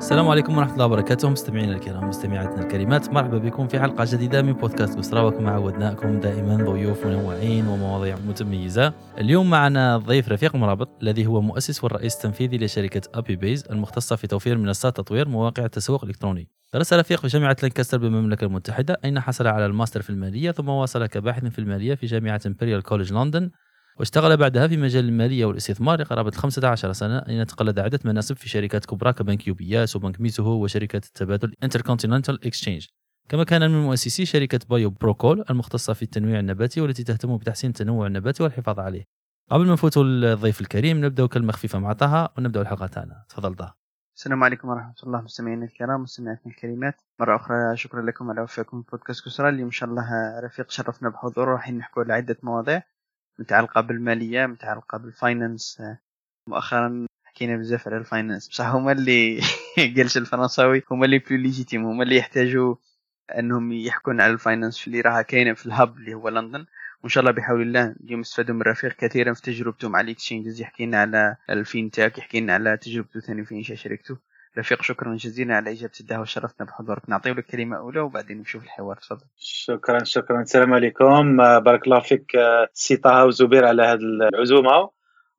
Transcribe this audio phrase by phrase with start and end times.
[0.00, 1.30] السلام عليكم ورحمة الله وبركاته.
[1.30, 5.26] مستمعينا الكرام مستمعاتنا الكريمات مرحبا بكم في حلقة جديدة من بودكاست كسرة.
[5.26, 8.92] وكما عودناكم دائما ضيوف منوعين ومواضيع متميزة.
[9.18, 14.26] اليوم معنا ضيف رفيق مرابط الذي هو مؤسس والرئيس التنفيذي لشركة أبي بيز المختصة في
[14.26, 19.46] توفير منصات تطوير مواقع التسوق الإلكتروني درس رفيق في جامعة لانكستر بالمملكة المتحدة أين حصل
[19.46, 23.50] على الماستر في المالية ثم واصل كباحث في المالية في جامعة إمبريال كوليج لندن
[23.96, 28.86] واشتغل بعدها في مجال المالية والاستثمار لقرابة 15 سنة اين تقلد عده مناصب في شركات
[28.86, 32.86] كبرى كبنك UBS وبنك ميزوهو وشركة التبادل Intercontinental Exchange.
[33.28, 38.06] كما كان من مؤسسي شركة بايو بروكول المختصة في التنويع النباتي والتي تهتم بتحسين التنوع
[38.06, 39.04] النباتي والحفاظ عليه.
[39.50, 43.24] قبل ما نفوتوا للضيف الكريم نبدأ كلمه خفيفه مع طه ونبدأ الحلقة تاعنا.
[43.28, 43.76] تفضل طه.
[44.16, 47.00] السلام عليكم ورحمة الله مستمعينا الكرام مستمعاتنا الكريمات.
[47.20, 49.48] مرة أخرى شكرا لكم على وفاكم لبودكاست كسرة.
[49.48, 50.04] اللي إن شاء الله
[50.44, 52.82] رفيق شرفنا بحضوره راح نحكوا على عدة مواضيع.
[53.40, 55.82] متعلقة بالمالية متعلقة بال finance
[56.46, 59.40] مؤخرا حكينا بزاف على ال finance بصح هما اللي
[59.96, 62.74] قالش الفرنساوي هما les plus légitimes هما اللي يحتاجوا
[63.38, 66.66] أنهم يحكون على ال finance اللي راها كاينة في ال hub اللي هو لندن.
[67.02, 70.60] وإن شاء الله بحول الله اليوم استفادوا من رفيق كثيرا في تجربته مع ال exchanges
[70.60, 74.18] يحكي لنا على ال fintech يحكي لنا على تجربته ثاني في إنشاء شركته.
[74.58, 76.24] رفيق شكرا جزيلا على إجابة الدعوة.
[76.24, 77.02] شرفتنا بحضورك.
[77.08, 78.96] نعطيه لك كلمه اولى وبعدين نشوف الحوار.
[78.96, 79.26] تفضل.
[79.38, 80.40] شكرا شكرا.
[80.42, 81.36] السلام عليكم.
[81.36, 82.32] بارك الله فيك
[82.72, 84.00] سي طه وزبير على هذه
[84.34, 84.90] العزومة.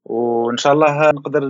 [0.05, 1.49] وإن شاء الله نقدر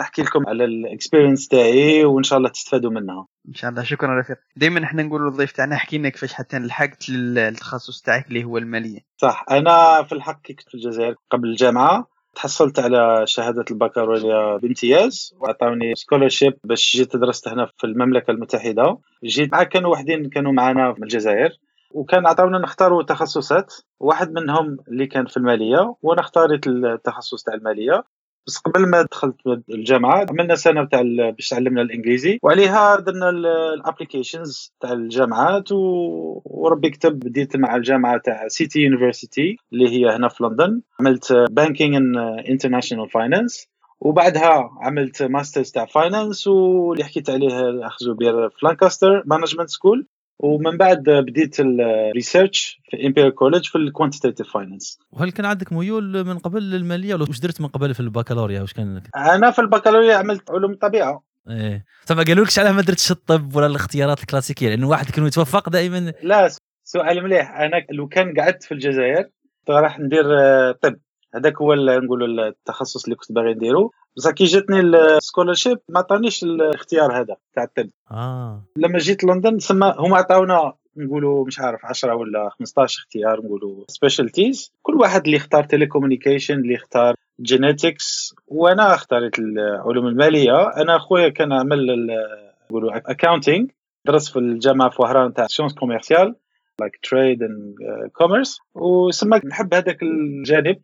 [0.00, 3.26] نحكي لكم على ال experience تاعي وإن شاء الله تستفادوا منها.
[3.48, 3.82] إن شاء الله.
[3.82, 4.36] شكرا رفيق.
[4.56, 9.00] دائما إحنا نقول للضيف تاعنا احكي لنا كيفاش حتى لحقت للتخصص تاعك اللي هو المالية.
[9.16, 9.44] صح.
[9.50, 12.17] أنا في الحق كنت في الجزائر قبل الجامعة.
[12.38, 18.98] تحصلت على شهادة البكالوريا بامتياز وعطاوني scholarship باش جيت درست هنا في المملكة المتحدة.
[19.24, 21.50] جيت مع كانوا وحدين كانوا معنا من الجزائر
[21.90, 23.74] وكان عطاونا نختاروا تخصصات.
[24.00, 28.04] واحد منهم اللي كان في المالية وأنا اختاريت التخصص تاع المالية.
[28.46, 29.36] بس قبل ما دخلت
[29.70, 32.38] الجامعة عملنا سنة تاع باش تعلمنا الإنجليزي.
[32.42, 39.88] وعليها درنا ال applications تاع الجامعات وربي كتب بديت مع الجامعة تاع City University اللي
[39.88, 40.80] هي هنا في لندن.
[41.00, 42.18] عملت banking and
[42.48, 43.68] international finance
[44.00, 50.06] وبعدها عملت masters تاع finance واللي حكيت عليه الاخ زبير في Lancaster Management School
[50.38, 55.72] ومن بعد بديت ال research في Imperial College في ال quantitative finance وهل كان عندك
[55.72, 59.58] ميول من قبل للماليه ولا وش درت من قبل في البكالوريا؟ وش كان أنا في
[59.58, 61.84] البكالوريا عملت علوم الطبيعه إيه.
[62.06, 66.12] طب ما قالولكش على ما درتش الطب ولا الاختيارات الكلاسيكية لأنه واحد كان يتوفق دائما.
[66.22, 66.50] لا
[66.84, 67.60] سؤال مليح.
[67.60, 69.28] أنا لو كان قعدت في الجزائر
[69.68, 70.24] راح ندير
[70.72, 70.96] طب.
[71.34, 73.92] هذاك هو نقولوا التخصص اللي كنت باغي نديرو.
[74.16, 78.64] بصح كي جاتني ال scholarship ما عطانيش الاختيار هذا تاع الطب آه.
[78.76, 84.72] لما جيت لندن سما هما عطاونا نقولوا مش عارف 10 ولا 15 اختيار نقولوا specialties
[84.82, 90.68] كل واحد اللي اختار telecommunication اللي اختار genetics وأنا اختاريت العلوم المالية.
[90.76, 92.06] أنا خويا كان عمل
[92.70, 93.66] نقولوا accounting
[94.06, 96.34] درس في الجامعة في وهران تاع sciences commerciales
[96.80, 97.74] like trade and
[98.12, 100.76] commerce وسما نحب هذاك الجانب.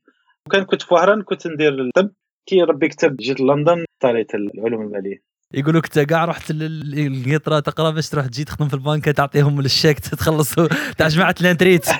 [0.46, 2.10] وكان كنت في وهران كنت ندير الطب.
[2.46, 5.22] كي ربي كتب جيت لندن اختاريت العلوم المالية.
[5.54, 10.54] يقولوا انت كاع رحت لإنجلترا تقرا باش تروح تجي تخدم في البنك تعطيهم الشيك تخلص
[10.98, 11.86] تاع جماعة la retraite.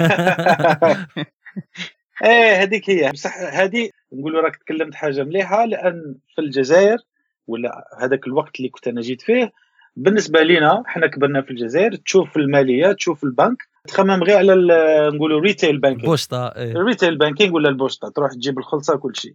[2.24, 3.10] إيه هذيك هي.
[3.12, 6.98] بصح هذه نقولوا راك تكلمت حاجة مليحة لأن في الجزائر
[7.46, 9.52] ولا هذاك الوقت اللي كنت أنا جيت فيه
[9.96, 14.54] بالنسبة لنا إحنا كبرنا في الجزائر تشوف المالية تشوف البنك تخمم غير على
[15.14, 16.72] نقولوا retail banking بوسطه إيه.
[16.72, 19.34] ال retail banking ولا البوسطه تروح تجيب الخلصة كل شيء.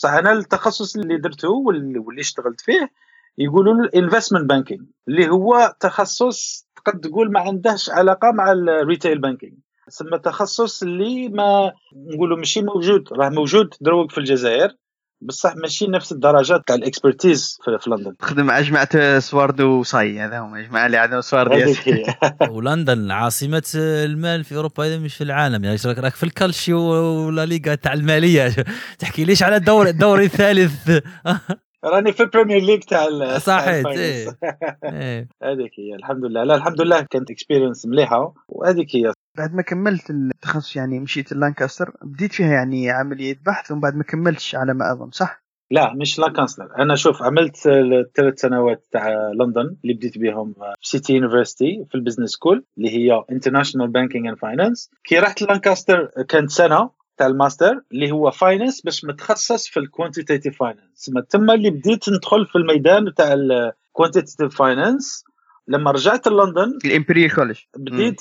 [0.00, 2.90] بصح أنا التخصص اللي درته واللي اشتغلت فيه
[3.38, 8.61] يقولوا له ال investment banking اللي هو تخصص تقد تقول ما عندهش علاقة مع ال
[8.61, 9.54] retail banking
[9.90, 14.76] ثم تخصص اللي ما نقولوا ماشي موجود راه موجود دروك في الجزائر.
[15.22, 18.16] بصح ماشي نفس الدرجات تاع ال expertise في لندن.
[18.16, 21.74] تخدم مع جماعة سواردو وصاي هذا هما جماعة اللي عندهم سواردو
[22.54, 25.64] ولندن عاصمة المال في أوروبا اذا مش في العالم.
[25.64, 26.80] يعني راك في الكالشيو
[27.26, 28.54] ولا ليغا تاع المالية؟
[28.98, 30.90] تحكي ليش على الدور الدوري الثالث؟
[31.84, 35.28] راني في ال Premier League تاع صحيت إيه.
[35.42, 36.44] هذيك هي الحمد لله.
[36.44, 38.34] لا الحمد لله كانت experience مليحة.
[38.48, 43.80] وهذيك هي بعد ما كملت التخصص يعني مشيت لانكاستر بديت فيها يعني عملية بحث ومن
[43.80, 46.68] بعد ما كملتش على ما أظن صح؟ لا مش لانكاستر.
[46.78, 51.98] أنا شوف عملت الثلاث سنوات تاع لندن اللي بديت بهم في City University في ال
[51.98, 57.82] business school اللي هي international banking and finance كي رحت لانكاستر كانت سنة تاع الماستر
[57.92, 63.14] اللي هو finance باش متخصص في ال quantitative finance تما اللي بديت ندخل في الميدان
[63.14, 65.24] تاع ال quantitative finance
[65.70, 68.20] لما رجعت لندن ال Imperial College بديت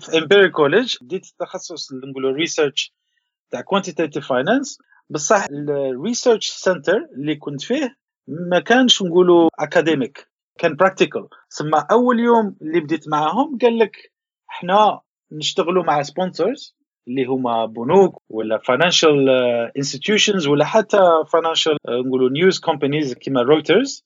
[0.00, 2.92] في Imperial College بديت التخصص اللي نقولوا research
[3.50, 4.78] تاع quantitative finance
[5.10, 7.96] بصح ال research center اللي كنت فيه
[8.28, 10.28] ما كانش نقولوا academic
[10.58, 14.12] كان practical ثم أول يوم اللي بديت معاهم قال لك
[14.50, 15.00] إحنا
[15.32, 16.76] نشتغلوا مع sponsors
[17.08, 19.28] اللي هما بنوك ولا financial
[19.76, 20.98] institutions ولا حتى
[21.32, 24.04] financial نقولوا news companies كيما رويترز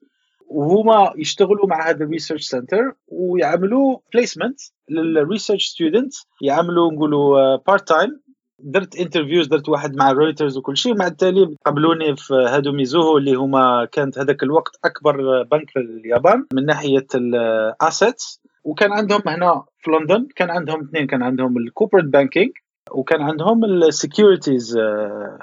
[0.50, 7.88] وهما يشتغلوا مع هذا ال research centre ويعملوا placement لل research students يعملوا نقولوا part
[7.88, 8.20] time
[8.58, 10.96] درت interviews درت واحد مع رويترز وكل شيء.
[10.96, 16.46] مع التالي قبلوني في هادو ميزوهو اللي هما كانت هذاك الوقت أكبر بنك في اليابان
[16.52, 21.63] من ناحية ال assets وكان عندهم هنا في لندن كان عندهم اثنين كان عندهم ال
[21.63, 22.50] corporate banking
[22.90, 24.78] وكان عندهم ال securities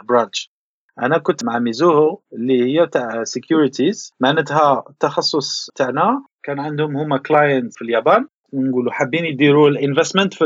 [0.03, 0.51] branch
[1.01, 7.74] أنا كنت مع ميزوهو اللي هي تاع securities معناتها التخصص تاعنا كان عندهم هما client
[7.73, 10.44] في اليابان نقولوا حابين يديروا ال investment في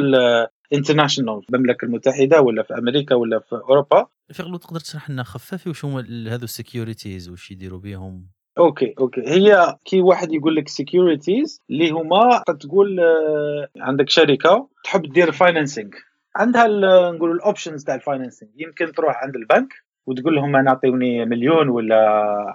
[0.71, 4.07] ال international في المملكة المتحدة ولا في أمريكا ولا في أوروبا.
[4.33, 8.27] فيغلو تقدر تشرح لنا خفافي وش هما هذو ال securities وش يديروا بهم
[8.57, 9.21] okay okay.
[9.27, 15.89] هي كي واحد يقول لك securities اللي هما تقول آه، عندك شركة تحب دير financing
[16.35, 16.67] عندها
[17.11, 19.73] نقول ال options تاع ال financing يمكن تروح عند البنك
[20.05, 21.97] وتقول لهم أنا أعطيوني مليون ولا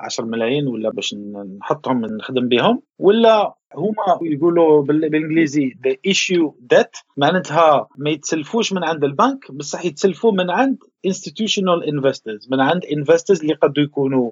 [0.01, 1.15] 10 ملايين ولا باش
[1.61, 9.05] نحطهم نخدم بهم ولا هما يقولوا بالإنجليزي the issue debt معناتها ما يتسلفوش من عند
[9.05, 10.79] البنك بصح يتسلفوا من عند
[11.09, 14.31] institutional investors من عند investors اللي قد يكونوا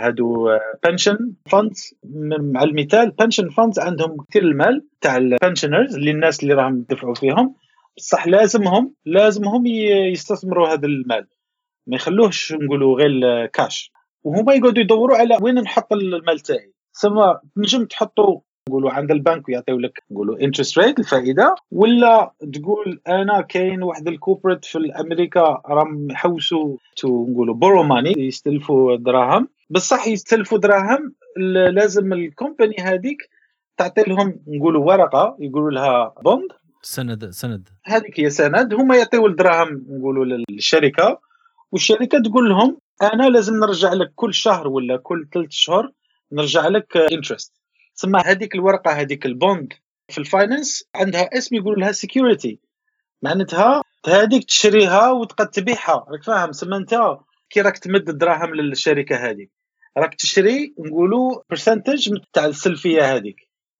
[0.00, 0.48] هادو
[0.84, 1.94] pension funds
[2.40, 7.14] مع المثال pension funds عندهم كثير المال تاع ال pensioners اللي الناس اللي راهم يدفعوا
[7.14, 7.54] فيهم
[7.96, 11.26] بصح لازمهم لازمهم يستثمروا هذا المال.
[11.86, 13.92] ما يخلوهش نقولوا غير كاش
[14.24, 16.72] وهما يقعدوا يدوروا على وين نحط المال تاعي.
[16.92, 23.40] ثم تنجم تحطوا نقولوا عند البنك ويعطيو لك نقولوا interest rate الفائدة ولا تقول أنا
[23.40, 29.48] كاين واحد ال corporate في أمريكا راهم يحوسوا to نقولوا borrow money يستلفوا دراهم.
[29.70, 31.14] بصح يستلفوا دراهم
[31.72, 33.28] لازم ال company هذيك
[33.76, 36.48] تعطي لهم نقولوا ورقة يقولوا لها bond
[36.82, 37.68] سند سند.
[37.84, 38.74] هذيك هي سند.
[38.74, 41.20] هما يعطيو الدراهم نقولوا للشركة.
[41.72, 45.92] والشركة تقول لهم أنا لازم نرجع لك كل شهر ولا كل ثلاث شهور
[46.32, 47.52] نرجع لك interest
[47.94, 49.72] ثم هذيك الورقة هذيك ال bond
[50.08, 52.60] في ال finance عندها اسم يقولوا لها security
[53.22, 56.06] معناتها هذيك تشريها وتقد تبيعها.
[56.08, 57.00] راك فاهم؟ ثم أنت
[57.50, 59.50] كي راك تمد الدراهم للشركة هذيك.
[59.98, 63.36] راك تشري نقولوا percentage تاع السلفية هذيك.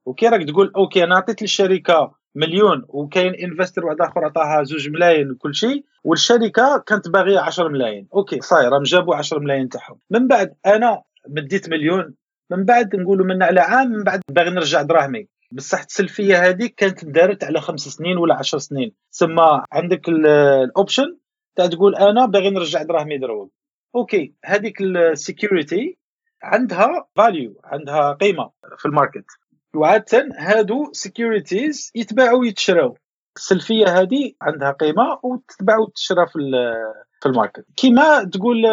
[0.07, 5.31] وكي راك تقول okay أنا عطيت للشركة مليون وكاين investor واحد آخر عطاها زوج ملايين
[5.31, 8.09] وكل شيء والشركة كانت باغية 10 ملايين.
[8.15, 9.99] okay صاير راهم جابوا 10 ملايين تاعهم.
[10.11, 12.15] من بعد أنا مديت مليون
[12.51, 15.29] من بعد نقولوا من على عام من بعد باغي نرجع دراهمي.
[15.53, 18.93] بصح السلفية هذيك كانت دارت على خمس سنين ولا عشر سنين.
[19.11, 19.41] ثم
[19.73, 21.17] عندك ال option
[21.57, 23.51] تاع تقول أنا باغي نرجع دراهمي دروب.
[23.95, 25.99] okay هذيك ال security
[26.43, 29.25] عندها value عندها قيمة في ال market.
[29.77, 32.97] وعادة هادو securities يتباعوا ويتشراو.
[33.37, 36.39] السلفية هذه عندها قيمة وتتباع وتشرى في
[37.21, 37.65] في ال market.
[37.77, 38.67] كيما تقول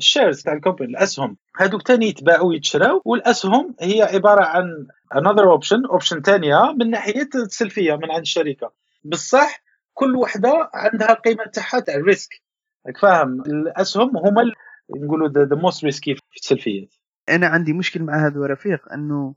[0.00, 1.36] ال shares تاع ال company الأسهم.
[1.56, 4.86] هذوك ثاني يتباعوا ويتشراو والأسهم هي عبارة عن
[5.16, 8.72] another option option ثانية من ناحية السلفية من عند الشركة.
[9.04, 9.62] بصح
[9.94, 12.42] كل وحدة عندها القيمه تاعها تاع ال risk
[12.86, 14.52] راك فاهم؟ الأسهم هما
[14.96, 16.94] نقولوا the most risky في السلفيات
[17.28, 19.34] أنا عندي مشكل مع هذا رفيق أنه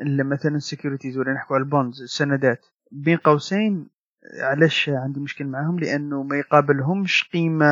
[0.00, 3.88] مثلا ال securities ولا نحكوا على ال bonds السندات بين قوسين
[4.38, 7.66] علاش عندي مشكل معهم لأنه ما يقابلهمش قيمة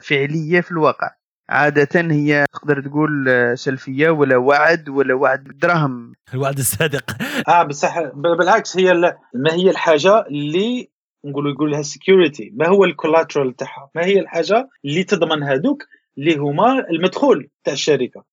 [0.00, 1.10] فعلية في الواقع.
[1.48, 3.28] عادة هي تقدر تقول
[3.58, 6.12] سلفية ولا وعد ولا وعد بالدراهم.
[6.34, 7.16] الوعد الصادق.
[7.48, 8.00] آه بصح
[8.38, 8.92] بالعكس هي
[9.34, 10.90] ما هي الحاجة اللي
[11.24, 15.82] نقولوا يقول لها security ما هو ال collateral تاعها؟ ما هي الحاجة اللي تضمن هذوك
[16.18, 18.24] اللي هما المدخول تاع الشركة.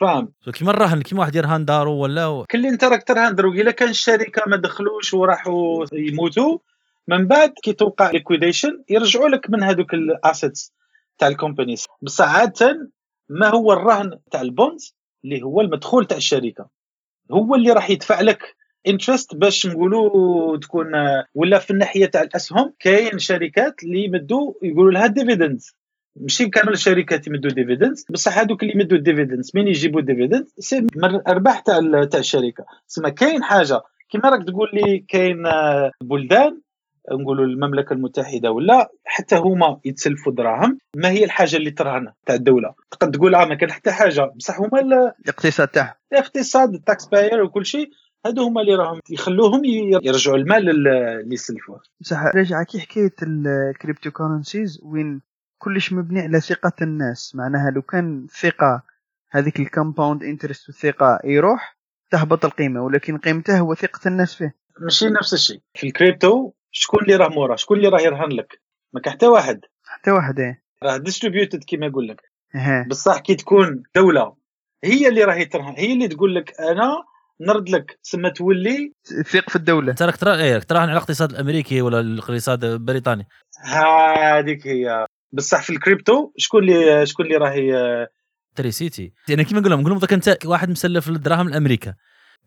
[0.00, 0.32] فاهم.
[0.54, 3.54] كيما الرهن كيما واحد يرهن دارو ولا كل انت راك ترهن دروك.
[3.54, 6.58] إلا كان الشركة ما دخلوش وراحوا يموتوا
[7.08, 10.72] من بعد كي توقع liquidation يرجعوا لك من هذوك ال assets
[11.18, 12.90] تاع ال companies بصح عاده
[13.28, 14.94] ما هو الرهن تاع ال bonds
[15.24, 16.68] اللي هو المدخول تاع الشركة.
[17.32, 18.56] هو اللي راح يدفع لك
[18.86, 20.92] interest باش نقولوا تكون
[21.34, 25.74] ولا في الناحية تاع الأسهم كاين شركات اللي يمدوا يقولوا لها dividends
[26.16, 31.04] ماشي كامل الشركات يمدوا dividends بصح هذوك اللي يمدوا dividends من يجيبوا dividends c'est من
[31.04, 32.64] الارباح تاع تاع الشركة.
[32.88, 35.42] تسمى كاين حاجة كيما راك تقول لي كاين
[36.02, 36.60] بلدان
[37.12, 42.74] نقولوا المملكه المتحدة ولا حتى هما يتسلفوا دراهم ما هي الحاجة اللي ترهن تاع الدولة.
[42.90, 44.32] تقد تقول آه ما كان حتى حاجة.
[44.36, 45.94] بصح هما الاقتصاد تاعهم.
[46.12, 47.90] الاقتصاد ال tax payer وكل شيء
[48.26, 51.80] هادو هما اللي راهم يخلوهم يرجعوا المال اللي يسلفوه.
[52.00, 55.20] بصح راجع كي حكاية ال cryptocurrencies وين
[55.62, 57.34] كلش مبني على ثقة الناس.
[57.34, 58.82] معناها لو كان ثقة
[59.30, 61.76] هذيك ال compound interest والثقة يروح
[62.10, 64.54] تهبط القيمه ولكن قيمته هو ثقة الناس فيه.
[64.80, 65.60] ماشي نفس الشيء.
[65.74, 68.60] في الكريبتو شكون اللي راه مورا؟ شكون اللي راه يرهن لك؟
[68.92, 69.60] ما كان حتى واحد.
[69.84, 70.62] حتى واحد إيه.
[70.82, 72.20] راه distributed كيما يقول لك.
[72.54, 72.86] إيه.
[72.88, 74.36] بصح كي تكون دولة
[74.84, 77.04] هي اللي راهي ترهن هي اللي تقول لك أنا
[77.40, 78.92] نرد لك سما تولي.
[79.04, 79.90] ثق في الدولة.
[79.90, 80.08] انت إيه
[80.54, 83.26] راك تراهن على الاقتصاد الأمريكي ولا الاقتصاد البريطاني.
[83.64, 85.06] هذيك هي.
[85.32, 87.72] بصح في الكريبتو شكون اللي شكون اللي راهي
[88.54, 89.12] تري سيتي.
[89.28, 91.94] يعني كيما نقول لهم نقول لهم أنت واحد مسلف الدراهم لامريكا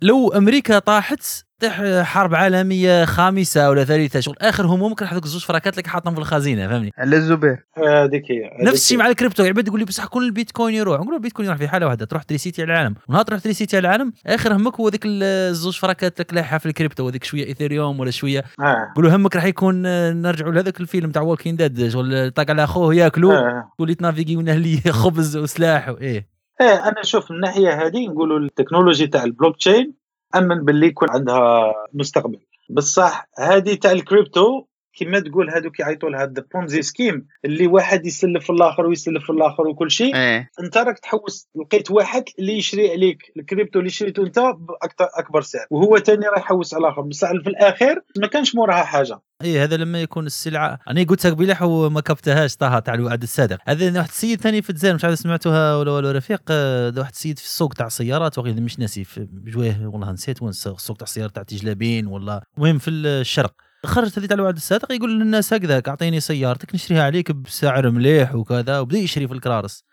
[0.02, 5.46] لو أمريكا طاحت طيح حرب عالمية خامسة ولا ثالثة شغل آخر همومك راح هذوك الزوج
[5.46, 8.98] فراكات لك حاطهم في الخزينة فهمني على الزبير هذيك هي نفس الشيء.
[8.98, 12.06] مع الكريبتو عباد يقول لي بصح كون البيتكوين يروح نقول البيتكوين يروح في حالة واحدة
[12.06, 16.20] تروح تريسيتي على العالم ونهار تروح تريسيتي على العالم آخر همك هو ذيك الزوج فراكات
[16.20, 18.92] لك لايحة في الكريبتو وذيك شوية إيثيريوم ولا شوية آه.
[18.96, 22.96] قولوا همك راح يكون آه، نرجعوا لهذاك الفيلم تاع والكين ديد شغل طاق على أخوه
[22.96, 23.72] ياكلوا آه.
[23.76, 29.08] تقول لي تنافيقي ونهلي خبز وسلاح وايه إيه أنا شوف من الناحيه هذه نقولوا التكنولوجي
[29.08, 29.94] تاع البلوك تشين
[30.36, 32.40] آمن باللي يكون عندها مستقبل.
[32.70, 34.66] بصح هذه تاع الكريبتو
[35.00, 39.92] كما تقول هذوك يعيطوا لها ال Ponzi scheme اللي واحد يسلف الآخر ويسلف الآخر وكل
[39.92, 40.16] شيء.
[40.16, 40.50] إيه.
[40.60, 45.66] أنت راك تحوس لقيت واحد اللي يشري عليك الكريبتو اللي شريته أنت باكثر أكبر سعر
[45.72, 47.02] وهو تاني راه يحوس على الآخر.
[47.02, 49.20] بصح في الاخير ما كانش موراها حاجة.
[49.42, 50.80] إيه هذا لما يكون السلعة.
[50.90, 54.96] أنا قلتها قبيله وما كبتهاش طه تاع الوعد الصادق هذا واحد السيد ثاني في الجزائر
[54.96, 56.42] مش عارف سمعتوها ولا ولا رفيق.
[56.50, 60.50] آه، واحد السيد في السوق تاع السيارات وغير مش ناسي في بجاية والله نسيت وين
[60.50, 63.54] السوق تاع السيارات تاع تجلابين ولا المهم في الشرق.
[63.86, 68.80] خرج هذه تاع الوعد الصادق يقول للناس هكذاك أعطيني سيارتك نشريها عليك بسعر مليح وكذا
[68.80, 69.84] وبدأ يشري في الكرارس.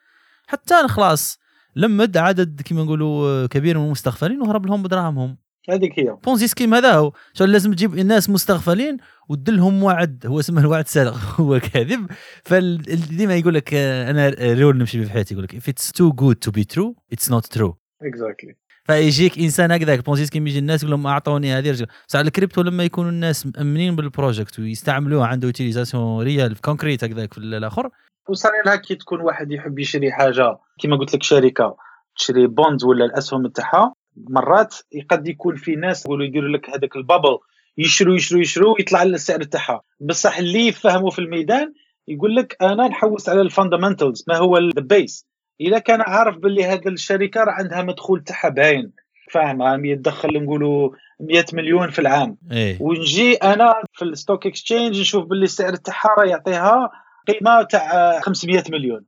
[0.46, 1.38] حتى خلاص
[1.76, 5.38] لمد عدد كما نقولوا آه، كبير من المستغفلين وهرب لهم بدراهمهم.
[5.71, 6.16] هذيك هي.
[6.25, 7.12] Ponzi scheme هذا هو.
[7.35, 8.97] شو لازم تجيب الناس مستغفلين
[9.28, 10.26] وتدلهم وعد.
[10.26, 12.07] هو اسمه الوعد الصادق هو كاذب.
[12.45, 15.35] فديما يقول لك آه، أنا rule نمشي به في حياتي.
[15.35, 17.73] يقول لك if it's too good to be true it's not true.
[18.02, 20.04] exactly فيجيك إنسان هكذاك.
[20.04, 21.71] Ponzi scheme يجي الناس يقول لهم أعطوني هذه
[22.09, 27.04] بس على الكريبتو لما يكونوا الناس مأمنين بال project ويستعملوه عنده utilisation réelle في concrete
[27.04, 27.90] هكذاك في الآخر.
[28.28, 30.59] وصار لها كي تكون واحد يحب يشري حاجة.
[30.83, 31.76] كما قلت لك شركة
[32.16, 34.75] تشري bond ولا الأسهم تاعها مرات
[35.11, 37.38] قد يكون في ناس يقولوا يديروا لك هذاك ال bubble
[37.78, 39.83] يشروا يشروا يشروا ويطلع لنا السعر تاعها.
[40.00, 41.73] بصح اللي يفهموا في الميدان
[42.09, 45.26] يقول لك أنا نحوس على ال fundamentals ما هو ال base
[45.61, 48.92] إذا كان عارف باللي هذه الشركة راه عندها مدخول تاعها باين.
[49.31, 50.90] فاهم؟ راه يدخل نقولوا
[51.21, 52.37] 100 مليون في العام.
[52.52, 52.78] إيه.
[52.81, 56.90] ونجي أنا في ال stock exchange نشوف باللي السعر تاعها راه يعطيها
[57.28, 59.04] قيمة تاع 500 مليون.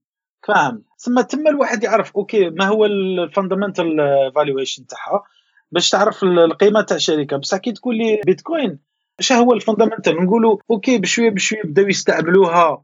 [0.49, 0.83] فاهم.
[0.99, 3.97] ثم تم الواحد يعرف okay ما هو ال fundamental
[4.35, 5.23] valuation تاعها.
[5.73, 8.79] باش تعرف القيمة تاع الشركة بصح كي تقول لي بيتكوين
[9.19, 12.83] اش هو ال fundamental نقولوا okay بشوية بشوية بداو يستعملوها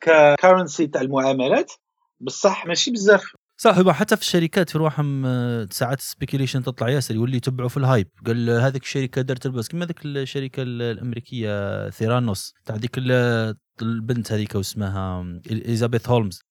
[0.00, 1.72] ك currency تاع المعاملات.
[2.20, 3.24] بصح ماشي بزاف.
[3.56, 7.82] صح حتى في الشركات في روحهم آه، ساعات speculation تطلع ياسر يولي يتبعوا في ال
[7.82, 13.54] hype قال هذيك الشركة دارت ال buzz كما ذيك الشركة ال- الأمريكية Theranos تاع ال-
[13.82, 16.42] البنت هذيك واسمها إليزابيث هولمز.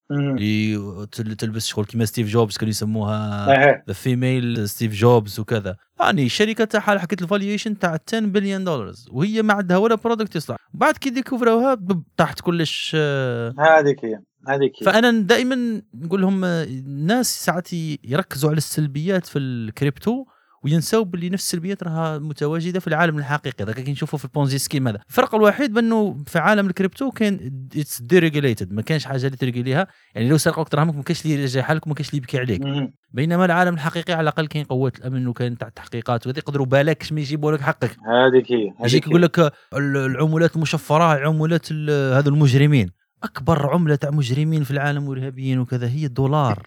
[1.38, 3.46] تلبس شغل كيما ستيف جوبز كانوا يسموها
[3.88, 5.76] the female Steve Jobs وكذا.
[6.00, 10.36] يعني الشركة تاعها لحقت ال valuation تاع 10 بليون دولار وهي ما عندها ولا product
[10.36, 16.46] يصلح بعد كي découvراوها بب- طاحت كلش آه، هذيك هي هذيك فأنا دائما نقول لهم
[16.46, 20.26] آه، الناس ساعات يركزوا على السلبيات في الكريبتو.
[20.64, 23.64] وينسوا باللي نفس السلبيات راها متواجدة في العالم الحقيقي.
[23.64, 27.52] هذاك كي نشوفه في ال Ponzi scheme هذا الفرق الوحيد بأنه في عالم الكريبتو كان
[27.76, 31.74] it's deregulated ما كانش حاجة اللي تريجوليها يعني لو سرقوك دراهمك ما كانش اللي يرجعها
[31.74, 32.62] لك وما كانش اللي يبكي عليك.
[33.14, 37.20] بينما العالم الحقيقي على الأقل كاين قوة الأمن وكاين تاع التحقيقات وهذه يقدروا بالك ما
[37.20, 37.98] يجيبوا لك حقك.
[38.08, 39.22] هذيك هي يجيك يقول.
[39.22, 39.52] لك ال-
[39.98, 42.90] العملات المشفرة عملات ال- هذو المجرمين.
[43.24, 46.64] أكبر عملة تاع مجرمين في العالم وارهابيين وكذا هي الدولار.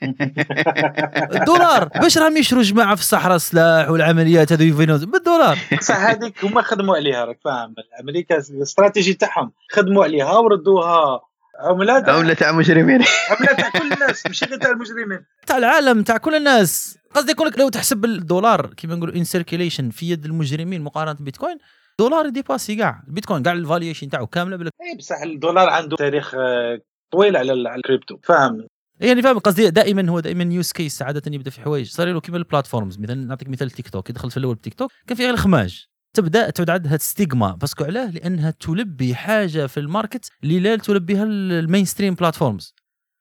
[1.34, 1.84] الدولار.
[1.88, 5.58] باش راهم يشروا جماعة في الصحراء السلاح والعمليات هذو يفينوز؟ بالدولار.
[5.78, 7.74] بصح هذيك هما خدموا عليها راك فاهم.
[8.00, 9.52] أمريكا الاستراتيجي تاعهم.
[9.70, 11.20] خدموا عليها وردوها.
[11.60, 13.04] عملات عملة تاع مجرمين.
[13.30, 15.24] عملات تاع كل الناس ماشي غير تاع المجرمين.
[15.46, 16.98] تاع العالم تاع كل الناس.
[17.14, 21.58] قصدي يقول لك لو تحسب الدولار كيما نقولوا ان سيركيليشن في يد المجرمين مقارنة بالبيتكوين
[22.00, 26.78] دولار ديباسي كاع البيتكوين كاع الفاليوشن تاعو كاملة بالك اي بصح الدولار عنده تاريخ آه،
[27.12, 28.18] طويل على ال- على الكريبتو.
[28.24, 28.66] فاهم؟
[29.00, 31.90] يعني فاهم قصدي دائما هو دائما يوز كيس عادة يبدأ في حوايج.
[31.90, 34.10] صار له كيما البلاتفورمز مثلا نعطيك مثال تيك توك.
[34.12, 35.86] دخلت في الأول بتيك توك كان فيها الخماج
[36.16, 41.84] تبدأ تعود عندها ستيغما باسكو علاه لأنها تلبي حاجة في الماركت اللي لا تلبيها المين
[41.84, 42.74] ستريم بلاتفورمز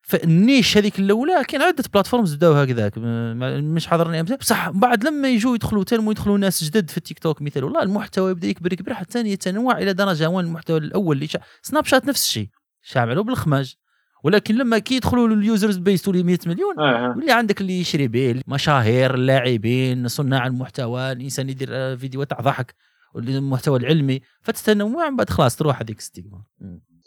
[0.06, 2.94] فالنيش هذيك الأولى كاين عدة بلاتفورمز بداو هكذاك.
[2.98, 4.38] مش حاضرني أمثلة.
[4.38, 8.32] بصح بعد لما يجوا يدخلوا تنمو يدخلوا ناس جدد في التيك توك مثال والله المحتوى
[8.32, 11.40] يبدأ يكبر يكبر حتى يتنوع إلى درجة وين المحتوى الأول اللي شا...
[11.62, 12.48] سناب شات نفس الشيء.
[12.82, 13.76] شامله بالخماج.
[14.24, 17.14] ولكن لما كيدخلوا ال users base تولي 100 مليون آه.
[17.18, 22.76] واللي عندك اللي يشري به المشاهير اللاعبين صناع المحتوى الانسان يدير آه، فيديوهات تاع ضحك
[23.16, 26.44] المحتوى العلمي فتستنى من بعد خلاص تروح هذيك ال stigma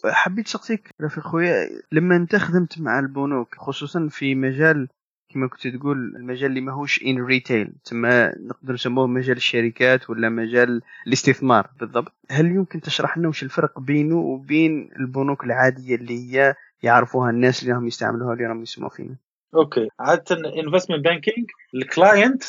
[0.05, 1.69] حبيت نسقسيك رفيق خويا.
[1.93, 4.88] لما انت خدمت مع البنوك خصوصا في مجال
[5.35, 10.83] كما كنت تقول المجال اللي ماهوش en retail تما نقدر نسموه مجال الشركات ولا مجال
[11.07, 12.12] الاستثمار بالضبط.
[12.31, 17.75] هل يمكن تشرح لنا وش الفرق بينه وبين البنوك العادية اللي هي يعرفوها الناس اللي
[17.75, 19.17] هم يستعملوها اللي راهم يسمعوا فينا؟
[19.54, 19.88] okay.
[20.00, 22.42] عادة investment banking ال client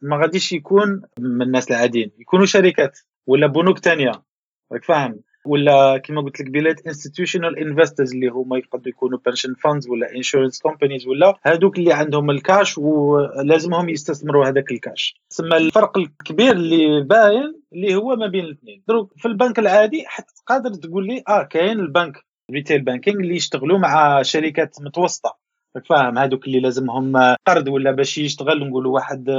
[0.00, 4.12] ما غاديش يكون من الناس العاديين يكونوا شركات ولا بنوك تانية.
[4.72, 9.88] راك فاهم؟ ولا كما قلت لك بلاد institutional investors اللي هما يقدروا يكونوا pension funds
[9.88, 16.52] ولا insurance companies ولا هذوك اللي عندهم الكاش ولازمهم يستثمروا هذاك الكاش تسمى الفرق الكبير
[16.52, 18.82] اللي باين اللي هو ما بين الاثنين.
[18.88, 23.78] دروك في البنك العادي حتى قادر تقول لي آه كاين البنك retail banking اللي يشتغلوا
[23.78, 25.45] مع شركات متوسطة.
[25.84, 27.16] فاهم هذوك اللي لازمهم
[27.46, 29.30] قرض ولا باش يشتغل نقولوا واحد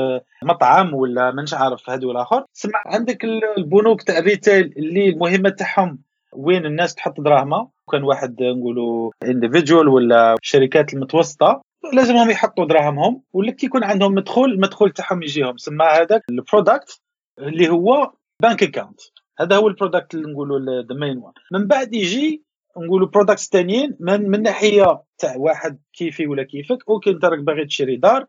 [0.44, 3.26] مطعم ولا مانيش عارف هذو الآخر سمع عندك
[3.58, 6.00] البنوك تاع ال retail اللي المهمة تاعهم
[6.34, 11.62] وين الناس تحط دراهمها؟ كان واحد نقولوا individual ولا شركات المتوسطة
[11.94, 15.58] لازمهم يحطوا دراهمهم ولا كي يكون عندهم مدخول المدخول تاعهم يجيهم.
[15.58, 17.02] تسما هذاك ال product
[17.40, 19.02] اللي هو bank account
[19.40, 22.44] هذا هو ال product اللي نقولوا the main من بعد يجي
[22.78, 27.66] نقولوا products ثانيين من من ناحية تاع واحد كيفي ولا كيفك أوكي أنت راك باغي
[27.66, 28.26] تشري دار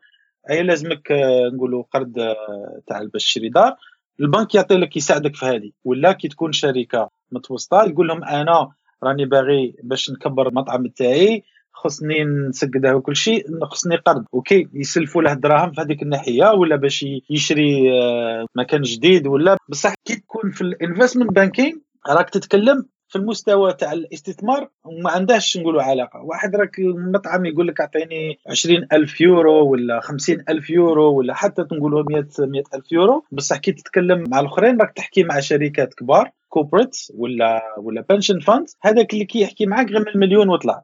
[0.50, 3.76] هي لازمك آه، نقولوا قرض آه، تاع باش تشري دار.
[4.20, 8.68] البنك يعطي لك يساعدك في هذه ولا كي تكون شركة متوسطة يقول لهم أنا
[9.02, 14.24] راني باغي باش نكبر المطعم تاعي خصني نسقده وكل شيء خصني قرض.
[14.34, 19.94] أوكي يسلفوا له الدراهم في هذيك الناحية ولا باش يشري آه، مكان جديد ولا بصح
[20.04, 21.76] كي تكون في ال investment banking
[22.08, 24.68] راك تتكلم في المستوى تاع الاستثمار
[25.02, 26.20] ما عندهاش نقولوا علاقة.
[26.22, 32.26] واحد راك المطعم يقول لك أعطيني 20000 يورو ولا 50000 يورو ولا حتى تنقولوا 100
[32.38, 33.24] 100000 يورو.
[33.32, 38.66] بصح كي تتكلم مع الأخرين راك تحكي مع شركات كبار corporate ولا ولا pension fund
[38.82, 40.82] هذاك اللي كي يحكي معاك غير من المليون وطلع.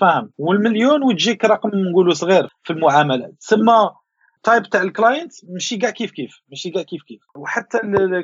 [0.00, 3.90] فاهم؟ والمليون وتجيك رقم نقولوا صغير في المعاملات تسمى
[4.42, 7.20] type تاع ال client ماشي كاع كيف كيف ماشي كاع كيف كيف.
[7.36, 7.78] وحتى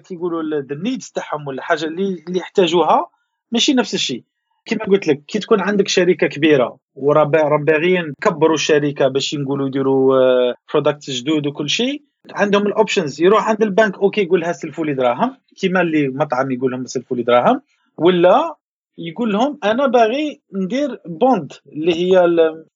[0.05, 3.07] كي يقولوا ال needs تاعهم ولا حاجة اللي اللي يحتاجوها
[3.53, 4.23] ماشي نفس الشيء.
[4.65, 7.25] كما قلت لك كي تكون عندك شركة كبيرة وراه
[7.57, 13.49] باغيين يكبروا الشركة باش نقولوا يديروا product آه، جدود وكل شيء عندهم ال options يروح
[13.49, 17.23] عند البنك أوكي يقول لها سلفوا لي دراهم كيما اللي مطعم يقول لهم سلفوا لي
[17.23, 17.61] دراهم
[17.97, 18.57] ولا
[18.99, 22.25] يقول لهم أنا باغي ندير bond اللي هي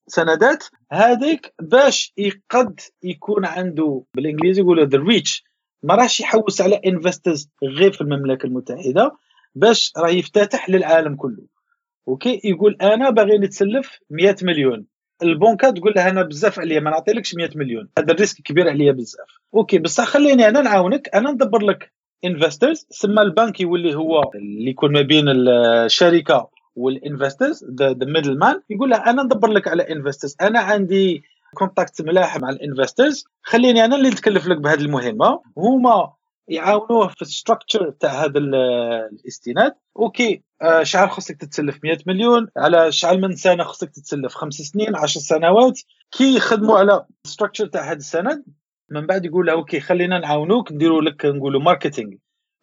[0.08, 5.44] السندات هذيك باش يقد يكون عنده بالإنجليزي يقولوا the reach
[5.82, 9.16] ما راحش يحوس على investors غير في المملكة المتحدة.
[9.56, 11.42] باش راه يفتتح للعالم كله.
[12.08, 14.86] أوكي يقول أنا باغي نتسلف 100 مليون.
[15.22, 17.88] البنكة تقول له أنا بزاف عليا ما نعطيلكش 100 مليون.
[17.98, 19.28] هذا ال risk كبير عليا بزاف.
[19.54, 21.08] أوكي بصح خليني أنا نعاونك.
[21.14, 21.92] أنا ندبر لك
[22.24, 28.60] investors ثم البنك يولي هو اللي يكون ما بين الشركة وال investors the middle man
[28.70, 31.22] يقول له أنا ندبر لك على investors أنا عندي
[31.54, 35.40] contact ملاح مع ال investors خليني أنا اللي نتكلف لك بهذه المهمة.
[35.58, 36.12] هما
[36.48, 39.74] يعاونوه في ال structure تاع هذا السند.
[39.98, 42.46] أوكي آه شحال خصك تتسلف 100 مليون.
[42.56, 45.80] على شحال من سنة خصك تتسلف خمس سنين 10 سنوات.
[46.10, 48.44] كي يخدموا على ال structure تاع هذا السند
[48.90, 52.12] من بعد يقول أوكي خلينا نعاونوك نديروا لك نقولوا marketing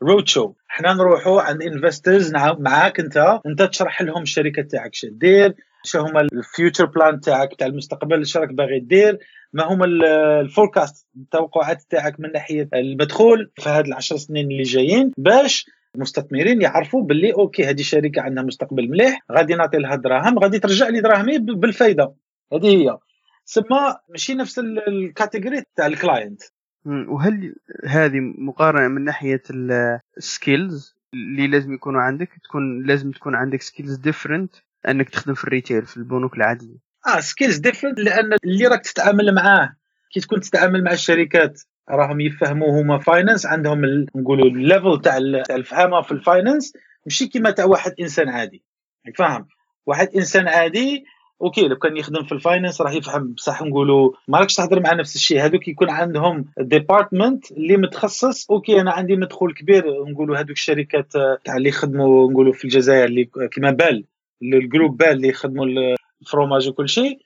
[0.03, 5.99] roadshow إحنا نروحوا عند investors معاك أنت أنت تشرح لهم الشركة تاعك شو دير شو
[5.99, 9.19] هما ال future plan تاعك تاع المستقبل إيش راك باغي دير
[9.53, 15.11] ما هما ال forecast التوقعات تاعك من ناحية المدخول في هذه العشر سنين اللي جايين
[15.17, 20.59] باش المستثمرين يعرفوا باللي أوكي هذه شركة عندها مستقبل مليح غادي نعطي لها دراهم غادي
[20.59, 22.13] ترجع لي دراهمي بالفايدة.
[22.53, 22.97] هذه هي.
[23.45, 26.41] سما ماشي نفس ال category تاع ال client
[26.85, 29.41] وهل هذه مقارنة من ناحية
[30.17, 34.55] ال skills اللي لازم يكونوا عندك تكون لازم تكون عندك skills different
[34.87, 36.77] أنك تخدم في ال retail في البنوك العادية.
[37.07, 39.75] آه skills different لأن اللي راك تتعامل معاه
[40.13, 45.17] كي تكون تتعامل مع الشركات راهم يفهموا هما finance عندهم نقولوا ال level تاع
[45.49, 46.73] الفهامة في ال finance
[47.05, 48.63] ماشي كيما تاع واحد إنسان عادي.
[49.17, 49.47] فاهم؟
[49.85, 51.05] واحد إنسان عادي
[51.41, 54.93] أوكي لو كان يخدم في ال finance راح يفهم بصح نقولوا ما راكش تهضر مع
[54.93, 55.45] نفس الشيء.
[55.45, 61.11] هذوك يكون عندهم department اللي متخصص أوكي أنا عندي مدخول كبير نقولوا هذوك الشركات
[61.45, 64.05] تاع اللي يخدموا نقولوا في الجزائر اللي كيما Bel
[64.53, 65.65] ال group Bel اللي يخدموا
[66.21, 67.19] الفروماج وكل شيء.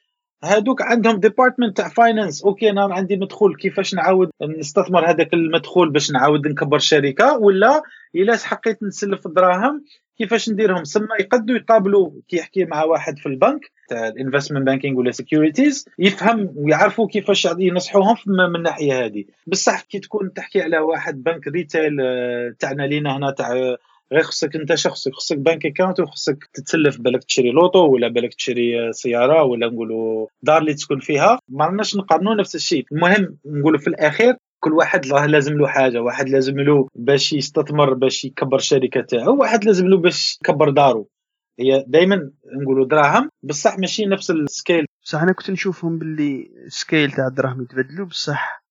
[0.43, 3.56] هادوك عندهم department تاع finance أوكي أنا عندي مدخول.
[3.56, 7.82] كيفاش نعاود نستثمر هذاك المدخول باش نعاود نكبر الشركة ولا
[8.15, 9.84] إلا بغيت نسلف الدراهم
[10.17, 14.97] كيفاش نديرهم؟ سما يقدوا يقابلوا كي يحكي مع واحد في البنك تاع ال investment banking
[14.97, 21.23] ولا securities يفهم ويعرفوا كيفاش ينصحوهم من الناحيه هذه بصح كي تكون تحكي على واحد
[21.23, 23.77] بنك retail آه، تاعنا لينا هنا تاع
[24.13, 28.93] غير خصك انت شخصك خصك bank account وخصك تتسلف باش تشري لوطو ولا باش تشري
[28.93, 31.39] سيارة ولا نقولوا دار اللي تسكن فيها.
[31.50, 32.86] ما رناش نقارنوا نفس الشيء.
[32.91, 37.93] المهم نقولوا في الأخير كل واحد راه لازم له حاجة واحد لازم له باش يستثمر
[37.93, 41.10] باش يكبر الشركة تاعو واحد لازم له باش يكبر دارو.
[41.60, 43.30] هي دائما نقولوا دراهم.
[43.43, 48.06] بصح ماشي نفس ال scale بصح أنا كنت نشوفهم باللي ال scale تاع الدراهم يتبدلوا
[48.06, 48.63] بصح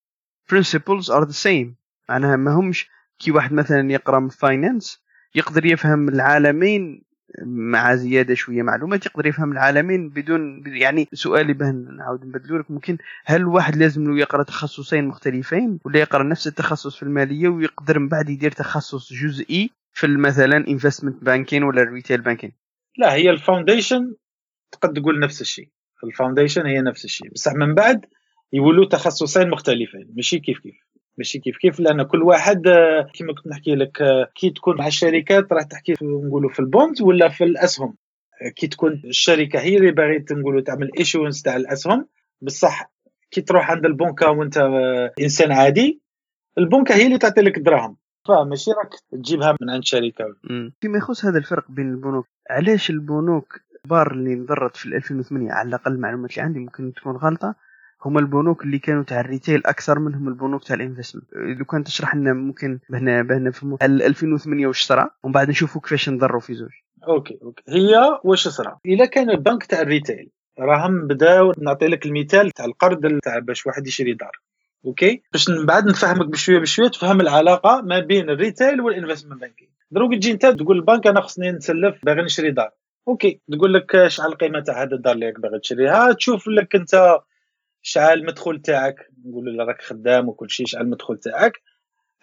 [0.53, 1.75] principles are the same.
[2.09, 5.06] معناها ما همش كي واحد مثلا يقرأ من finance
[5.37, 7.03] يقدر يفهم العالمين
[7.45, 12.99] مع زيادة شوية معلومات يقدر يفهم العالمين بدون يعني سؤالي به نعاود نبدلو لك ممكن
[13.25, 18.09] هل الواحد لازم له يقرأ تخصصين مختلفين ولا يقرأ نفس التخصص في المالية ويقدر من
[18.09, 22.53] بعد يدير تخصص جزئي في مثلا investment banking ولا ال retail banking
[22.99, 24.15] لا هي ال foundation
[24.73, 25.69] تقد تقول نفس الشيء.
[26.05, 27.31] ال foundation هي نفس الشيء.
[27.33, 28.07] بصح من بعد
[28.53, 30.13] يولوا تخصصين مختلفين.
[30.17, 30.75] ماشي كيف كيف؟
[31.19, 34.87] ماشي كيف كيف لأن كل واحد آه، كما كنت نحكي لك آه، كي تكون مع
[34.87, 37.97] الشركات راح تحكي نقولوا في ال bond ولا في الأسهم.
[38.43, 42.09] آه، كي تكون الشركة هي اللي باغي نقولوا تعمل issuance تاع الأسهم.
[42.43, 42.93] بصح
[43.31, 44.59] كي تروح عند البنكه وأنت
[45.21, 46.01] إنسان عادي
[46.59, 47.97] البنكه هي اللي تعطي لك الدراهم
[48.29, 50.25] فماشي راك تجيبها من عند شركة.
[50.81, 55.93] فيما يخص هذا الفرق بين البنوك علاش البنوك الكبار اللي انضرت في 2008 على الأقل
[55.93, 57.55] المعلومات اللي عندي ممكن تكون غلطة.
[58.07, 61.25] هما البنوك اللي كانوا تاع ال retail أكثر منهم البنوك تاع ال investment.
[61.35, 66.09] لو كان تشرح لنا ممكن بهنا بهنا في 2008 واش صرا؟ ومن بعد نشوفوا كيفاش
[66.09, 66.71] نضروا في زوج.
[67.09, 67.63] أوكي أوكي.
[67.69, 72.65] هي واش صرا؟ إلا كان البنك تاع ال retail راهم بداو نعطي لك المثال تاع
[72.65, 74.41] القرض تاع باش واحد يشري دار.
[74.85, 79.41] أوكي؟ باش من بعد نفهمك بشوية بشوية تفهم العلاقة ما بين ال retail وال investment
[79.41, 79.71] banking.
[79.91, 82.71] دروك تجي انت تقول البنك أنا خصني نسلف باغي نشري دار.
[83.09, 87.19] okay تقول لك شحال القيمة تاع هذا الدار اللي باغي تشريها تشوف لك أنت
[87.87, 88.97] شحال المدخول تاعك.
[89.27, 91.53] نقول له راك خدام وكل شيء شحال المدخول تاعك.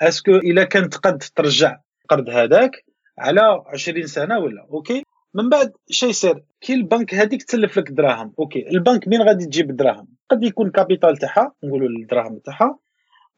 [0.01, 2.71] est-ce que إلا كنت قد ترجع القرض هذاك
[3.19, 5.03] على 20 سنة ولا؟ okay؟
[5.33, 6.43] من بعد شي يصير.
[6.61, 8.33] كي البنك هذيك تسلف لك دراهم.
[8.39, 12.79] okay؟ البنك مين غادي تجيب الدراهم قد يكون capital تاعها نقولوا الدراهم تاعها.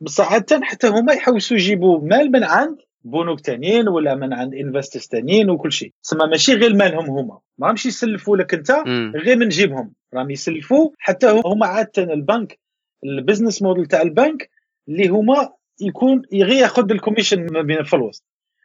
[0.01, 5.07] بصح حتى حتى هما يحوسوا يجيبوا مال من عند بنوك تانيين ولا من عند investors
[5.07, 5.93] تانيين وكل شيء.
[6.03, 7.39] تسمى ماشي غير مالهم هما.
[7.57, 8.71] ما يسلفوا لك أنت
[9.15, 9.93] غير من جيبهم.
[10.15, 12.59] راهم يسلفوا حتى هما عادة البنك
[13.03, 14.49] ال business model تاع البنك
[14.89, 15.49] اللي هما
[15.81, 17.47] يكون غير ياخذ ال commission
[17.83, 18.23] في الوسط.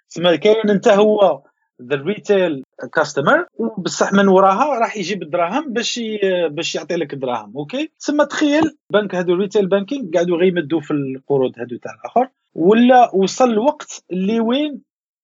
[0.09, 1.43] تسمى كاين انت هو
[1.83, 6.01] ذا retail customer وبصح من وراها راح يجيب الدراهم باش
[6.51, 10.91] باش يعطي لك الدراهم okay تسمى تخيل بنك هادو retail banking قاعدوا غير يمدوا في
[10.91, 14.83] القروض هادو تاع الآخر ولا وصل الوقت اللي وين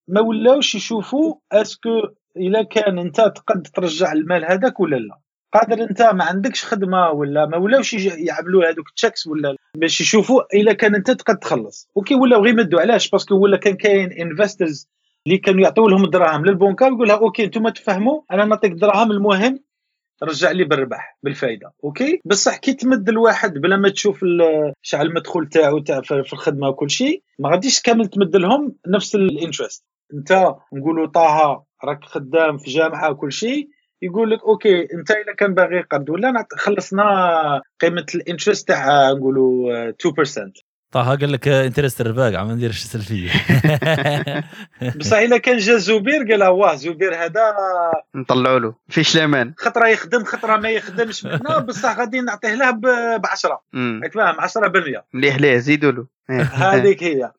[0.08, 2.02] ما ولاوش يشوفوا est-ce que
[2.36, 5.18] إلا كان انت تقد ترجع المال هذاك ولا لا.
[5.52, 10.42] قادر انت ما عندكش خدمة ولا ما ولاوش يعملوا هذوك ال checks ولا باش يشوفوا
[10.54, 11.88] إلا كان انت تقد تخلص.
[11.96, 14.88] okay ولاو غير يمدوا علاش؟ parce que ولا كان كاين investors
[15.26, 19.60] اللي كانوا يعطيو لهم الدراهم للبنكه ويقول لها okay أنتم تفهموا أنا نعطيك الدراهم المهم
[20.22, 24.24] رجع لي بالربح بالفائده okay؟ بصح كي تمد الواحد بلا ما تشوف
[24.82, 29.84] شحال المدخول تاعو تاع في الخدمة وكل شيء ما غاديش كامل تمد لهم نفس الانترست
[30.14, 33.68] انت نقولوا طه راك خدام في جامعة وكل شيء
[34.02, 39.94] يقول لك أوكي أنت اذا كان باغي قرض ولا خلصنا قيمة الانترست تاع نقولوا 2%
[40.92, 43.30] طه قال لك انترست رباق عم ندير سلفيه
[44.98, 47.54] بصح إلا كان جا زبير قال واه زبير هذا
[48.14, 48.74] نطلعوا له.
[48.88, 51.24] فيش لامان خطرة يخدم خطرة ما يخدمش.
[51.24, 56.06] منا بصح غادي نعطيه له ب 10 راك فاهم 10% مليح ليه زيدوا له.
[56.52, 57.32] هذيك هي.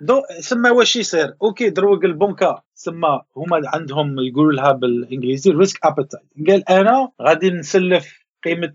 [0.00, 6.22] دوك سما واش يصير؟ okay دروك البنكه سما هما عندهم يقولوا لها بالإنجليزي risk appetite
[6.48, 8.72] قال أنا غادي نسلف قيمة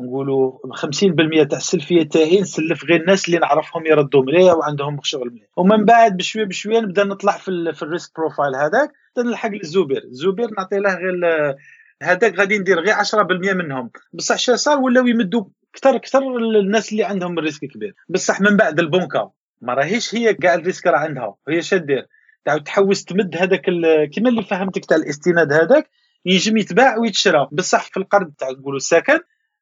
[0.00, 5.48] نقولوا 50% تاع السلفية تاعي نسلف غير الناس اللي نعرفهم يردوا مليح وعندهم شغل مليح.
[5.56, 10.04] ومن بعد بشوية بشوية نبدأ نطلع في, في ال risk profile هذاك نلحق للزبير.
[10.04, 11.56] الزبير نعطي له غير
[12.02, 13.90] هذاك غادي ندير غير 10% منهم.
[14.12, 17.94] بصح شو صار ولاو يمدوا أكثر أكثر الناس اللي عندهم ال risk كبير.
[18.08, 21.34] بصح من بعد البنكه ما راهيش هي كاع ال risk راه عندها.
[21.48, 22.06] هي شدير
[22.44, 23.64] تعاود تحوس تمد هذاك
[24.14, 25.90] كما اللي فهمتك تاع الاستناد هذاك
[26.26, 27.48] ينجم يتباع ويتشرى.
[27.52, 29.18] بصح في القرض تاع نقولوا السكن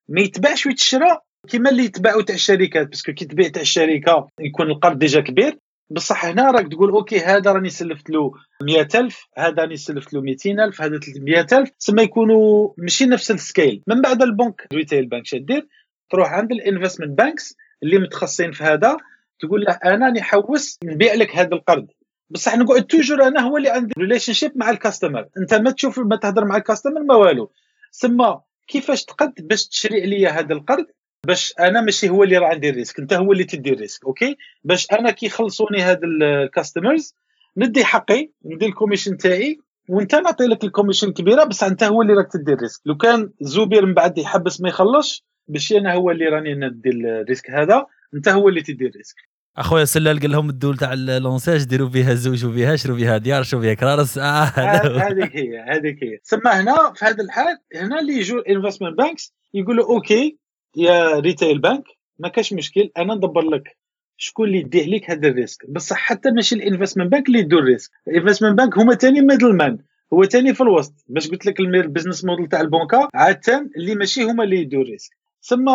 [0.09, 2.89] ما يتباعش ويتشرى كيما اللي يتباعوا تاع الشركات.
[2.89, 5.59] parce que كي تبيع تاع الشركة يكون القرض déjà كبير.
[5.91, 8.33] بصح هنا راك تقول okay هذا راني سلفت له
[8.63, 13.83] 100000 هذا راني سلفت له 200000 هذا 300000 تسمى يكونوا ماشي نفس ال scale.
[13.87, 15.67] من بعد البنك retail bank دير
[16.11, 18.97] تروح عند ال investment banks اللي متخصصين في هذا.
[19.41, 21.87] تقول له أنا نحوس نبيع لك هذا القرض.
[22.31, 26.17] بصح نقعد toujours أنا هو اللي عندي relationship مع ال customer أنت ما تشوف ما
[26.17, 27.53] تهضر مع ال customer ما والو.
[27.91, 30.87] سما كيفاش تقد باش تشري عليا هذا القرض؟
[31.27, 32.99] باش أنا ماشي هو اللي راه عندي ال risk.
[32.99, 37.15] أنت هو اللي تدي ال risk okay؟ باش أنا كي يخلصوني هاد ال customers
[37.57, 42.03] ندي حقي ندي ال commission تاعي وأنت نعطي لك ال commission كبيرة بس أنت هو
[42.03, 42.81] اللي راك تدي ال risk.
[42.87, 47.03] لو كان زوبير من بعد يحبس ما يخلصش باش أنا هو اللي راني ندي ال
[47.03, 47.87] risk هذا.
[48.17, 49.17] انت هو اللي تدي الريسك
[49.57, 53.63] أخويا سلال قال لهم الدول تاع لونساج ديروا فيها زوج وفيها شروا فيها ديار شروا
[53.63, 54.19] فيها كرارس.
[54.19, 56.19] آه هذيك هي هذيك هي.
[56.25, 60.39] ثم هنا في هذا الحال هنا اللي يجوا ال investment banks يقولوا okay
[60.77, 61.85] يا retail bank
[62.19, 63.77] ما كاش مشكل أنا ندبر لك
[64.17, 65.71] شكون اللي يدي عليك هذا ال risk.
[65.71, 69.21] بصح حتى ماشي ال investment bank اللي يدوا ال risk ال investment bank هما ثاني
[69.21, 69.79] middle man
[70.13, 70.95] هو ثاني في الوسط.
[71.09, 74.88] باش قلت لك ال business model تاع البنكة عادة اللي ماشي هما اللي يدوا ال
[74.88, 75.11] risk
[75.43, 75.69] ثم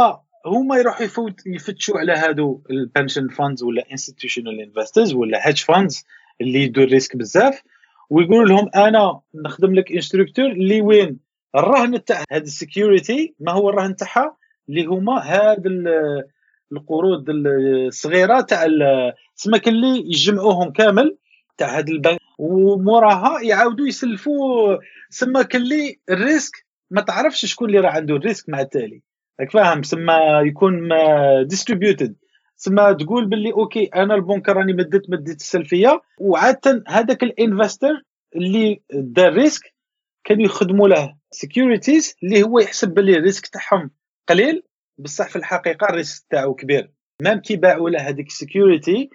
[0.45, 6.05] هما يروحوا يفوت يفتشوا على هادو ال pension funds ولا institutional investors ولا hedge funds
[6.41, 7.61] اللي يدوا ال risk بزاف
[8.09, 11.19] ويقولوا لهم أنا نخدم لك un structure اللي وين؟
[11.55, 14.37] الرهن تاع هاد ال security ما هو الرهن تاعها
[14.69, 15.63] اللي هما هاد
[16.71, 18.67] القروض الصغيرة تاع
[19.35, 21.17] سماك اللي يجمعوهم كامل
[21.57, 24.77] تاع هاد البنك وموراها يعاودوا يسلفوا
[25.09, 29.01] سماك اللي ال risk ما تعرفش شكون اللي راه عنده ال risk مع التالي.
[29.39, 30.89] راك فاهم سما يكون
[31.47, 32.15] distributed
[32.55, 38.03] سما تقول باللي okay أنا البنك راني مديت مديت السلفية وعادة هذاك ال investor
[38.35, 39.73] اللي دار risk
[40.23, 43.91] كانوا يخدموا له securities اللي هو يحسب باللي ال risk تاعهم
[44.29, 44.63] قليل
[44.97, 46.91] بصح في الحقيقة ال risk تاعو كبير.
[47.21, 49.09] même كي باعوا له هذيك ال security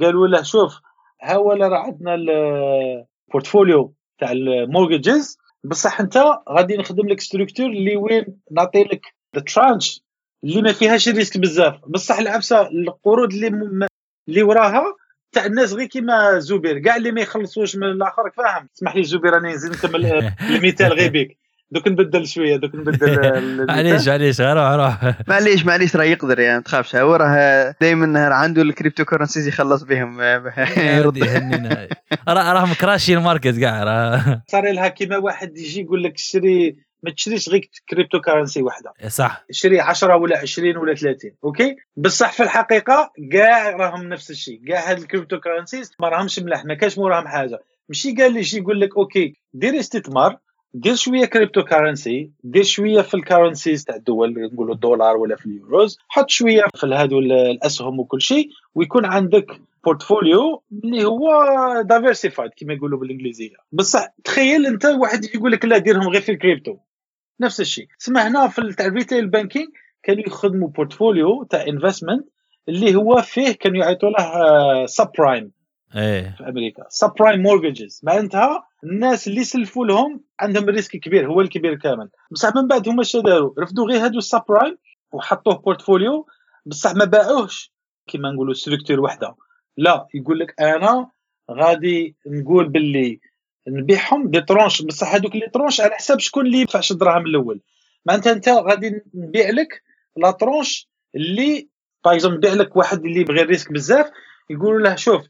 [0.00, 0.80] قالوا له شوف
[1.22, 6.16] ها ولا راه عندنا ال portfolio تاع ال mortgages بصح أنت
[6.48, 10.00] غادي نخدم لك structure اللي وين نعطي لك ال tranche
[10.44, 11.74] اللي ما فيهاش risk بزاف.
[11.86, 13.86] بصح العبسه القروض اللي م...
[14.28, 14.84] اللي وراها
[15.32, 19.32] تاع الناس غير كيما زوبير كاع اللي ما يخلصوش من الآخر فاهم اسمح لي زوبير
[19.32, 20.06] راني نزيد نكمل
[20.50, 21.38] المثال غير بيك.
[21.70, 25.14] دوك نبدل شوية دوك نبدل معليش معليش روح روح.
[25.28, 26.96] معليش معليش راه يقدر يعني ما تخافش.
[26.96, 30.20] هو راه دائما عنده ال cryptocurrencies يخلص بهم.
[31.16, 31.88] يهنينا
[32.28, 34.42] راه راه مكراشي ال market كاع راه.
[34.48, 39.44] صار لها كيما واحد يجي يقول لك اشتري ما تشريش غير crypto currency واحدة صح.
[39.50, 44.90] شري 10 ولا 20 ولا 30 أوكي؟ بصح في الحقيقة كاع راهم نفس الشيء كاع
[44.90, 47.58] هاد ال crypto currencies ما راهمش ملاح ما كاش موراهم حاجة.
[47.88, 50.38] ماشي قال لي يجي يقول لك أوكي دير استثمار
[50.74, 55.46] دير شوية crypto currency دير شوية في ال currencies تاع الدول نقولوا الدولار ولا في
[55.46, 61.32] اليوروز حط شوية في هادو الأسهم وكل شيء ويكون عندك portfolio اللي هو
[61.82, 63.56] diversified كما يقولوا بالإنجليزية.
[63.72, 66.76] بصح تخيل أنت واحد يقول لك لا ديرهم غير في الكريبتو.
[67.40, 67.88] نفس الشيء.
[67.98, 69.66] سمع هنا في تاع ال retail banking
[70.02, 72.28] كانوا يخدموا portfolio تاع investment
[72.68, 75.52] اللي هو فيه كانوا يعيطوا له sub آه، prime
[75.96, 76.34] إيه.
[76.38, 76.84] في أمريكا.
[76.88, 82.08] subprime mortgages معناتها الناس اللي سلفوا لهم عندهم risk كبير هو الكبير كامل.
[82.30, 84.78] بصح من بعد هما اش داروا؟ رفدوا غير هادو ال subprime
[85.12, 86.26] وحطوه portfolio
[86.66, 87.72] بصح ما باعوهش.
[88.06, 89.34] كيما نقولوا structure وحده.
[89.76, 91.10] لا يقول لك أنا
[91.50, 93.20] غادي نقول باللي
[93.68, 97.60] نبيعهم des tranches بصح هذوك les tranches على حساب شكون اللي يدفعش الدراهم الأول.
[98.06, 99.82] معناتها أنت غادي نبيع لك
[100.16, 101.68] la tranche اللي
[102.04, 104.10] باغ نبيع لك واحد اللي بغي ال risk بزاف
[104.50, 105.22] يقولوا له شوف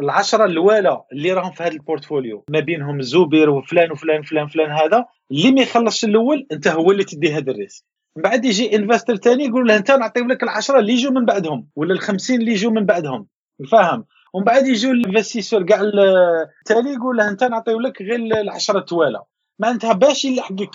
[0.00, 4.70] العشرة الوالا اللي راهم في هذا ال portfolio ما بينهم زوبير وفلان وفلان فلان فلان
[4.70, 7.84] هذا اللي ما يخلصش الأول أنت هو اللي تدي هذا ال risk.
[8.16, 11.68] من بعد يجي investor ثاني يقول له أنت نعطيو لك العشرة اللي يجوا من بعدهم
[11.76, 13.26] ولا الخمسين اللي يجوا من بعدهم.
[13.72, 14.04] فاهم
[14.36, 19.22] ومن بعد يجوا ال investisseur كاع التالي يقول له أنت نعطيو لك غير العشرة توالى
[19.58, 20.70] معناتها باش يلحقك.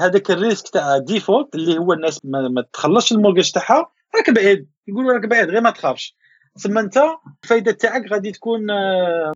[0.00, 4.30] هذاك ال risk تاع default اللي هو الناس ما, ما تخلصش ال mortgage تاعها راك
[4.30, 4.68] بعيد.
[4.88, 6.16] يقولوا راك بعيد غير ما تخافش.
[6.58, 7.02] ثم أنت
[7.44, 8.60] الفائده تاعك غادي تكون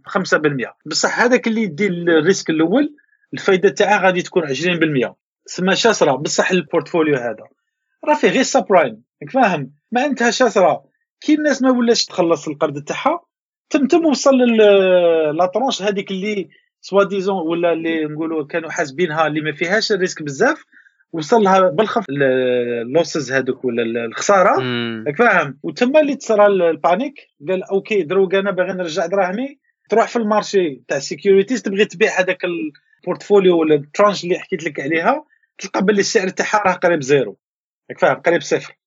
[0.08, 0.16] 5%
[0.86, 2.96] بصح هذاك اللي يدي ال risk الأول
[3.34, 5.12] الفائده تاعها غادي تكون 20%
[5.50, 6.16] ثم شا صرا.
[6.16, 7.44] بصح ال portfolio هذا.
[8.04, 9.02] راه فيه غير subprime.
[9.32, 10.84] فاهم؟ معناتها شا صرا.
[11.20, 13.27] كي الناس ما ولاش تخلص القرض تاعها
[13.70, 14.36] تم تم وصل
[15.34, 16.48] la tranche هذيك اللي
[16.80, 20.64] soi-disant ولا اللي نقولوا كانوا حاسبينها اللي ما فيهاش ال risk بزاف
[21.12, 24.50] وصل لها بالخف ال losses هذوك ولا الخسارة.
[25.06, 29.58] راك فاهم؟ وتما اللي تصرى ال panique قال okay دروك أنا باغي نرجع دراهمي.
[29.90, 34.38] تروح في ال marché تاع securities تبغي تبيع هذاك ال portfolio ولا ال tranche اللي
[34.38, 35.24] حكيت لك عليها
[35.58, 37.36] تلقى باللي السعر تاعها راه قريب zéro.
[37.90, 38.78] راك فاهم؟ قريب صفر.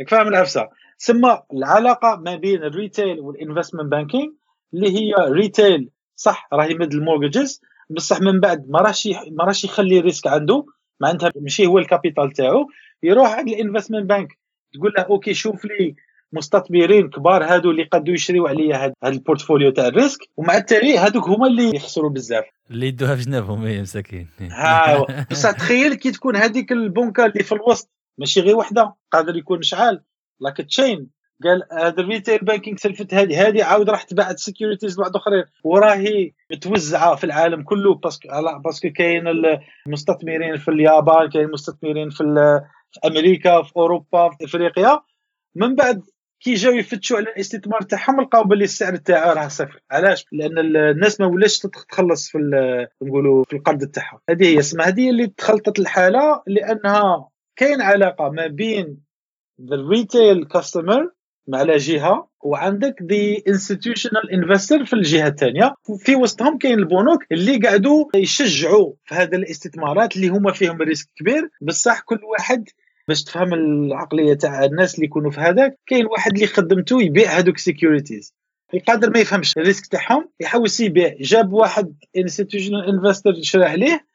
[0.00, 0.68] راك فاهم العفسة؟
[1.00, 4.32] ثم العلاقة ما بين ال retail وال investment banking
[4.74, 7.60] اللي هي retail صح راه يمد ال mortgages
[7.90, 10.66] بصح من بعد ما راهش ما راهش يخلي ال risk عنده
[11.00, 12.66] معناتها ماشي هو ال capital تاعو
[13.02, 14.38] يروح عند ال investment bank
[14.74, 15.94] تقول له okay شوف لي
[16.32, 20.56] مستثمرين كبار هادو اللي قدوا يشريوا عليا هاد, هاد ال portfolio تاع ال risk ومع
[20.56, 22.44] التالي هادوك هما اللي يخسروا بزاف.
[22.70, 24.28] اللي يدوها في جنابهم هي مساكين.
[24.40, 29.62] ها بصح تخيل كي تكون هذيك البنكة اللي في الوسط ماشي غير وحدة قادر يكون
[29.62, 30.02] شحال؟
[30.40, 31.10] like chain
[31.44, 35.44] قال هذا ال retail banking سلفت هذه هذه عاود راح تباعت securities لواحد آخرين.
[35.64, 37.94] وراهي متوزعة في العالم كله.
[37.94, 38.28] parce que
[38.64, 39.24] parce que كاين
[39.86, 42.24] المستثمرين في اليابان كاين المستثمرين في,
[42.90, 45.00] في أمريكا في أوروبا في أفريقيا.
[45.54, 46.02] من بعد
[46.40, 49.80] كي جاو يفتشوا على الاستثمار تاعهم لقاو باللي السعر تاعها راه صفر.
[49.90, 52.38] علاش؟ لأن الناس ما ولاش تخلص في
[53.02, 54.88] نقولوا في القرض تاعها هذه هي اسمها.
[54.88, 59.09] هذه اللي تخلطت الحالة لأنها كاين علاقة ما بين
[59.68, 61.10] the retail customer
[61.54, 65.74] على جهة وعندك the institutional investor في الجهة الثانية.
[65.98, 71.50] في وسطهم كاين البنوك اللي قاعدوا يشجعوا في هذه الاستثمارات اللي هما فيهم risk كبير.
[71.62, 72.68] بصح كل واحد
[73.08, 77.58] باش تفهم العقلية تاع الناس اللي يكونوا في هذاك كاين واحد اللي خدمته يبيع هذوك
[77.58, 78.34] securities
[78.74, 81.14] يقدر ما يفهمش ال risk تاعهم يحاول يبيع.
[81.20, 84.06] جاب واحد institutional investor شرى عليه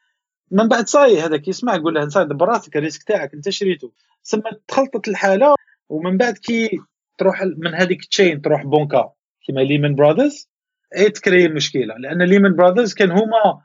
[0.50, 3.92] من بعد صاي هذاك يسمع يقول له انت دبر راسك ال risk تاعك انت شريته.
[4.26, 5.54] ثم تخلطت الحالة
[5.88, 6.78] ومن بعد كي
[7.18, 9.12] تروح من هذيك chain تروح بونكا
[9.46, 10.48] كيما Lehman Brothers
[10.96, 13.62] اي تكري المشكلة لأن Lehman Brothers كان هما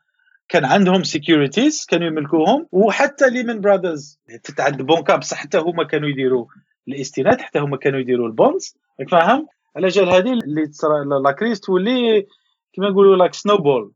[0.49, 6.45] كان عندهم securities كانوا يملكوهم وحتى Lehman Brothers تتعد بونكا بصح حتى هما كانوا يديروا
[6.87, 8.75] الاستناد حتى هما كانوا يديروا ال bonds
[9.11, 12.27] فاهم؟ على جال هذه اللي تصرى la crise تولي
[12.73, 13.93] كما نقولوا like snowball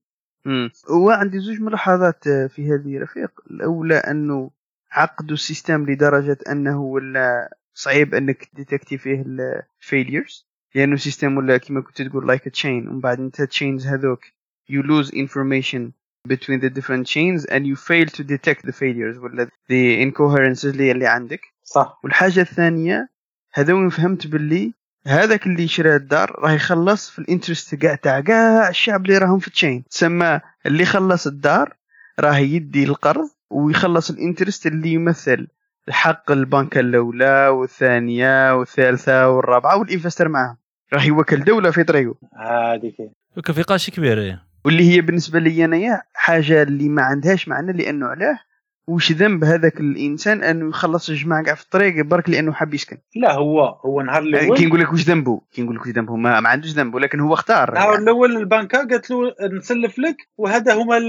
[0.89, 3.31] وعندي زوج ملاحظات في هذه رفيق.
[3.51, 4.51] الأولى أنه
[4.91, 11.57] عقدوا ال system لدرجة أنه ولا صعيب أنك détecter فيه ال failures لأنه system ولا
[11.57, 14.25] كما كنت تقول like chain ومن بعد أنت chains هذوك
[14.71, 15.93] you lose information
[16.27, 20.91] between the different chains and you fail to detect the failures ولا the incoherences اللي,
[20.91, 21.41] اللي عندك.
[21.63, 21.99] صح.
[22.03, 23.09] والحاجة الثانية
[23.53, 24.73] هذا وين فهمت باللي
[25.07, 29.39] هذاك اللي شرى الدار راه يخلص في ال interest كاع تاع كاع الشعب اللي راهم
[29.39, 31.75] في chain تسمى اللي خلص الدار
[32.19, 35.47] راه يدي القرض ويخلص ال interest اللي يمثل
[35.89, 40.57] حق البنكة الأولى والثانية والثالثة والرابعة وال investor معهم
[40.93, 42.15] راح يوكل دولة في طريقه.
[42.37, 42.95] هذيك
[43.37, 44.43] وكان في قاش كبير إيه.
[44.65, 48.39] واللي هي بالنسبة لي أنا حاجة اللي ما عندهاش معنى لأنه علاه
[48.87, 52.97] وش ذنب هذاك الإنسان أنه يخلص الجماعة كاع في الطريق برك لأنه حاب يسكن.
[53.15, 56.15] لا هو هو نهار الأول كي نقول لك واش ذنبه؟ كي نقول لك واش ذنبه
[56.15, 57.73] ما, ما عندوش ذنب ولكن هو اختار.
[57.73, 58.03] نهار يعني.
[58.03, 59.17] الأول البنكة قالت له
[59.57, 60.99] نسلف لك وهذا هما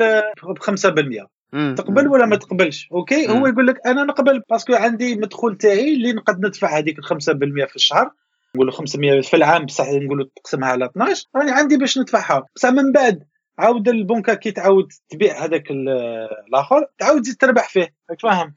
[0.42, 5.16] ب 5% تقبل ولا ما تقبلش؟ okay هو يقول لك أنا نقبل parce que عندي
[5.16, 8.10] مدخول تاعي اللي نقد ندفع هذيك 5% في الشهر.
[8.54, 12.44] نقولوا 500 في العام بصح نقولوا تقسمها على 12 راني عندي باش ندفعها.
[12.56, 13.22] بصح من بعد
[13.58, 17.94] عاود البنكة كي تعاود تبيع هذاك الآخر تعاود تزيد تربح فيه.
[18.10, 18.54] راك فاهم؟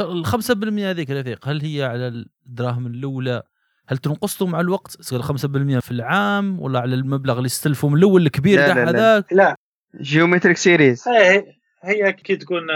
[0.00, 0.30] ال 5%
[0.78, 3.42] هذيك رفيق هل هي على الدراهم الأولى؟
[3.88, 8.26] هل تنقصوا مع الوقت؟ تصير 5% في العام ولا على المبلغ اللي استلفوا من الأول
[8.26, 9.56] الكبير لا لا هذاك؟ لا, لا.
[10.00, 11.04] geometric series
[11.82, 12.66] هي كي تكون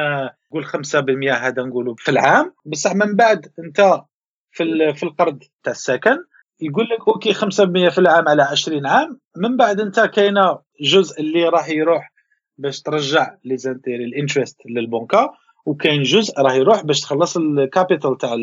[0.53, 2.55] قول 5% هذا نقولوا في العام.
[2.67, 4.03] بصح من بعد انت
[4.51, 6.17] في في القرض تاع السكن
[6.61, 9.21] يقول لك okay 5% في العام على 20 عام.
[9.37, 12.13] من بعد انت كاينة جزء اللي راح يروح
[12.59, 15.33] باش ترجع les intérêts ال interest للبنكة
[15.67, 18.37] وكاين جزء راه يروح باش تخلص ال capital تاع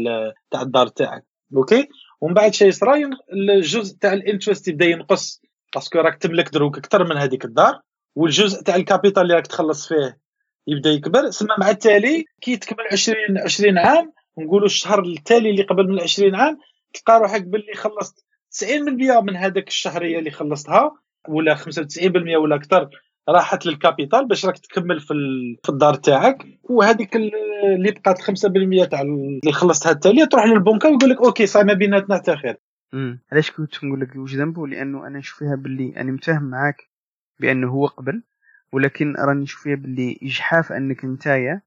[0.52, 1.26] تاع الدار تاعك.
[1.56, 1.88] okay؟
[2.22, 5.42] ومن بعد شيء صرا الجزء تاع ال interest يبدأ ينقص
[5.76, 7.82] parce que راك تملك دروك أكثر من هذيك الدار
[8.16, 10.18] والجزء تاع ال capital اللي راك تخلص فيه
[10.70, 15.88] يبدا يكبر ثم مع التالي كي تكمل 20 20 عام نقولوا الشهر التالي اللي قبل
[15.88, 16.58] من 20 عام
[16.94, 18.26] تلقى روحك باللي خلصت
[18.64, 20.92] 90% من هذاك الشهرية اللي خلصتها
[21.28, 21.66] ولا 95%
[22.42, 22.90] ولا أكثر
[23.30, 25.14] راحت لل capital باش راك تكمل في
[25.64, 31.18] في الدار تاعك وهذيك اللي بقات 5% تاع اللي خلصتها التالية تروح للبنكة ويقول لك
[31.22, 32.58] okay ça y est ما بيناتنا حتى خبر.
[33.32, 36.90] علاش كنت نقول لك واش ذنبه؟ لأنه أنا نشوف فيها باللي أنا متفاهم معاك
[37.40, 38.24] بأنه هو قبل.
[38.74, 41.62] ولكن راني نشوف فيها باللي اجحاف أنك نتايا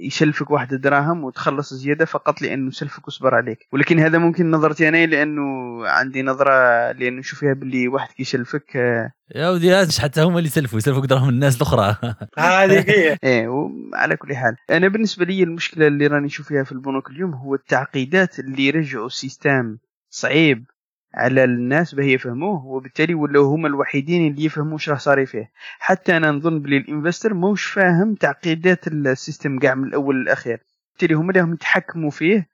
[0.00, 3.58] يسلفك واحد الدراهم وتخلص زيادة فقط لأنه سلفك وصبر عليك.
[3.72, 5.42] ولكن هذا ممكن نظرتي أنا لأنه
[5.88, 6.52] عندي نظرة
[6.92, 11.28] لأنه نشوف فيها باللي واحد كيسلفك آه، يا ودي حتى هما اللي يسلفوا يسلفوك دراهم
[11.28, 11.96] الناس الأخرى.
[12.38, 13.18] هذه هي.
[13.24, 13.48] إيه
[13.94, 14.56] على كل حال.
[14.70, 19.06] أنا بالنسبة لي المشكلة اللي راني نشوف فيها في البنوك اليوم هو التعقيدات اللي يرجعوا
[19.06, 19.78] السيستم
[20.10, 20.64] صعيب.
[21.14, 25.50] على الناس باه يفهموه وبالتالي ولاو هما الوحيدين اللي يفهموا واش راه صار فيه.
[25.78, 30.60] حتى أنا نظن بلي ال investor موش فاهم تعقيدات ال system كاع من الأول للأخير.
[30.92, 32.48] بالتالي هما اللي هم يتحكموا فيه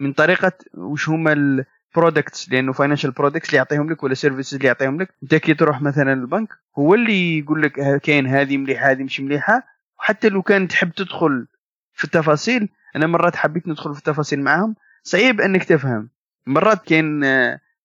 [0.00, 1.64] من طريقة واش هما
[1.96, 5.14] products لأنه financial products اللي يعطيهم لك ولا services اللي يعطيهم لك.
[5.22, 6.48] أنت كي تروح مثلا البنك
[6.78, 9.62] هو اللي يقول لك كاين هذه مليحة هذه مش مليحة.
[9.98, 11.46] وحتى لو كان تحب تدخل
[11.94, 14.74] في التفاصيل أنا مرات حبيت ندخل في التفاصيل معاهم.
[15.02, 16.08] صعيب أنك تفهم.
[16.46, 17.24] مرات كاين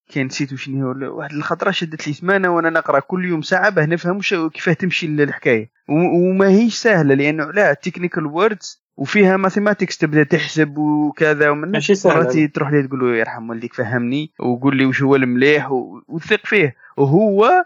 [0.10, 3.70] آه، كاين نسيت شنو هو واحد الخطرة شدت لي ثمانة وأنا نقرأ كل يوم ساعة
[3.70, 4.20] باه نفهم
[4.54, 5.70] كيفاه تمشي الحكاية.
[5.90, 11.94] وما هيش سهلة لأنه les technical words وفيها mathematics تبدأ تحسب وكذا ومن ماشي.
[12.06, 14.32] مرات تروح لي تقول له يرحم والديك فهمني.
[14.40, 15.72] وقول لي وش هو المليح
[16.08, 16.76] وثق فيه.
[16.98, 17.66] وهو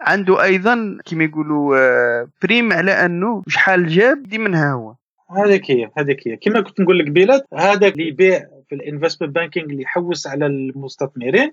[0.00, 4.94] عنده أيضا كما يقولوا آه، prime على أنه شحال جاب يدي منها هو.
[5.36, 6.36] هذيك هي هذيك هي.
[6.36, 10.46] كما كنت نقول لك بلاد هذاك اللي يبيع في ال investment banking اللي يحوس على
[10.46, 11.52] المستثمرين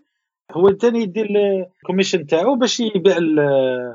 [0.52, 1.28] هو الثاني يدير
[1.82, 3.40] ال commission تاعو باش يبيع ال-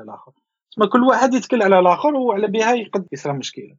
[0.03, 0.31] الآخر.
[0.71, 3.75] تسمى كل واحد يتكل على الآخر وعلى بها يقد يصرى مشكلة.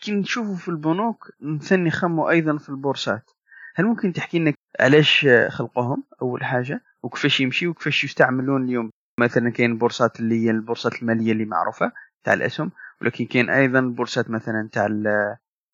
[0.00, 3.30] كي نشوفوا في البنوك نثني خموا أيضا في البورصات.
[3.74, 9.70] هل ممكن تحكي لنا علاش خلقوهم أول حاجة؟ وكيفاش يمشي وكيفاش يستعملون اليوم؟ مثلا كاين
[9.70, 11.92] البورصات اللي هي البورصات المالية اللي معروفة
[12.24, 12.70] تاع الأسهم
[13.00, 14.86] ولكن كاين أيضا البورصات مثلا تاع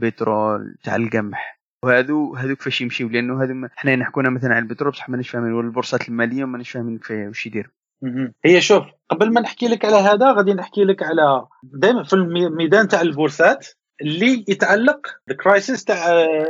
[0.03, 1.58] البترول تاع القمح.
[1.89, 5.53] وهذو هذو كيفاش يمشيو لأنه هذو ما- حنا نحكونا مثلا على البترول بصح مانيش فاهمين
[5.53, 7.71] ولا البورصات المالية مانيش فاهمين كيفاه وش يدير
[8.03, 8.33] مهم.
[8.45, 12.89] هي شوف قبل ما نحكي لك على هذا غادي نحكي لك على دائما في الميدان
[12.89, 13.67] تاع البورصات
[14.03, 15.97] اللي يتعلق بالكرايسيس تاع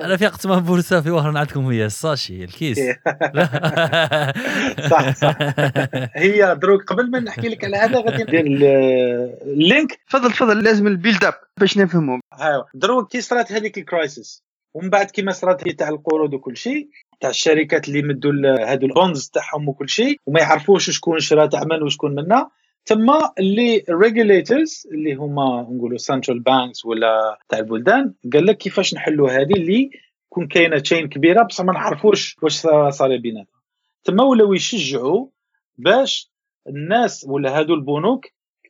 [0.04, 2.78] أنا في قسمة بورصة في واحد عندكم هي الساشي الكيس.
[4.90, 5.36] صح صح.
[6.14, 8.64] هي دروك قبل ما نحكي لك على هذا غادي ندير ال-
[9.42, 13.88] ال link تفضل تفضل لازم ال build-up باش نفهموا هاو دروك كي صرات هذيك ال
[13.88, 16.88] crisis ومن بعد كيما صرات هي تاع القروض وكل شيء
[17.20, 18.32] تاع الشركات اللي مدوا
[18.72, 22.50] هادو ال bonds تاعهم وكل شيء وما يعرفوش شكون شرا تعمل وشكون منا.
[22.86, 28.94] تما اللي ال regulators اللي هما نقولوا central banks ولا تاع البلدان قال لك كيفاش
[28.94, 29.90] نحلوا هذه اللي
[30.26, 32.54] يكون كاينة chain كبيرة بصح ما نعرفوش واش
[32.90, 33.58] صار بيناتهم.
[34.04, 35.26] تما ولاو يشجعوا
[35.78, 36.30] باش
[36.68, 38.26] الناس ولا هادو البنوك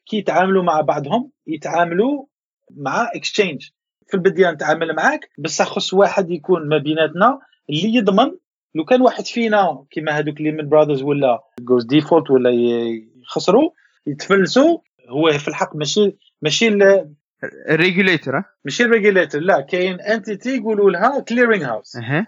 [0.07, 2.27] كي يتعاملوا مع بعضهم يتعاملوا
[2.71, 3.69] مع exchange
[4.09, 7.39] في البداية نتعامل معاك بصح خص واحد يكون ما بيناتنا
[7.71, 8.33] اللي يضمن
[8.75, 12.51] لو كان واحد فينا كيما هذوك Lehman Brothers ولا goes default ولا
[13.23, 13.71] يخسروا
[14.07, 14.79] يتفلسوا
[15.09, 17.15] هو في الحق ماشي ماشي ال-
[17.71, 22.27] ال regulator ماشي ال regulator لا كاين entity يقولوا لها clearing house أها.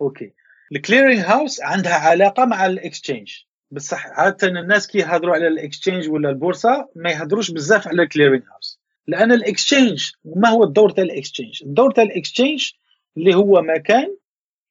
[0.00, 0.32] okay.
[0.72, 3.32] ال clearing house عندها علاقة مع ال exchange
[3.70, 8.06] بصح عادة الناس كي يهضروا على ال exchange ولا البورصة ما يهضروش بزاف على ال
[8.06, 8.67] clearing house
[9.08, 12.70] لأن ال exchange ما هو الدور تاع ال exchange؟ الدور تاع ال exchange
[13.16, 14.16] اللي هو مكان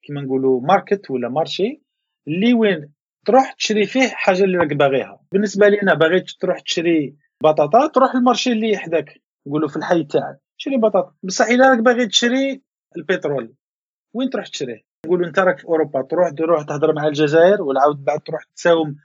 [0.02, 1.82] كما نقولوا market ولا marché
[2.28, 2.92] اللي وين
[3.26, 5.20] تروح تشري فيه حاجة اللي راك باغيها.
[5.32, 10.04] بالنسبة لي أنا بغيت تروح تشري بطاطا تروح ال marché اللي يحداك نقولوا في الحي
[10.04, 10.38] تاعك.
[10.56, 11.14] شري بطاطا.
[11.22, 12.62] بصح إلا راك باغي تشري
[12.96, 13.54] البترول
[14.14, 18.04] وين تروح تشريه نقولوا أنت راك في أوروبا تروح تروح تهضر مع الجزائر ولا عاود
[18.04, 18.96] بعد تروح تساوم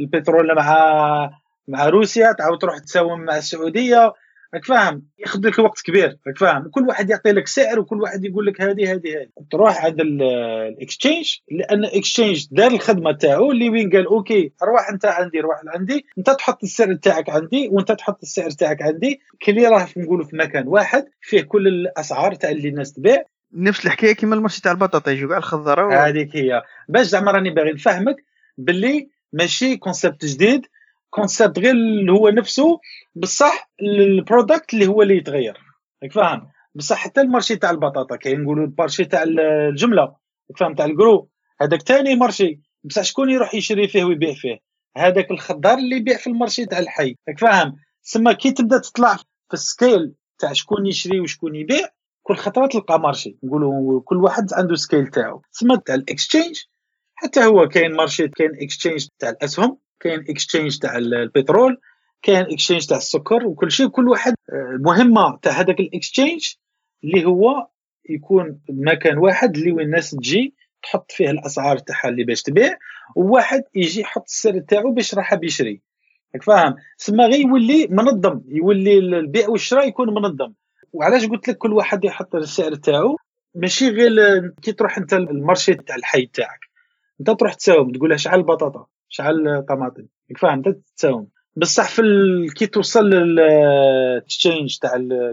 [0.00, 1.30] البترول مع
[1.68, 4.12] مع روسيا تعاود تروح تساوم مع السعودية
[4.54, 8.24] راك فاهم؟ ياخذ لك وقت كبير راك فاهم؟ كل واحد يعطي لك سعر وكل واحد
[8.24, 9.28] يقول لك هذه هذه هذه.
[9.50, 14.88] تروح عند ال exchange لأن ال exchange دار الخدمة تاعو اللي وين قال okay روح
[14.90, 19.20] أنت عندي روح عندي أنت تحط السعر تاعك عندي وأنت تحط السعر تاعك عندي.
[19.46, 23.24] كلي راه نقولوا في مكان واحد فيه كل الأسعار تاع اللي الناس تبيع.
[23.54, 25.90] نفس الحكاية كيما ال marché تاع البطاطا كاع الخضرة و...
[25.90, 26.62] هذيك هي.
[26.88, 28.16] باش زعما راني باغي نفهمك
[28.58, 30.66] باللي ماشي concept جديد
[31.10, 31.74] concept غير
[32.10, 32.80] هو نفسه
[33.14, 35.58] بصح ال product اللي هو اللي يتغير
[36.02, 40.16] راك فاهم؟ بصح حتى ال marché تاع البطاطا كاين نقولوا ال marché تاع الجملة
[40.56, 41.30] فاهم؟ تاع الجرو
[41.60, 44.58] هذاك ثاني marché بصح شكون يروح يشري فيه ويبيع فيه؟
[44.96, 49.16] هذاك الخضار اللي يبيع في ال marché تاع الحي راك فاهم؟ سما كي تبدأ تطلع
[49.16, 51.88] في ال scale تاع شكون يشري وشكون يبيع
[52.22, 55.42] كل خطرة تلقى marché نقولوا كل واحد عنده scale تاعو.
[55.52, 56.56] تسمى تاع ال exchange
[57.14, 61.80] حتى هو كاين marché كاين exchange تاع الأسهم كاين exchange تاع البترول
[62.22, 66.54] كاين exchange تاع السكر وكل شيء كل واحد آه، المهمه تاع هذاك ال exchange
[67.04, 67.68] اللي هو
[68.08, 72.78] يكون مكان واحد اللي وين الناس تجي تحط فيه الأسعار تاعها اللي باش تبيع
[73.16, 75.80] وواحد يجي يحط السعر تاعو باش راح بيشري.
[76.34, 80.52] راك فاهم؟ سما غير يولي منظم يولي البيع والشراء يكون منظم.
[80.92, 83.16] وعلاش قلت لك كل واحد يحط السعر تاعو؟
[83.54, 86.60] ماشي غير كي تروح انت ال marché تاع الحي تاعك.
[87.20, 90.06] انت تروح تساوم تقول له شحال البطاطا شحال طماطم.
[90.30, 91.28] راك فاهم؟ انت تساوم.
[91.60, 92.54] بصح في ال...
[92.54, 94.90] كي توصل لل exchange تاع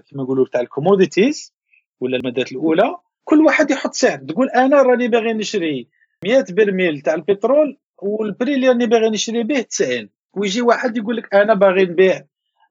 [0.07, 1.53] كيما نقولوا تاع ال commodities
[1.99, 4.17] ولا المادات الأولى كل واحد يحط سعر.
[4.17, 5.87] تقول أنا راني باغي نشري
[6.23, 11.17] 100 برميل تاع البترول وال prix اللي راني باغي نشري به 90 ويجي واحد يقول
[11.17, 12.21] لك أنا باغي نبيع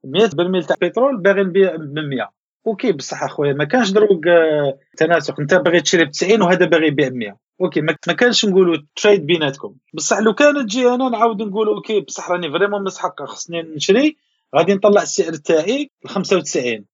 [0.04, 2.30] 100 برميل تاع البترول باغي نبيع ب 100
[2.66, 6.86] okay بصح أخويا ما كانش دروك آه، تناسق أنت باغي تشري ب 90 وهذا باغي
[6.86, 9.74] يبيع ب 100 okay ما كانش نقولوا trade بيناتكم.
[9.94, 14.16] بصح لو كانت تجي أنا نعاود نقول okay بصح راني vraiment مسحق خصني نشري.
[14.56, 16.84] غادي نطلع السعر تاعي ل 95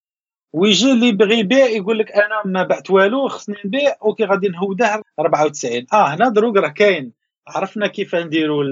[0.52, 5.02] ويجي اللي بغي يبيع يقول لك أنا ما بعت والو خصني نبيع okay غادي نهوده
[5.20, 7.12] 94 آه هنا دروك راه كاين.
[7.48, 8.64] عرفنا كيف نديروا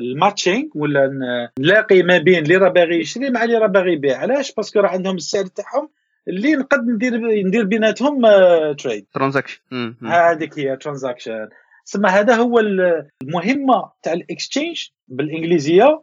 [0.00, 4.18] ال matching ولا نلاقي ما بين اللي راه باغي يشري مع اللي راه باغي يبيع.
[4.18, 5.88] علاش؟ parce que راه عندهم السعر تاعهم
[6.28, 7.16] اللي نقد ندير
[7.46, 8.22] ندير بيناتهم
[8.72, 9.60] trade transaction
[10.02, 11.48] هذيك هي transaction
[11.84, 12.60] سما هذا هو
[13.22, 16.02] المهمة تاع ال exchange بالإنجليزية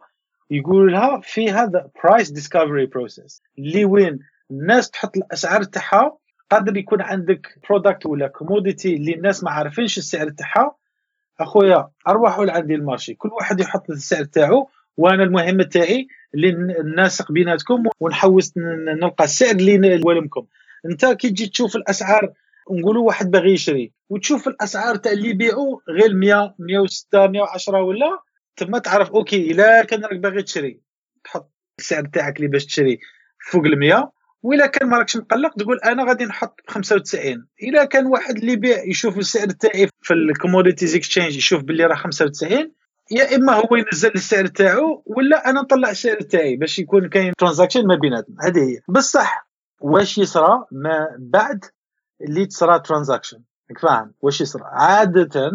[0.51, 4.19] يقول لها في هذا price discovery process اللي وين
[4.51, 6.17] الناس تحط الأسعار تاعها
[6.49, 10.75] قادر يكون عندك product ولا commodity اللي الناس ما عارفينش السعر تاعها.
[11.39, 13.13] أخويا اروحوا لعندي ال marché.
[13.13, 14.69] كل واحد يحط السعر تاعو
[14.99, 16.51] وأنا المهمه تاعي اللي
[16.83, 18.53] نناسق بيناتكم ونحوس
[19.01, 20.45] نلقى السعر اللي ينولمكم
[20.85, 22.33] انت كي تجي تشوف الأسعار
[22.71, 28.19] نقولوا واحد باغي يشري وتشوف الأسعار تاع اللي يبيعوا غير 100 106 110 ولا
[28.55, 30.81] تما تعرف okay إلا كان راك باغي تشري
[31.23, 32.99] تحط السعر تاعك اللي باش تشري
[33.51, 34.11] فوق ال 100
[34.43, 38.51] وإلا كان ما راكش مقلق تقول أنا غادي نحط ب 95 إلا كان واحد اللي
[38.51, 42.71] يبيع يشوف السعر تاعي في ال commodities exchange يشوف باللي راه 95
[43.11, 47.87] يا إما هو ينزل السعر تاعو ولا أنا نطلع السعر تاعي باش يكون كاين transaction
[47.87, 48.35] ما بيناتنا.
[48.41, 48.79] هذه هي.
[48.87, 49.49] بصح
[49.81, 51.65] واش يصرى؟ ما بعد
[52.21, 53.41] اللي تصرى transaction
[53.81, 55.51] فاهم؟ واش يصرى؟ عادة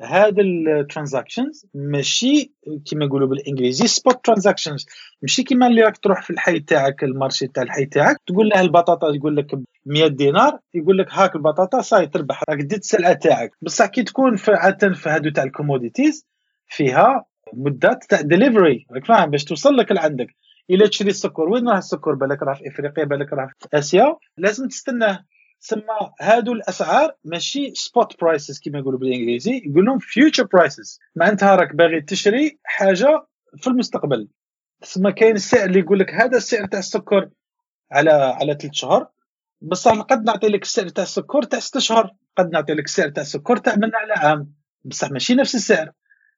[0.00, 2.52] هاد ال transactions ماشي
[2.86, 4.86] كيما يقولوا بالإنجليزي spot transactions
[5.22, 8.60] ماشي كيما اللي راك تروح في الحي تاعك ال marché تاع الحي تاعك تقول له
[8.60, 12.42] البطاطا يقول لك 100 دينار يقول لك هاك البطاطا صاي تربح.
[12.50, 13.50] راك ديت السلعه تاعك.
[13.62, 16.26] بصح كي تكون في عادة في هادو تاع ال commodities
[16.72, 20.26] فيها مدات تاع ديليفري راك فاهم؟ باش توصل لك لعندك.
[20.70, 24.16] إلا تشري السكر وين راه السكر؟ بالك راه في إفريقيا بالك راه في آسيا.
[24.38, 25.24] لازم تستناه.
[25.60, 29.62] سما هادو الأسعار ماشي spot prices كما يقولوا بالإنجليزي.
[29.66, 34.28] يقول لهم future prices معناتها راك باغي تشري حاجة في المستقبل.
[34.82, 37.30] سما كاين السعر اللي يقول لك هذا السعر تاع السكر
[37.92, 39.06] على على ثلاث شهور
[39.60, 43.22] بصح قد نعطي لك السعر تاع السكر تاع ست شهور قد نعطي لك السعر تاع
[43.22, 44.54] السكر تاع من على عام.
[44.84, 45.92] بصح ماشي نفس السعر.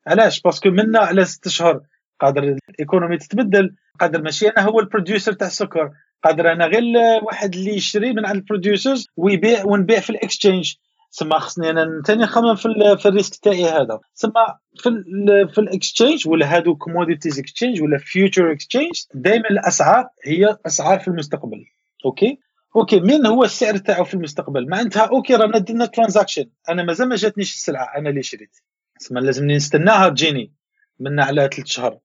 [0.07, 1.81] علاش؟ parce que منا على ست شهور
[2.21, 5.91] قادر ال economy تتبدل قادر ماشي أنا هو ال producer تاع السكر
[6.25, 6.83] قادر أنا غير
[7.23, 10.75] واحد اللي يشري من عند ال producers ويبيع ونبيع في ال exchange
[11.11, 14.01] سما خصني أنا ثاني نخمم في, في ال risk تاعي هذا.
[14.15, 20.09] سما في ال في ال exchange ولا هادو commodities exchange ولا future exchange دائما الأسعار
[20.25, 21.65] هي أسعار في المستقبل.
[22.05, 22.39] okay؟
[22.77, 27.17] okay مين هو السعر تاعو في المستقبل؟ معناتها okay رانا درنا transaction أنا مازال ما
[27.17, 28.57] جاتنيش السلعة أنا اللي شريت.
[28.99, 30.53] سما لازمني نستناها تجيني
[31.01, 31.99] من على ثلاث شهور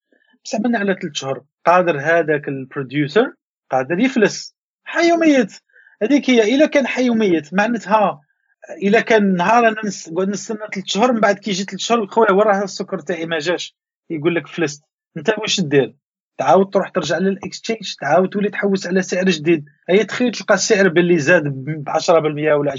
[0.44, 3.34] بصح من على ثلاث شهور قادر هذاك ال producer
[3.72, 4.56] قادر يفلس.
[4.84, 5.54] حي وميت
[6.02, 6.56] هذيك هي.
[6.56, 8.22] إلا كان حي وميت معناتها
[8.84, 9.82] إلا كان نهار أنا
[10.12, 13.26] نقعد نستنى ثلاث شهور من بعد كي يجي ثلاث شهور خويا وين راه السكر تاعي
[13.26, 13.76] ما جاش؟
[14.10, 14.84] يقول لك فلست.
[15.18, 15.96] أنت واش دير؟
[16.38, 19.66] تعاود تروح ترجع لل exchange تعاود تولي تحوس على سعر جديد.
[19.90, 22.10] هي تخيل تلقى السعر باللي زاد ب 10%
[22.54, 22.78] ولا 20%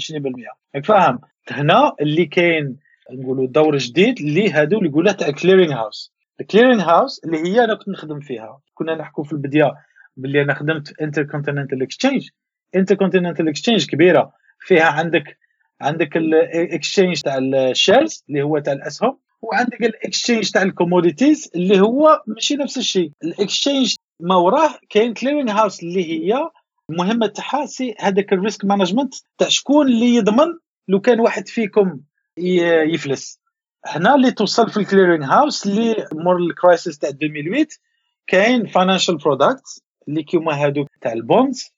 [0.75, 2.77] راك فاهم؟ هنا اللي كاين
[3.13, 7.63] نقولوا دور جديد اللي هادو اللي يقولوا تاع clearing house ال clearing house اللي هي
[7.63, 8.59] أنا كنت نخدم فيها.
[8.73, 9.73] كنا نحكوا في البداية
[10.17, 12.29] باللي أنا خدمت Intercontinental Exchange
[12.75, 14.31] Intercontinental Exchange كبيرة.
[14.59, 15.37] فيها عندك
[15.81, 20.68] عندك ال exchange تاع ال shares اللي هو تاع الأسهم وعندك ال exchange تاع ال
[20.68, 23.11] commodities اللي هو ماشي نفس الشيء.
[23.23, 26.49] ال exchange ما وراه كاين clearing house اللي هي
[26.89, 30.57] المهمه تاعها c'est هذاك ال risk management تاع شكون اللي يضمن
[30.87, 31.99] لو كان واحد فيكم
[32.93, 33.41] يفلس.
[33.85, 37.67] هنا اللي توصل في ال clearing house اللي مور ال crisis تاع 2008
[38.27, 41.73] كاين financial products اللي كيما هادوك تاع ال bonds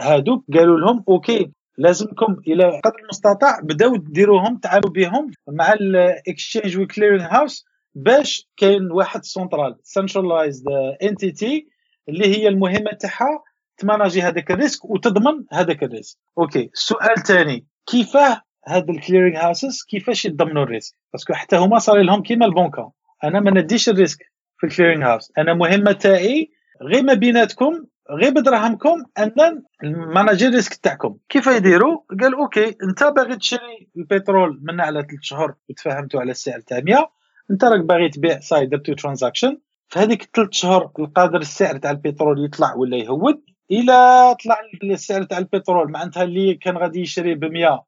[0.00, 6.78] هادوك قالوا لهم okay لازمكم إلى قدر المستطاع بداو ديروهم تعالوا بهم مع ال exchange
[6.78, 7.64] وال clearing house
[7.94, 10.64] باش كاين واحد central centralized
[11.02, 11.68] entité
[12.08, 13.42] اللي هي المهمة تاعها
[13.76, 16.18] تـ manager هذاك ال risque وتضمن هذاك ال risque.
[16.38, 21.56] okay السؤال الثاني كيفاه هاد ال clearing houses كيفاش يضمنوا ال risque؟ parce que حتى
[21.56, 22.92] هما صار لهم كيما البنكة
[23.24, 24.18] أنا ما نديش ال risque
[24.58, 26.50] في ال clearing house أنا مهمه تاعي
[26.82, 31.16] غير ما بيناتكم غير بدراهمكم أن manager risque تاعكم.
[31.28, 36.60] كيف يديروا؟ قال okay أنت باغي تشري البترول من على ثلاث شهور وتفاهمتوا على السعر
[36.60, 37.10] تاع 100
[37.50, 39.58] أنت راك باغي تبيع صاي درتو transaction
[39.88, 45.38] في هذيك ثلاث شهور القادر السعر تاع البترول يطلع ولا يهود إلى طلع السعر تاع
[45.38, 45.90] البترول.
[45.90, 47.87] معناتها اللي كان غادي يشري ب 100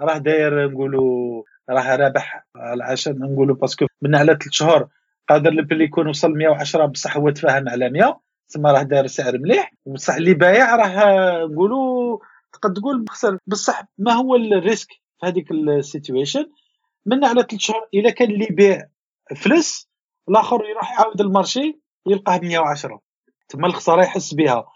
[0.00, 2.46] راه داير نقولوا راه رابح
[2.80, 4.88] عشان نقولوا parce que من على ثلاث شهور
[5.28, 9.72] قادر البلي يكون وصل 110 بصح هو تفاهم على 100 تسمى راه داير سعر مليح.
[9.86, 12.18] بصح اللي بايع راه نقولوا
[12.52, 16.46] تقد تقول بخسر بصح ما هو ال risque في هذيك ال situation؟
[17.06, 18.88] من على ثلاث شهور إلا كان اللي يبيع
[19.36, 19.88] فلس
[20.28, 23.00] الآخر يروح يعاود ال marché يلقاه ب 110
[23.48, 24.66] تما الخسارة يحس بها.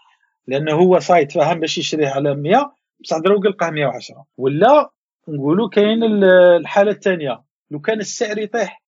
[0.47, 4.92] لأنه هو سيت تفاهم باش يشريه على 100 بصح دروك يلقاه 110 ولا
[5.27, 6.03] نقولوا كاين
[6.59, 8.83] الحالة الثانية لو كان السعر يطيح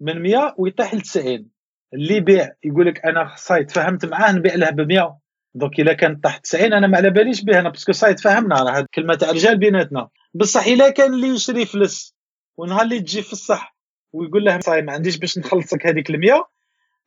[0.00, 1.50] من 100 ويطيح ل 90
[1.94, 5.18] اللي يبيع يقول لك أنا سيت تفاهمت معاه نبيع له ب 100
[5.54, 8.62] donc إلا كان تحت 90 أنا ما على باليش به أنا parce que سيت تفاهمنا
[8.62, 10.08] راه هاد كلمة تاع رجال بيناتنا.
[10.34, 12.14] بصح إلا كان اللي يشري فلس
[12.56, 13.76] ونهار اللي تجي في الصح
[14.12, 16.48] ويقول له صاي ما عنديش باش نخلصك هذيك ال 100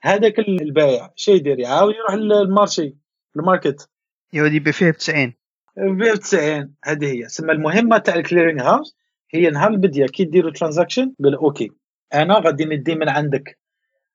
[0.01, 1.09] هذاك البايع.
[1.15, 2.95] شي يدير يعاود يروح لل marché
[3.35, 3.89] ال market.
[4.33, 5.33] يعود يبيع فيه ب 90
[5.79, 7.27] يبيع ب 90 هذه هي.
[7.27, 8.95] سما المهمة تاع ال clearing house
[9.31, 11.71] هي نهار البديه كي ديروا transaction قول okay
[12.13, 13.59] أنا غادي ندي من عندك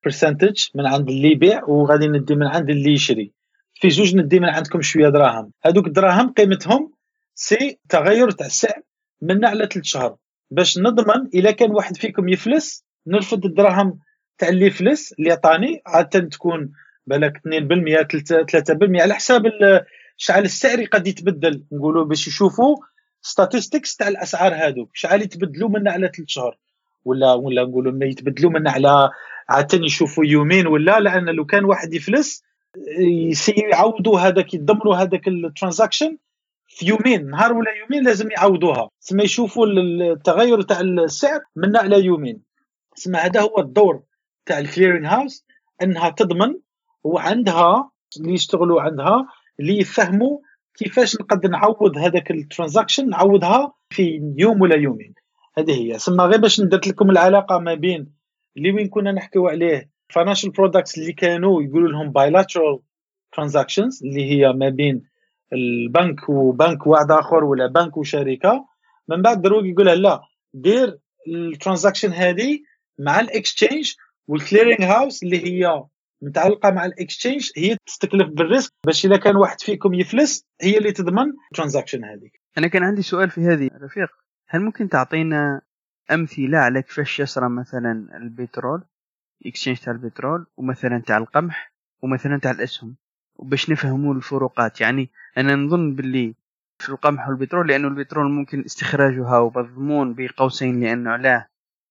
[0.05, 3.32] percentage من عند اللي يبيع وغادي ندي من عند اللي يشري.
[3.74, 5.52] في جوج ندي من عندكم شوية دراهم.
[5.64, 6.92] هذوك الدراهم قيمتهم
[7.34, 8.82] سي تغير تاع السعر
[9.22, 10.16] من على ثلاث شهور
[10.50, 13.98] باش نضمن اذا كان واحد فيكم يفلس نرفد الدراهم
[14.38, 16.72] تاع اللي يفلس اللي عطاني عادة تكون
[17.06, 17.40] بالك 2%
[18.98, 19.46] 3% على حساب
[20.16, 22.76] شحال السعر قد يتبدل نقولوا باش يشوفوا
[23.22, 26.56] statistics تاع الأسعار هذوك شحال يتبدلوا من على ثلاث شهور
[27.04, 29.10] ولا ولا نقولوا ما يتبدلوا من على
[29.48, 32.42] عادة يشوفوا يومين ولا لأن لو كان واحد يفلس
[33.56, 36.18] يعوضوا هذاك يدمروا هذاك ال transaction
[36.68, 38.90] في يومين نهار ولا يومين لازم يعوضوها.
[39.00, 42.42] تسمى يشوفوا التغير تاع السعر من على يومين.
[42.96, 44.02] تسمى هذا هو الدور
[44.46, 45.44] تاع ال clearing house
[45.82, 46.54] إنها تضمن
[47.04, 49.26] وعندها اللي يشتغلوا عندها
[49.61, 50.38] اللي يفهموا
[50.74, 55.14] كيفاش نقدر نعوض هذاك ال transaction نعوضها في يوم ولا يومين.
[55.59, 55.98] هذه هي.
[55.98, 58.12] ثم غير باش ندرت لكم العلاقة ما بين
[58.57, 62.78] اللي وين كنا نحكيو عليه financial products اللي كانوا يقولوا لهم bilateral
[63.32, 65.02] transactions اللي هي ما بين
[65.52, 68.64] البنك وبنك واحد آخر ولا بنك وشركة.
[69.09, 70.20] من بعد دروك يقول لا
[70.55, 70.98] دير
[71.28, 72.61] ال transaction هذه
[72.98, 73.92] مع ال exchange
[74.28, 75.84] وال clearing house اللي هي
[76.24, 80.78] متعلقة مع ال exchange هي تستكلف بال risque باش إذا كان واحد فيكم يفلس هي
[80.78, 82.40] اللي تضمن ال transaction هذيك.
[82.58, 84.08] أنا كان عندي سؤال في هذه رفيق
[84.48, 85.60] هل ممكن تعطينا
[86.10, 88.84] أمثلة على كيفاش يصرى مثلا البترول
[89.46, 91.72] exchange تاع البترول ومثلا تاع القمح
[92.02, 92.96] ومثلا تاع الأسهم
[93.36, 96.34] وباش نفهموا الفروقات؟ يعني أنا نظن باللي
[96.78, 101.46] في القمح والبترول لأنه البترول ممكن استخراجها ومضمون بقوسين لأنه علاه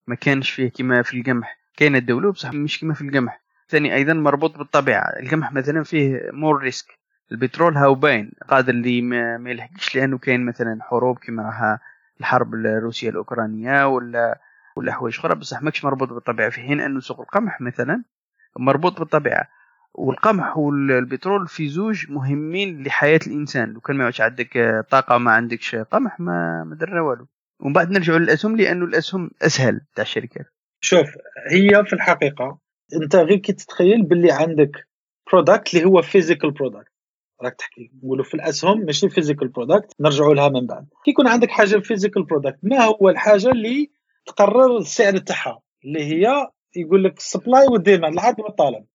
[0.07, 1.57] ما كانش فيه كما في القمح.
[1.77, 3.43] كاين الدولة بصح مش كما في القمح.
[3.70, 5.20] ثاني أيضا مربوط بالطبيعة.
[5.20, 6.86] القمح مثلا فيه more risk
[7.32, 8.32] البترول هاو باين.
[8.49, 11.80] قادر اللي ما, يلحقش لأنه كاين مثلا حروب كما راها
[12.20, 14.39] الحرب الروسية الأوكرانية ولا
[14.76, 15.36] ولا حوايج أخرى.
[15.36, 16.49] بصح ماكش مربوط بالطبيعة.
[16.49, 18.03] في حين أنه سوق القمح مثلا
[18.59, 19.47] مربوط بالطبيعة.
[19.93, 23.74] والقمح والبترول في زوج مهمين لحياة الإنسان.
[23.74, 27.28] لو كان ما عندك طاقة ما عندكش قمح ما ما درنا والو.
[27.59, 30.45] ومن بعد نرجعوا للأسهم لأنه الأسهم أسهل تاع الشركات.
[30.80, 31.07] شوف
[31.51, 32.62] هي في الحقيقة
[33.02, 34.88] انت غير كي تتخيل باللي عندك
[35.32, 36.91] product اللي هو physical product
[37.44, 40.88] راك تحكي نقولوا في الأسهم ماشي physical product نرجعوا لها من بعد.
[41.06, 43.91] كي يكون عندك حاجة physical product ما هو الحاجة اللي
[44.26, 48.86] تقرر السعر تاعها اللي هي يقول لك ال supply وال demand العرض والطلب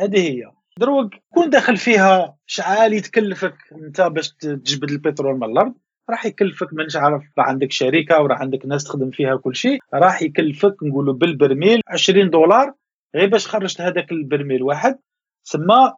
[0.00, 0.50] هذه هي.
[0.78, 5.74] دروك كون داخل فيها شحال يتكلفك انت باش تجبد البترول من الأرض
[6.10, 10.22] راح يكلفك مانيش عارف راه عندك شركة وراه عندك ناس تخدم فيها كل شيء راح
[10.22, 12.74] يكلفك نقولوا بالبرميل 20 دولار
[13.14, 14.98] غير باش خرجت هذاك البرميل واحد
[15.42, 15.94] سما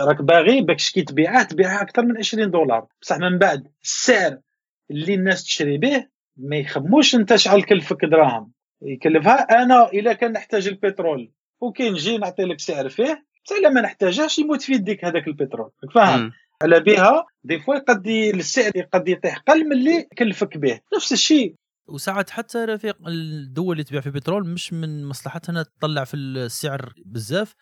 [0.00, 2.86] راك باغي باش كي تبيعه تبيعه أكثر من 20 دولار.
[3.02, 4.38] بصح من بعد السعر
[4.90, 6.06] اللي الناس تشري به
[6.36, 8.52] ما يخموش أنت شحال كلفك دراهم.
[8.82, 11.32] يكلفها أنا إلا كان نحتاج البترول.
[11.60, 15.70] وكي نجي نعطي لك سعر فيه بصح إلا ما نحتاجهش يموت في يديك هذاك البترول.
[15.94, 16.32] فاهم؟
[16.62, 20.80] على بها دي فوا قد السعر قد يطيح قل من اللي كلفك به.
[20.96, 21.54] نفس الشيء
[21.90, 26.92] وساعات حتى رفيق الدول اللي تبيع في البترول مش من مصلحتها إنها تطلع في السعر
[27.06, 27.54] بزاف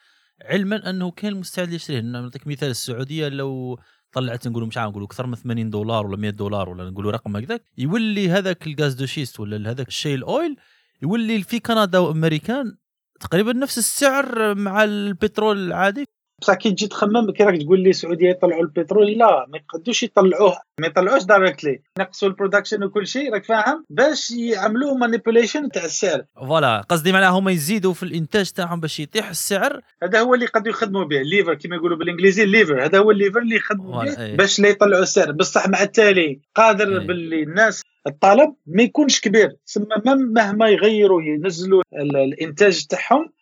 [0.44, 2.00] علما أنه كان مستعد يشتريه.
[2.00, 3.78] نعطيك مثال السعودية لو
[4.12, 7.36] طلعت نقولوا مش عارف نقولوا أكثر من 80 دولار ولا 100 دولار ولا نقولوا رقم
[7.36, 10.56] هكذاك يولي هذاك ال gaz de schiste ولا هذاك ال shale oil
[11.02, 12.76] يولي في كندا وأمريكان
[13.20, 16.04] تقريبا نفس السعر مع البترول العادي.
[16.41, 20.59] بصح كي تجي تخمم كي راك تقول لي السعوديه يطلعوا البترول لا ما يقدوش يطلعوه
[20.80, 26.24] ما يطلعوش directly ينقصوا ال production وكل شيء راك فاهم؟ باش يعملوا manipulation تاع السعر.
[26.36, 29.80] voilà قصدي معناها هما يزيدوا في الإنتاج تاعهم باش يطيح السعر.
[30.03, 33.11] هذا هو اللي قد يخدموا به ال lever كما يقولوا بالإنجليزي ال lever هذا هو
[33.11, 34.36] ال lever اللي يخدموا به إيه.
[34.36, 35.32] باش لا يطلعوا السعر.
[35.32, 37.07] بصح مع التالي قادر إيه.
[37.07, 39.57] باللي الناس الطلب ما يكونش كبير.
[39.66, 43.32] ثم مهما يغيروا ينزلوا الإنتاج تاعهم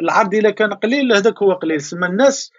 [0.00, 1.80] العرض إلا كان قليل هذاك هو قليل.
[1.80, 2.52] ثم الناس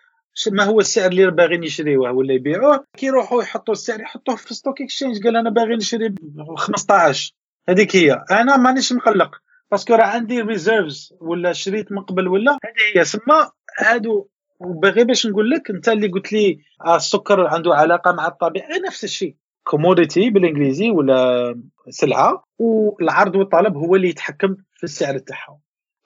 [0.51, 2.85] ما هو السعر اللي باغيين يشريوه؟ ولا يبيعوه.
[2.97, 6.17] كي يروحوا يحطوا السعر يحطوه في stock exchange قال أنا باغي نشري ب
[6.57, 7.33] 15
[7.69, 8.23] هذيك هي.
[8.31, 9.35] أنا مانيش مقلق.
[9.71, 13.05] parce que راه عندي reserves ولا شريت من قبل ولا؟ هذه هي.
[13.05, 14.27] سما هادو.
[14.59, 19.03] وباغي باش نقول لك أنت اللي قلت لي آه السكر عنده علاقة مع الطبيعة نفس
[19.03, 19.35] الشيء.
[19.63, 21.55] commodity بالإنجليزي ولا
[21.89, 22.43] سلعة.
[22.59, 25.59] والعرض والطلب هو اللي يتحكم في السعر تاعها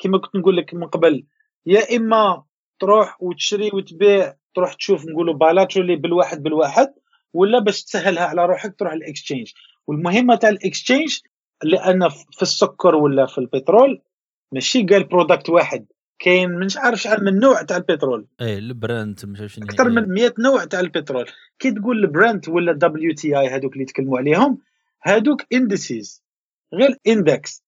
[0.03, 1.25] كما كنت نقول لك من قبل
[1.65, 2.43] يا إما
[2.79, 6.93] تروح وتشري وتبيع تروح تشوف نقولوا بالاترولي بالواحد بالواحد
[7.33, 9.51] ولا باش تسهلها على روحك تروح ال exchange
[9.87, 11.19] والمهمة تاع ال exchange
[11.63, 14.01] لأن في السكر ولا في البترول
[14.51, 15.85] ماشي غير product واحد
[16.19, 18.27] كاين مش عارف شحال من نوع تاع البترول.
[18.41, 21.25] إيه البراند مش أكثر من 100 نوع تاع البترول.
[21.59, 24.57] كي تقول البراند ولا WTI هذوك اللي يتكلموا عليهم
[25.01, 26.23] هذوك indices
[26.73, 27.62] غير index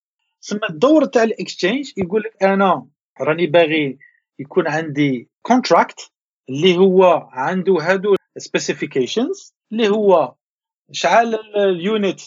[0.45, 2.87] ثم الدور تاع ال exchange يقول لك أنا
[3.21, 3.97] راني باغي
[4.39, 6.11] يكون عندي contract
[6.49, 10.35] اللي هو عنده هادو specifications اللي هو
[10.91, 12.21] شحال ال unit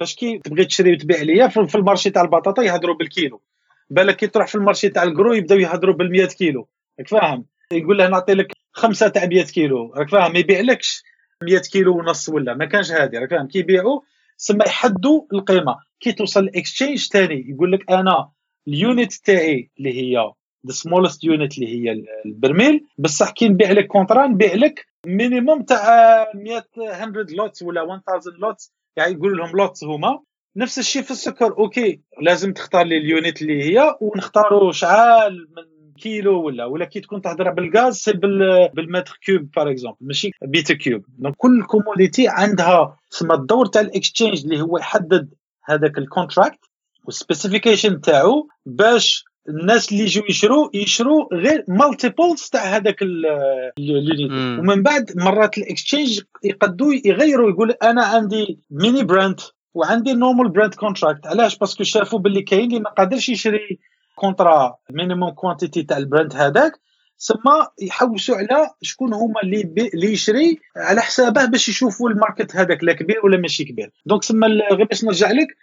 [0.00, 3.42] باش كي تبغي تشري وتبيع ليا في ال marché تاع البطاطا يهضروا بالكيلو.
[3.90, 6.68] بالك كي تروح في ال marché تاع ال gros يبداو يهضروا بال 100 كيلو.
[6.98, 9.92] راك فاهم؟ يقول له نعطي لك خمسة تاع 100 كيلو.
[9.96, 11.02] راك فاهم؟ ما يبيعلكش
[11.42, 12.54] 100 كيلو ونص ولا.
[12.54, 14.00] ما كانش هذه راك فاهم؟ كي يبيعوا
[14.36, 15.76] سما يحدوا القيمة.
[16.04, 18.28] كي توصل ال exchange ثاني يقول لك أنا
[18.68, 20.32] ال unit تاعي اللي هي
[20.66, 26.26] the smallest unit اللي هي البرميل بصح كي نبيع لك contrat نبيع لك minimum تاع
[26.34, 28.02] 100 100 lots ولا 1000
[28.38, 30.20] lots يعني يقول لهم lots هما.
[30.56, 35.92] نفس الشيء في السكر OK لازم تختار لي ال unit اللي هي ونختاروا شحال من
[36.02, 38.12] كيلو ولا ولا كي تكون تهضر بالغاز سي
[38.74, 43.80] بال mètre cube par exemple ماشي بيتا كيوب donc كل commodity عندها تسمى الدور تاع
[43.80, 45.34] ال exchange اللي هو يحدد
[45.64, 46.60] هذاك ال contract
[47.04, 54.30] وال specification تاعو باش الناس اللي يجوا يشروا يشروا غير multiples تاع هذاك ال unit
[54.60, 59.40] ومن بعد مرات ال exchange يقدوا يغيروا يقول أنا عندي mini Brent
[59.74, 63.78] وعندي normal Brent contract علاش؟ parce que شافوا باللي كاين اللي ما قادرش يشري
[64.14, 66.72] contrat minimum quantity تاع البراند هذاك.
[67.24, 67.50] ثم
[67.82, 69.60] يحوسوا على شكون هما اللي
[69.94, 73.90] اللي يشري على حسابه باش يشوفوا ال market هذاك لا كبير ولا ماشي كبير.
[74.06, 75.56] donc ثم غير باش نرجع لك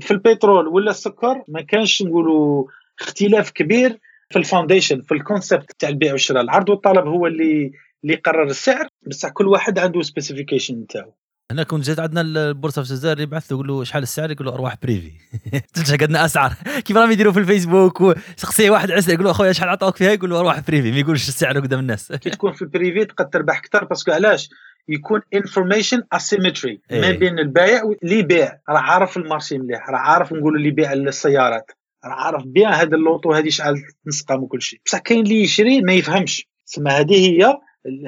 [0.00, 2.64] في البترول ولا السكر ما كانش نقولوا
[3.00, 4.00] اختلاف كبير
[4.30, 6.42] في ال foundation في ال concept تاع البيع والشراء.
[6.42, 7.72] العرض والطلب هو اللي
[8.04, 11.12] اللي يقرر السعر بصح كل واحد عنده specification نتاعو
[11.52, 14.74] هنا كنت جات عندنا البورصة في الجزائر يبعث يقول له شحال السعر؟ يقول له أرواح
[14.82, 15.12] privé.
[15.86, 16.52] تلقى عندنا أسعار.
[16.84, 20.30] كيف راهم يديروا في الفيسبوك؟ وشخصيه واحد عسل يقول له أخويا شحال عطاوك فيها؟ يقول
[20.30, 20.90] له أرواح privé.
[20.90, 22.12] ما يقولش السعر قدام الناس.
[22.12, 24.50] كي تكون في ال privé تقدر تربح أكثر parce que علاش؟
[24.88, 27.10] يكون information asymmetry ما.
[27.10, 29.90] بين البايع واللي يبيع راه عارف ال marché مليح.
[29.90, 31.70] راه عارف نقولوا اللي يبيع السيارات.
[32.04, 34.80] راه عارف bien هذا l'auto هذه شحال تنسقم وكل شيء.
[34.86, 36.48] بصح كاين اللي يشري ما يفهمش.
[36.66, 37.58] تسمى هذه هي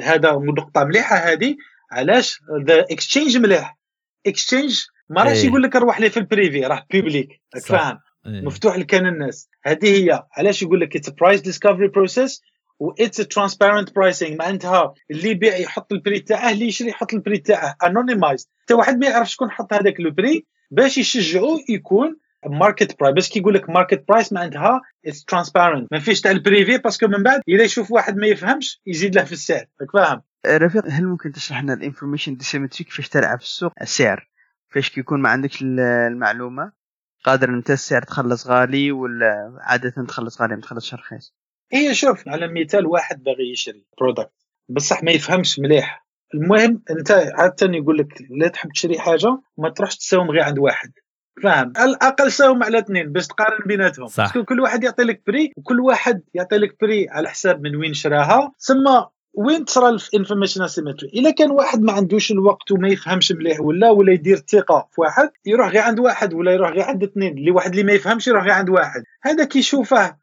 [0.03, 1.57] هذا نقطه مليحة هذه
[1.91, 3.78] علاش the exchange مليح.
[4.26, 5.47] exchange ما راهش إيه.
[5.47, 8.43] يقول لك روح لي في ال privé راه public فاهم؟ إيه.
[8.43, 9.49] مفتوح لكان الناس.
[9.64, 10.24] هذه هي.
[10.32, 12.42] علاش يقول لك it's price discovery process
[12.78, 17.19] و it's transparent pricing معناتها اللي يبيع يحط ال prix تاعه اللي يشري يحط ال
[17.19, 17.76] prix تاعه.
[17.86, 20.47] anonymized حتى واحد ما يعرف شكون حط هذاك ال prix.
[20.70, 22.16] باش يشجعوه يكون
[22.47, 26.78] market price باش كيقول لك market price معناتها it's transparent ما فيش تاع ال privé
[26.78, 29.64] parce que من بعد اذا يشوف واحد ما يفهمش يزيد له في السعر.
[29.80, 34.28] راك فاهم؟ رفيق هل ممكن تشرح لنا ال information asymmetry كيفاش تلعب في السوق؟ السعر.
[34.68, 36.72] فاش كيكون ما عندكش المعلومة.
[37.24, 41.34] قادر أنت السعر تخلص غالي ولا عادة تخلص غالي ما تخلصش رخيص؟
[41.72, 44.32] هي شوف على مثال واحد باغي يشري product
[44.68, 46.07] بصح ما يفهمش مليح.
[46.34, 50.92] المهم أنت عادة يقول لك لا تحب تشري حاجة ما تروحش تساوم غير عند واحد.
[51.42, 54.07] فاهم؟ على الأقل ساوم على اثنين باش تقارن بيناتهم.
[54.07, 54.38] صح.
[54.38, 58.53] كل واحد يعطي لك prix وكل واحد يعطي لك prix على حساب من وين شراها.
[58.59, 59.05] ثم
[59.37, 63.91] وين تصرى ال information asymmetry إلا كان واحد ما عندوش الوقت وما يفهمش مليح ولا
[63.91, 67.39] ولا يدير ثقه في واحد يروح غير عند واحد ولا يروح غير عند اثنين.
[67.39, 69.03] اللي واحد اللي ما يفهمش يروح غير عند واحد.
[69.22, 70.16] هذا كيشوفه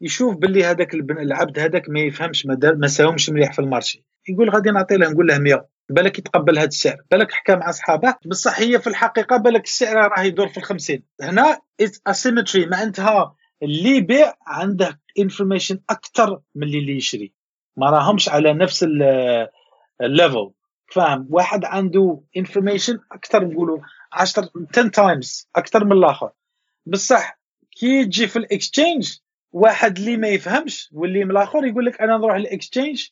[0.00, 4.04] يشوف باللي هذاك العبد هذاك ما يفهمش ما, ما ساهمش مليح في ال marché.
[4.28, 6.96] يقول غادي نعطي له نقول له 100 بالك يتقبل هذا السعر.
[7.10, 11.02] بالك حكى مع اصحابه بصح هي في الحقيقة بالك السعر راه يدور في الخمسين.
[11.20, 11.58] هنا
[12.06, 17.39] asymmetry معناتها اللي يبيع عنده information أكثر من اللي يشري.
[17.76, 18.86] ما راهمش على نفس
[20.00, 20.50] ال level
[20.92, 23.78] فاهم؟ واحد عنده information أكثر نقولوا
[24.12, 26.30] 10 10 times أكثر من الآخر.
[26.86, 27.38] بصح
[27.80, 29.16] كي تجي في ال exchange
[29.52, 33.08] واحد اللي ما يفهمش واللي من الآخر يقول لك أنا نروح ال exchange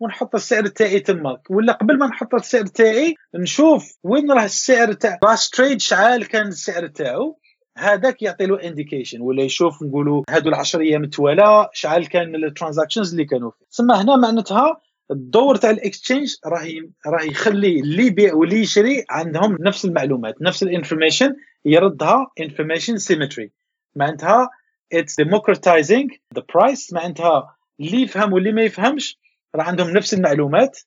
[0.00, 5.18] ونحط السعر تاعي تماك ولا قبل ما نحط السعر تاعي نشوف وين راه السعر تاع.
[5.24, 7.38] last trade شحال كان السعر تاعو.
[7.78, 13.10] هذاك يعطي له indication ولا يشوف نقولوا هادو العشر أيام توالى شحال كان ال transactions
[13.10, 13.66] اللي كانوا فيه.
[13.70, 16.66] ثم هنا معناتها الدور تاع ال exchange راه
[17.06, 23.50] راه يخلي اللي يبيع واللي يشري عندهم نفس المعلومات نفس ال information يردها information symmetry
[23.96, 24.50] معناتها
[24.92, 29.18] it's democratizing the price معناتها اللي يفهم واللي ما يفهمش
[29.54, 30.78] راه عندهم نفس المعلومات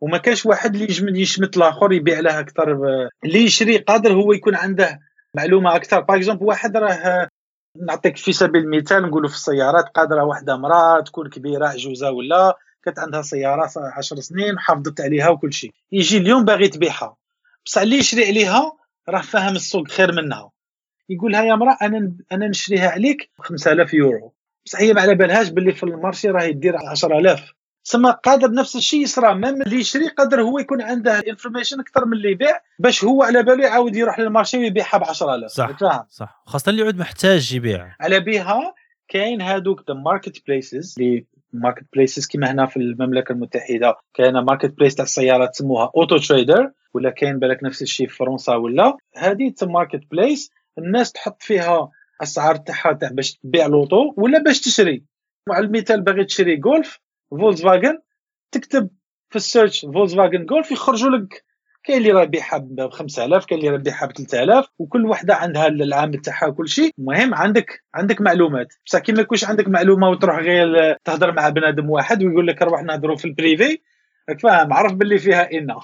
[0.00, 2.72] وما كاش واحد اللي يجمد يشمت الآخر يبيع له أكثر
[3.24, 5.00] اللي يشري قادر هو يكون عنده
[5.38, 6.00] معلومة أكثر.
[6.00, 7.28] par exemple واحد راه
[7.86, 12.98] نعطيك في سبيل المثال نقولوا في السيارات قادرة واحدة امراه تكون كبيرة عجوزة ولا كانت
[12.98, 15.70] عندها سيارة 10 سنين حافظت عليها وكل شيء.
[15.92, 17.16] يجي اليوم باغي تبيعها.
[17.66, 18.72] بصح اللي يشري عليها
[19.08, 20.50] راه فاهم السوق خير منها.
[21.08, 24.32] يقول لها يا امراه أنا أنا نشريها عليك 5000 يورو.
[24.66, 27.52] بصح هي ما على بالهاش باللي في ال marché راه يدير 10000
[27.88, 32.12] سما قادر نفس الشيء يصرى même اللي يشري قادر هو يكون عنده information أكثر من
[32.12, 36.04] اللي يبيع باش هو على باله يعاود يروح لل marché ويبيعها ب 10000 صح فاهم
[36.10, 36.42] صح.
[36.46, 37.96] خاصة اللي يعود محتاج يبيع.
[38.00, 38.74] على بها
[39.08, 43.96] كاين هادوك the marketplaces اللي marketplaces كيما هنا في المملكة المتحدة.
[44.14, 48.96] كاين marketplace تاع السيارات تسموها Auto Trader ولا كاين بالك نفس الشيء في فرنسا ولا.
[49.16, 51.90] هذه marketplace الناس تحط فيها
[52.22, 55.04] اسعار تاعها تاع باش تبيع l'auto ولا باش تشري.
[55.50, 57.00] على المثال باغي تشري جولف
[57.62, 57.98] فاجن
[58.52, 58.90] تكتب
[59.30, 59.86] في ال search
[60.16, 61.44] فاجن جولف يخرجوا لك
[61.84, 62.24] كاين اللي راه
[62.54, 66.94] ب 5000 كاين اللي راه ب 3000 وكل وحدة عندها العامل تاعها وكل شيء.
[66.98, 68.74] المهم عندك عندك معلومات.
[68.86, 72.82] بصح كي ما يكونش عندك معلومة وتروح غير تهضر مع بنادم واحد ويقول لك روح
[72.82, 73.78] نهضروا في ال privé
[74.28, 75.66] راك فاهم عرف باللي فيها ان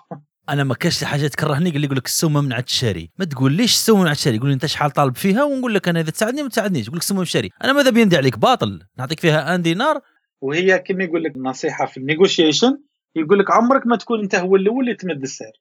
[0.48, 3.72] أنا ما كاش حاجة تكرهني قال لي يقول لك السوم ممنوع تشاري ما تقول ليش
[3.72, 6.48] السوم ممنوع تشاري يقول لي أنت شحال طالب فيها؟ ونقول لك أنا إذا تساعدني ما
[6.48, 6.86] تساعدنيش.
[6.86, 8.80] يقول لك السوم تشاري أنا ماذا بيندي عليك؟ باطل.
[8.98, 10.00] نعطيك فيها آن دينار
[10.44, 12.78] وهي كما يقول لك نصيحة في ال negotiation
[13.16, 15.52] يقول لك عمرك ما تكون أنت هو الأول اللي تمد السعر.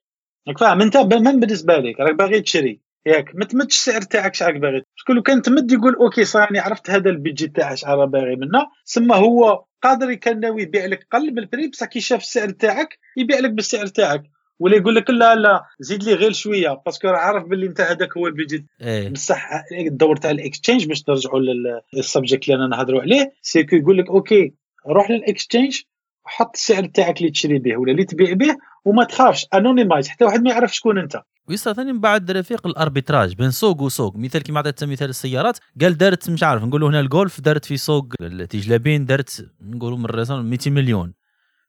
[0.48, 2.80] راك فاهم؟ أنت من بالنسبة لك راك باغي تشري.
[3.06, 4.82] ياك ما تمدش السعر تاعك شحال باغي.
[4.96, 8.06] parce que لو كان تمد يقول okay ça y est عرفت هذا البيجي تاعي شحال
[8.06, 12.20] باغي منه ثم هو قادر كان ناوي يبيع لك قل بال prix بصح كي شاف
[12.20, 14.22] السعر تاعك يبيع لك بالسعر تاعك.
[14.58, 18.16] ولا يقول لك لا لا زيد لي غير شوية parce que عارف باللي أنت هذاك
[18.16, 19.08] هو البيجي إيه.
[19.08, 21.40] بصح الدور تاع ال exchange باش نرجعوا
[21.94, 24.54] لل subject اللي أنا نهضروا عليه c'est que يقول لك okay
[24.90, 25.80] روح لل exchange
[26.24, 30.42] حط السعر تاعك اللي تشري به ولا اللي تبيع به وما تخافش anonymised حتى واحد
[30.42, 31.22] ما يعرف شكون أنت.
[31.48, 34.16] ويصرى ثاني من بعد رفيق ال arbitrage بين سوق وسوق.
[34.16, 38.14] مثال كيما عطيت مثال السيارات قال دارت مش عارف نقولوا هنا الجولف دارت في سوق
[38.20, 41.14] التجلابين دارت نقولوا من الرسم 200 مليون.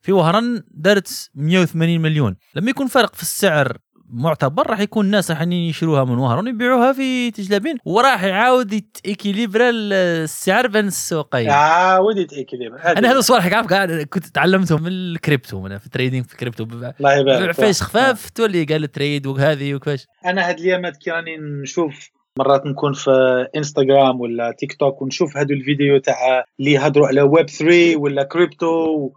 [0.01, 2.35] في وهران دارت 180 مليون.
[2.55, 3.77] لما يكون فرق في السعر
[4.09, 10.67] معتبر راح يكون الناس راح يشروها من وهران ويبيعوها في تجلابين وراح يعاود يتيكيليبرا السعر
[10.67, 13.67] بين السوقين يعاود يتيكيليبرا أنا هذا الصوالح عارف
[14.03, 18.63] كنت تعلمته من الكريبتو أنا في ال trading في الكريبتو الله يبارك فاش خفاف تولي
[18.63, 24.73] قال trade وهذه وكيفاش أنا هاد الأيامات كاني نشوف مرات نكون في إنستغرام ولا تيك
[24.73, 29.11] توك ونشوف هادو الفيديو تاع اللي يهضروا على ويب 3 ولا كريبتو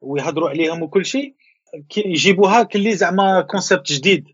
[0.00, 1.34] ويهضروا عليهم وكل شيء.
[1.96, 4.24] يجيبوها كلي زعما concept جديد.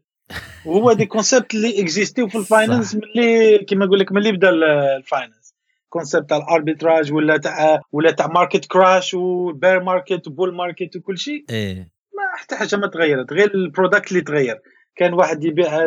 [0.64, 4.50] وهو des concepts اللي اكزيستيو في ال finance ملي كيما نقول لك ملي بدا
[4.96, 5.54] ال finance
[5.88, 10.54] concept تاع ال arbitrage ولا تاع ولا تاع market crash و bear market و bull
[10.54, 11.44] market وكل شيء.
[11.50, 11.76] إيه.
[12.16, 13.32] ما حتى حاجة ما تغيرت.
[13.32, 14.60] غير ال product اللي تغير.
[14.96, 15.80] كان واحد يبيع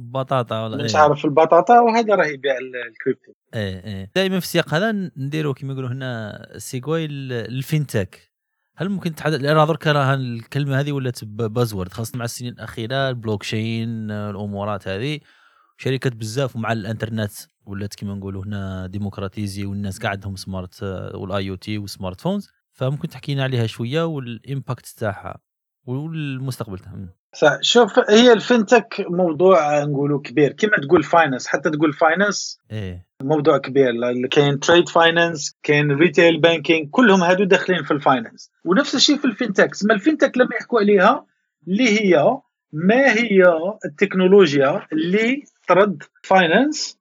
[0.00, 1.02] البطاطا ولا مش إيه.
[1.02, 4.10] عارف البطاطا وهذا راه يبيع الكريبتو إيه إيه.
[4.14, 8.33] دائما في السياق هذا نديروا كما يقولوا هنا c'est quoi ال fintech
[8.76, 13.42] هل ممكن تحدث أنا درك راها الكلمة هذه ولات buzzword خاصة مع السنين الأخيرة البلوك
[13.42, 15.20] تشين الأمورات هذه.
[15.78, 17.32] شركات بزاف ومع الإنترنت
[17.66, 20.82] ولات كما نقولوا هنا démocratisé والناس قاعد عندهم smart
[21.14, 25.40] وال IoT وال smartphones فممكن تحكي لنا عليها شوية وال impact تاعها
[25.86, 27.14] والمستقبل تاعها.
[27.34, 27.58] صح.
[27.60, 30.52] شوف هي ال fintech موضوع نقولوا كبير.
[30.52, 33.06] كما تقول finance حتى تقول finance إيه.
[33.22, 33.92] موضوع كبير.
[34.30, 39.24] كاين trade finance كاين retail banking كلهم هادو داخلين في ال finance ونفس الشيء في
[39.24, 41.26] ال fintech ما ال fintech لما يحكوا عليها
[41.68, 42.38] اللي هي
[42.72, 43.42] ما هي
[43.84, 46.98] التكنولوجيا اللي ترد finance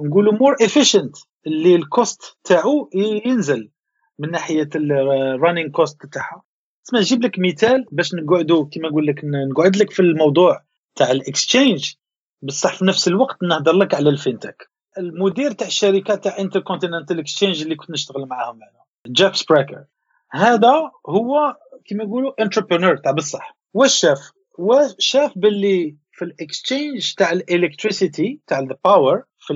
[0.00, 1.16] نقولوا more efficient
[1.46, 3.70] اللي ال cost تاعو ينزل
[4.18, 6.42] من ناحية ال running cost تاعها.
[6.84, 10.62] تسمى نجيب لك مثال باش نقعدوا كما نقول لك نقعد لك في الموضوع
[10.94, 11.94] تاع ال exchange
[12.42, 17.62] بصح في نفس الوقت نهضر لك على ال fintech المدير تاع الشركة تاع Intercontinental Exchange
[17.62, 19.84] اللي كنت نشتغل معاهم أنا Jeff Sprecher
[20.30, 21.56] هذا هو
[21.86, 23.56] كما يقولوا entrepreneur تاع بصح.
[23.74, 29.52] واش شاف؟ واش شاف باللي في ال exchange تاع ال electricity تاع ال power في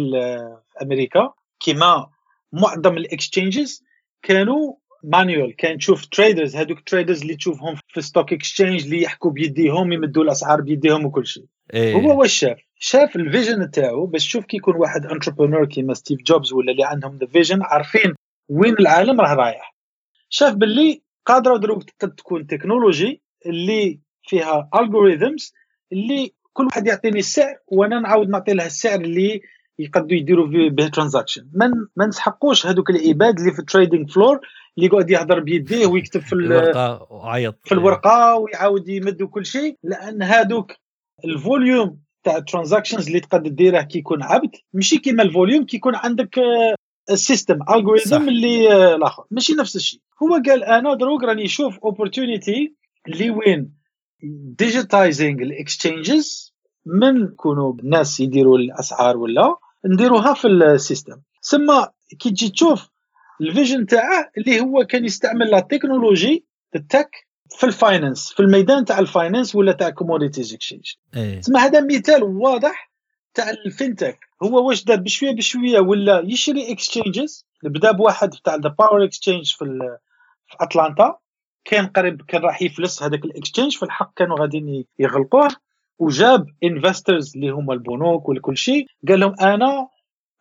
[0.82, 1.32] أمريكا
[1.66, 2.06] كما
[2.52, 3.82] معظم ال exchanges
[4.22, 9.92] كانوا manual كان تشوف traders هذوك traders اللي تشوفهم في stock exchange اللي يحكوا بيديهم
[9.92, 11.44] يمدوا الاسعار بيديهم وكل شيء
[11.74, 11.94] إيه.
[11.94, 16.18] هو واش شاف شاف ال vision تاعو باش تشوف كي يكون واحد entrepreneur كيما ستيف
[16.26, 18.14] جوبز ولا اللي عندهم the vision عارفين
[18.48, 19.74] وين العالم راه رايح
[20.28, 25.52] شاف باللي قادره دروك تكون technology اللي فيها algorithms
[25.92, 29.40] اللي كل واحد يعطيني السعر وأنا نعاود نعطي له السعر اللي
[29.78, 34.40] يقدروا يديروا به transaction ما ما نسحقوش هذوك العباد اللي في ال trading floor
[34.78, 37.58] اللي يقعد يهضر بيديه ويكتب في الورقة وعيط.
[37.64, 40.72] في الورقة ويعاود يمد وكل شيء لأن هذوك
[41.24, 45.64] ال volume تاع ال transactions اللي تقدر ديره كي يكون عبد ماشي كيما ال volume
[45.66, 46.40] كي يكون عندك
[47.10, 49.24] ال system algorithm اللي آه، الآخر.
[49.30, 50.00] ماشي نفس الشيء.
[50.22, 52.74] هو قال أنا دروك راني نشوف opportunity
[53.08, 53.72] اللي وين
[54.58, 56.54] digitising ال exchanges
[56.86, 59.56] من يكونوا الناس يديروا الأسعار ولا
[59.86, 61.20] نديروها في ال system.
[61.42, 61.84] ثم
[62.18, 62.88] كي تجي تشوف
[63.40, 66.46] ال vision تاعه اللي هو كان يستعمل la technologie
[66.76, 67.10] ال tech
[67.50, 70.92] في ال finance في الميدان تاع ال finance ولا تاع commodities exchange
[71.40, 72.90] تسمى هذا مثال واضح
[73.34, 74.18] تاع ال fintech.
[74.42, 79.64] هو واش دار بشوية بشوية ولا يشري exchanges بدا بواحد تاع the power exchange في,
[80.46, 81.18] في أتلانتا.
[81.64, 85.48] كان قريب كان راح يفلس هذاك ال exchange في الحق كانوا غاديين يغلقوه.
[85.98, 88.86] وجاب investors اللي هما البنوك وكل شيء.
[89.08, 89.88] قال لهم أنا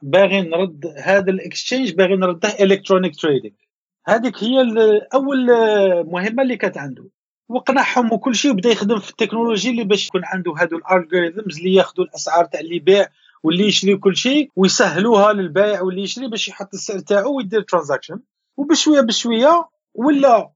[0.01, 3.53] باغي نرد هذا ال exchange باغي نرده electronic trading
[4.07, 4.61] هذيك هي
[5.13, 5.47] أول
[6.05, 7.09] مهمة اللي كانت عنده.
[7.49, 11.57] وقنعهم وكل شيء وبدأ يخدم في ال technology اللي باش يكون عنده هادو ال algorithms
[11.57, 13.07] اللي ياخذوا الأسعار تاع اللي يبيع
[13.43, 18.19] واللي يشري كل شيء ويسهلوها للبائع واللي يشري باش يحط السعر تاعو ويدير transaction
[18.57, 20.51] وبشوية بشوية ولا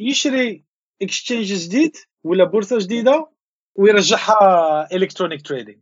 [0.00, 0.64] يشري
[1.02, 3.28] exchange جديد ولا بورصة جديدة
[3.74, 5.78] ويرجعها electronic trading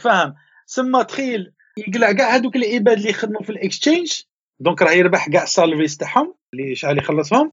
[0.00, 0.34] فاهم؟
[0.66, 4.12] ثم تخيل يقلع كاع هذوك العباد اللي يخدموا في ال exchange
[4.60, 7.52] donc راه يربح كاع ال salaries تاعهم اللي شحال يخلصهم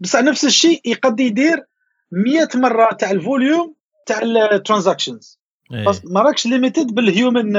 [0.00, 1.64] بصح نفس الشيء يقد يدير
[2.12, 3.74] 100 مرة تاع ال volume
[4.06, 5.40] تاع ال transactions
[5.72, 5.84] إيه.
[6.04, 7.52] ما راكش limited بال human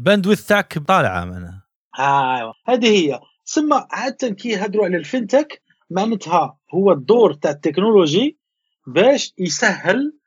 [0.00, 1.62] bandwidth تاعك طالعه معناها
[1.98, 3.20] ايوا هذه هي.
[3.44, 8.38] ثم عادة كي يهضروا على ال fintech معناتها هو الدور تاع ال technology
[8.86, 10.17] باش يسهل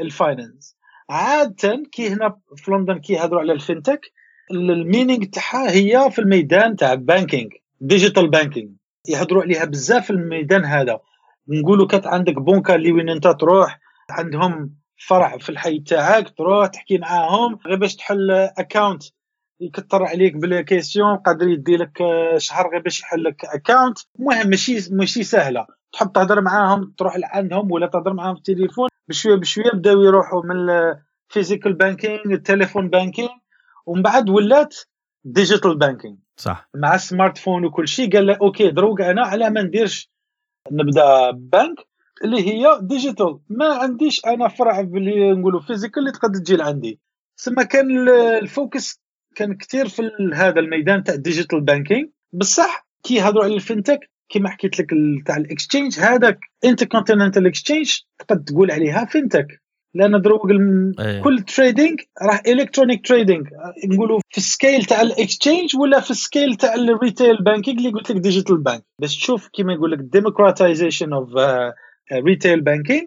[0.00, 0.76] ال finance.
[1.10, 4.00] عاده كي هنا في لندن كي يهضروا على ال fintech
[4.50, 7.50] ال meaning تاعها هي في الميدان تاع banking
[7.80, 8.70] digital banking
[9.08, 11.00] يهضروا عليها بزاف في الميدان هذا.
[11.48, 13.80] نقولوا كانت عندك بونكا اللي وين انت تروح
[14.10, 14.74] عندهم
[15.08, 19.02] فرع في الحي تاعك تروح تحكي معاهم غير باش تحل account
[19.60, 21.98] يكثر عليك بال questions قادر يدي لك
[22.36, 25.66] شهر غير باش يحل لك account المهم ماشي ماشي سهلة.
[25.92, 30.70] تحب تهضر معاهم تروح لعندهم ولا تهضر معاهم في التليفون بشوية بشوية بداو يروحوا من
[31.30, 33.30] ال physical banking ال telephone banking
[33.86, 34.76] ومن بعد ولات
[35.24, 36.68] digital banking صح.
[36.74, 40.10] مع ال smartphone وكل شيء قال له okay دروك أنا على ما نديرش
[40.72, 41.78] نبدأ بانك
[42.24, 47.00] اللي هي digital ما عنديش أنا فرع اللي نقولوا physical اللي تقدر تجي لعندي.
[47.36, 49.00] ثم كان ال focus
[49.34, 53.98] كان كثير في هذا الميدان تاع ال digital banking بصح كي يهضروا على ال fintech
[54.28, 54.86] كما حكيت لك
[55.26, 59.64] تاع ال exchange هذاك Intercontinental Exchange تقدر تقول عليها fintech
[59.94, 61.22] لأن دروك أيه.
[61.22, 63.44] كل trading راه electronic trading
[63.84, 67.78] نقولوا في ال scale تاع ال exchange ولا في ال scale تاع ال retail banking
[67.78, 71.30] اللي قلت لك digital bank باش تشوف كيما يقول لك democratization of
[72.12, 73.06] retail banking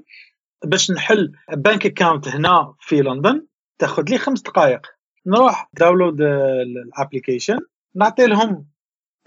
[0.65, 3.45] باش نحل bank account هنا في لندن
[3.80, 4.82] تاخذ لي خمس دقائق.
[5.26, 7.57] نروح download ال application
[7.95, 8.68] نعطي لهم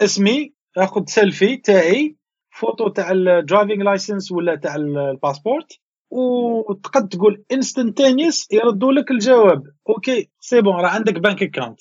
[0.01, 2.15] اسمي آخذ سيلفي تاعي
[2.59, 9.63] فوتو تاع ال driving licence ولا تاع الباسبورت وتقد تقول instantaneous يردوا لك الجواب.
[9.89, 11.79] okay c'est bon راه عندك bank account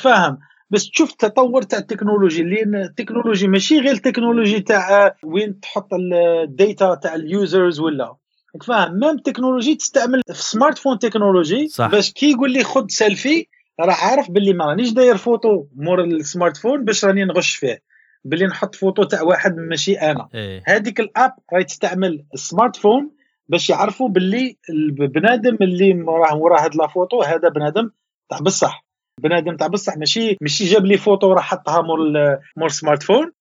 [0.00, 0.38] فاهم
[0.70, 5.60] بس تشوف التطور تاع ال technology لأن ال technology ماشي غير ال technology تاع وين
[5.60, 8.16] تحط ال data تاع ال users ولا.
[8.66, 11.90] فاهم même technology تستعمل في smartphone technology صح.
[11.90, 13.46] باش كي يقول لي خذ سيلفي
[13.80, 17.82] راه عارف باللي ما رانيش داير فوتو مور ال smartphone باش راني نغش فيه.
[18.26, 20.28] باللي نحط فوتو تاع واحد ماشي أنا.
[20.34, 20.62] إيه.
[20.66, 23.10] هذيك ال app راهي تستعمل ال smartphone
[23.48, 27.90] باش يعرفوا باللي البنادم اللي راه وراه هاد la photo هذا بنادم
[28.30, 28.86] تاع بصح.
[29.22, 31.98] بنادم تاع بصح ماشي ماشي جاب لي فوتو راه حطها مور
[32.56, 33.32] مور smartphone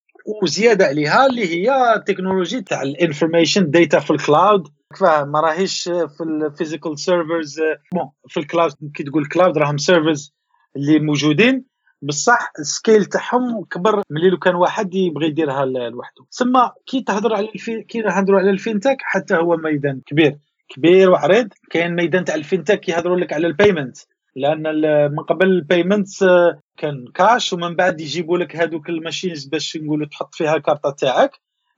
[0.44, 4.68] وزيادة عليها اللي هي ال technology تاع ال information data في ال cloud
[5.00, 7.60] فاهم ما راهيش في ال physical servers
[7.94, 10.34] bon في ال cloud كي تقول cloud راهم servers
[10.76, 11.66] اللي موجودين.
[12.02, 16.26] بصح ال scale تاعهم كبر ملي لو كان واحد يبغي يديرها لوحده.
[16.32, 17.84] ثم كي تهضر على الفي...
[17.84, 20.38] كي نهضروا على ال fintech حتى هو ميدان كبير.
[20.70, 21.50] كبير وعريض.
[21.70, 23.98] كاين ميدان تاع ال fintech يهضروا لك على ال payment
[24.36, 24.62] لأن
[25.12, 29.78] من قبل ال payment آه، كان كاش ومن بعد يجيبوا لك هذوك ال machines باش
[29.78, 31.32] نقولوا تحط فيها الكارطة تاعك.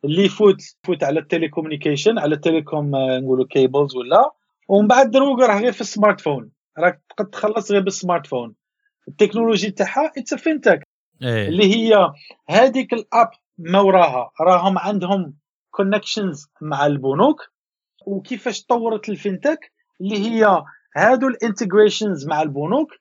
[0.05, 4.31] اللي يفوت يفوت على ال telecommunication على ال telecom آه، نقولوا cables ولا.
[4.69, 6.49] ومن بعد دروك راه غير في ال smartphone
[6.79, 7.01] راك
[7.31, 8.53] تخلص غير بال smartphone ال
[9.07, 10.83] technology تاعها it's fintech
[11.23, 11.47] إيه.
[11.47, 12.13] اللي هي
[12.49, 14.31] هذيك ال app ما وراها.
[14.41, 15.33] راهم عندهم
[15.71, 17.49] connections مع البنوك.
[18.05, 19.71] وكيفاش طورت ال fintech؟
[20.01, 20.63] اللي هي
[20.95, 22.91] هادو ال integrations مع البنوك.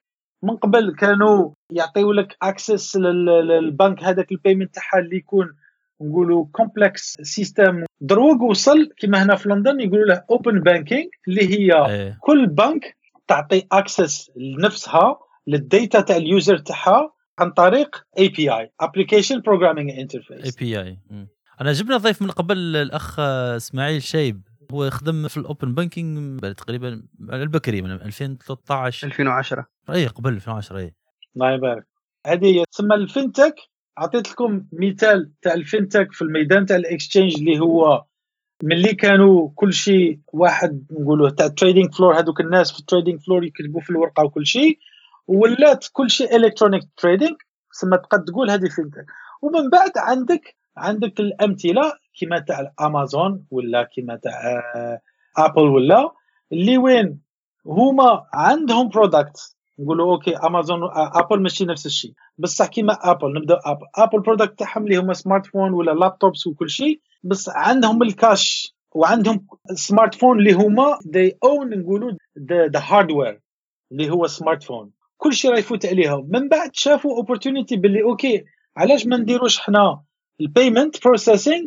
[0.43, 5.57] من قبل كانوا يعطيو لك access للبنك هذاك ال payment تاعها اللي يكون
[6.01, 11.87] نقولوا complex system دروك وصل كما هنا في لندن يقولوا له open banking اللي هي
[11.87, 12.19] إيه.
[12.21, 12.97] كل بنك
[13.29, 15.19] تعطي access لنفسها.
[15.47, 20.99] لل data تاع ال user تاعها عن طريق API application programming اي interface بي اي
[21.61, 24.43] أنا جبنا ضيف من قبل الأخ إسماعيل شيب.
[24.73, 30.79] هو يخدم في ال open banking تقريبا على البكري من 2013 2010 اي قبل 2010
[30.79, 30.95] اي
[31.37, 31.87] الله يبارك.
[32.27, 33.55] هذه هي تسمى ال fintech
[33.99, 38.05] عطيت لكم مثال تاع ال fintech في الميدان تاع ال exchange اللي هو
[38.63, 43.19] ملي كانوا كل شيء واحد نقولوا تاع ال trading floor هذوك الناس في ال trading
[43.19, 44.79] floor يكتبوا في الورقة وكل شيء.
[45.29, 47.37] ولات كل شيء electronic trading
[47.73, 49.07] تسمى تقد تقول هذه fintech
[49.43, 55.01] ومن بعد عندك عندك الأمثلة كما تاع امازون ولا كما تاع آه،
[55.37, 56.13] ابل ولا
[56.53, 57.21] اللي وين؟
[57.67, 62.13] هما عندهم product نقولوا okay Amazon آه، Apple ماشي نفس الشيء.
[62.39, 67.01] بصح كيما Apple نبدأ Apple Apple product تاعهم اللي هما smartphone ولا laptops وكل شيء
[67.23, 72.13] بس عندهم الكاش وعندهم smartphone اللي هما they own نقولوا
[72.51, 73.41] the hardware
[73.93, 78.45] اللي هو smartphone كل شيء راه يفوت عليها من بعد شافوا opportunity باللي okay
[78.77, 80.03] علاش ما نديروش حنا
[80.41, 81.67] ال payment processing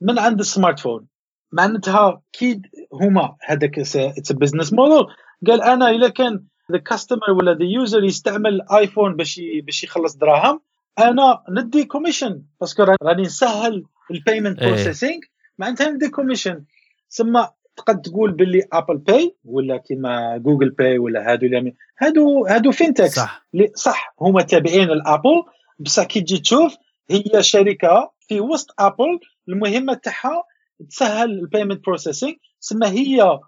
[0.00, 1.06] من عند ال smartphone
[1.52, 5.06] معناتها كي هما هذاك it's business model
[5.46, 10.60] قال أنا إلا كان the customer ولا the user يستعمل iPhone باش باش يخلص دراهم
[10.98, 14.68] أنا ندي commission parce que راني نسهل ال payment إيه.
[14.68, 15.20] processing
[15.58, 16.64] معناتها ندي commission
[17.08, 17.44] ثم
[17.76, 23.14] تقد تقول باللي Apple Pay ولا كيما Google Pay ولا هادو اللي هادو هادو fintechs
[23.14, 23.46] صح.
[23.74, 25.42] صح هما تابعين ل Apple
[25.78, 26.76] بصح كي تجي تشوف
[27.10, 30.42] هي شركة في وسط Apple المهمة تاعها
[30.90, 33.40] تسهل ال payment processing سما هي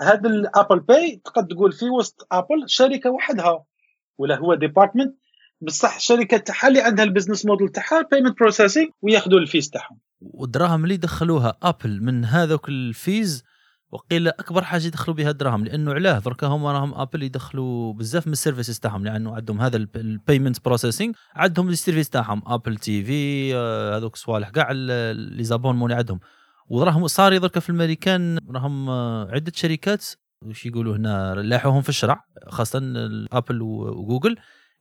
[0.00, 3.64] هذا ال Apple Pay تقد تقول في وسط Apple شركة وحدها
[4.18, 5.16] ولا هو department
[5.60, 9.70] بصح الشركة تاعها اللي عندها ال business model تاعها ال payment processing وياخذوا ال fees
[9.70, 9.98] تاعهم.
[10.20, 13.44] والدراهم اللي دخلوها Apple من هذوك ال fees
[13.92, 18.32] وقيل أكبر حاجة يدخلوا بها الدراهم لأنه علاه دركا هما راهم Apple يدخلوا بزاف من
[18.32, 23.54] ال services تاعهم لأنه عندهم هذا ال payment processing عندهم ال service تاعهم Apple TV
[23.96, 26.20] هذوك صوالح كاع les abonnements اللي عندهم.
[26.68, 30.04] وراهم صار دركا في الامريكان راهم آه، عدة شركات
[30.42, 32.78] وش يقولوا هنا لاحوهم في الشرع خاصة
[33.32, 34.36] Apple و Google.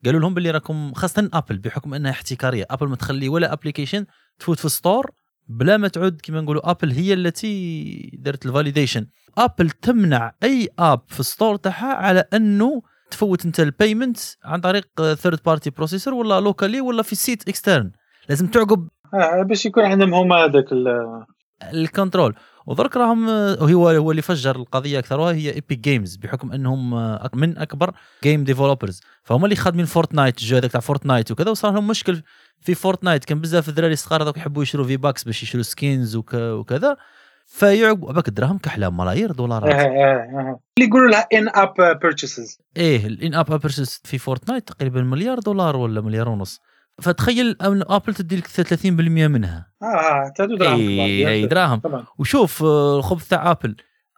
[0.06, 2.66] قالوا لهم باللي راكم خاصة Apple بحكم أنها احتكارية.
[2.70, 4.06] Apple ما تخلي ولا application
[4.40, 5.12] تفوت في store
[5.48, 9.06] بلا ما تعود كما نقولوا Apple هي التي دارت ال validation
[9.38, 12.82] Apple تمنع أي app في ال store تاعها على أنه
[13.12, 17.92] تفوت أنت ال payment عن طريق third party processor ولا لوكالي ولا في site externe
[18.30, 21.26] لازم تعقب آه باش يكون عندهم هما هذاك ال-
[21.74, 22.36] ال control
[22.68, 27.58] ودرك راهم هو هو اللي فجر القضية اكثرها هي Epic Games بحكم إنهم أك- من
[27.58, 27.94] أكبر
[28.24, 32.22] game developers فهم اللي خادمين Fortnite الجو هذاك تاع Fortnite وكذا وصار لهم مشكل
[32.62, 36.98] في Fortnite كان بزاف الدراري الصغار هذوك يحبوا يشروا V-Bucks باش يشروا skins وك وكذا.
[37.46, 40.60] فيعقبوا باك الدراهم كحلام ملايير آه دولارات آه آه.
[40.78, 46.02] اللي يقولوا لها in-app purchases إيه ال in-app purchases في Fortnite تقريبا مليار دولار ولا
[46.02, 46.60] مليار ونص.
[47.02, 48.86] فتخيل أن Apple تدي لك 30%
[49.28, 49.68] منها.
[49.82, 51.30] آه آه دراهم اي.
[51.30, 51.80] اي دراهم.
[51.80, 52.06] طبعا.
[52.20, 53.76] وشوف آه، الخبث تاع Apple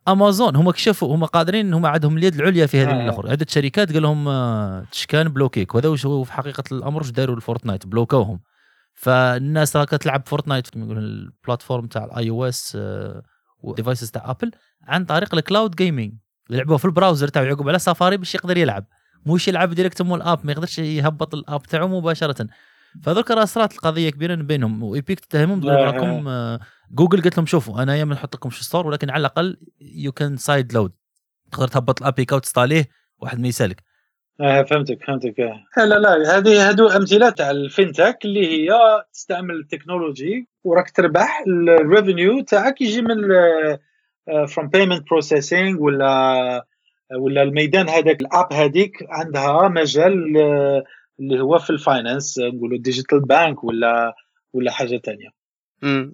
[0.08, 3.04] Amazon هم كشفوا هم قادرين هم عندهم اليد العليا في هذه آه.
[3.04, 5.76] الآخر عده شركات قال لهم آه، تشكان بلوكيك.
[5.76, 8.40] وهذا وش هو؟ في حقيقة الأمر وش داروا ال Fortnite؟ بلوكوهم.
[8.94, 12.78] فالناس راك تلعب فورتنايت ال platform تاع ال iOS
[13.64, 14.52] و devices تاع Apple
[14.84, 16.14] عن طريق ال cloud gaming
[16.50, 18.86] يلعبوه في ال browser تاعو يعقب على سفاري باش يقدر يلعب.
[19.26, 22.48] مش يلعب direct مو ال app ما يقدرش يهبط ال app تاعو مباشرة
[23.04, 25.74] فذوك راه صارت القضية كبيرة بينهم و Epic تتهمهم تقول.
[25.74, 26.60] راكم آه،
[26.92, 29.58] جوجل قالت لهم شوفوا أنا يا ما نحط لكم في ال store ولكن على الأقل
[29.82, 30.92] you can sideload
[31.52, 32.86] تقدر تهبط ال APK وتستاليه
[33.20, 33.84] واحد ما يسألك
[34.42, 35.86] آه فهمتك فهمتك آه.
[35.86, 38.72] لا لا هذه هادو أمثلة تاع ال fintech اللي هي
[39.14, 43.18] تستعمل ال technology وراك تربح ال revenue تاعك يجي من
[44.48, 46.66] from payment processing ولا
[47.14, 50.84] ولا الميدان هذاك ال app هذيك عندها مجال آه،
[51.20, 54.14] اللي هو في ال finance آه، نقولوا digital bank ولا
[54.54, 55.30] ولا حاجة ثانية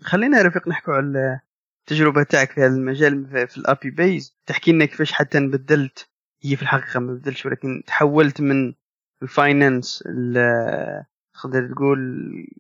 [0.04, 1.40] خلينا رفيق نحكوا على
[1.82, 6.10] التجربة تاعك في هذا المجال في- الابي بيز تحكي لنا كيفاش حتى بدلت
[6.44, 8.74] هي في الحقيقة ما بدلش ولكن تحولت من
[9.24, 11.04] ال finance ل-
[11.34, 12.00] تقدر تقول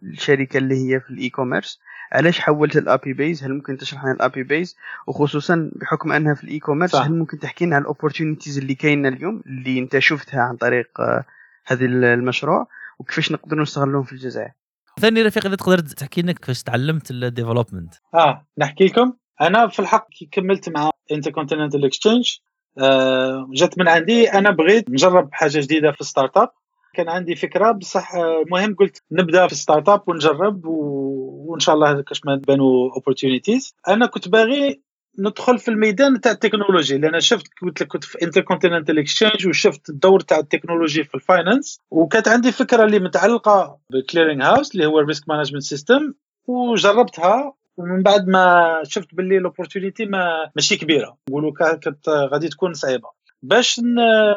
[0.03, 1.79] الشركة اللي هي في ال e-commerce
[2.11, 4.77] علاش حولت الابي بيز هل ممكن تشرح لنا الابي بيز
[5.07, 6.95] وخصوصا بحكم أنها في ال e-commerce.
[6.95, 11.01] هل ممكن تحكي لنا على ال opportunities اللي كاينة اليوم اللي أنت شفتها عن طريق
[11.01, 11.25] آه،
[11.65, 12.67] هذا المشروع
[12.99, 14.51] وكيفاش نقدروا نستغلوهم في الجزائر
[14.99, 19.13] ثاني رفيق إذا تقدر تحكي لنا كيفاش تعلمت ال development آه نحكي لكم.
[19.41, 22.37] أنا في الحق كي كملت مع Intercontinental Exchange
[22.79, 24.29] آه، جات من عندي.
[24.29, 26.49] أنا بغيت نجرب حاجة جديدة في startup
[26.93, 32.35] كان عندي فكرة بصح المهم قلت نبدأ في startup ونجرب وإن شاء الله كاش ما
[32.35, 34.81] تبانوا opportunities أنا كنت باغي
[35.19, 39.89] ندخل في الميدان تاع ال technology لأن شفت قلت لك كنت في Intercontinental Exchange وشفت
[39.89, 44.75] الدور تاع ال technology في ال finance وكانت عندي فكرة اللي متعلقة بال clearing house
[44.75, 46.13] اللي هو ال risk management system
[46.47, 51.17] وجربتها ومن بعد ما شفت باللي ال opportunity ما ماشي كبيرة.
[51.29, 53.09] نقولوا كانت غادي تكون صعيبة.
[53.41, 53.81] باش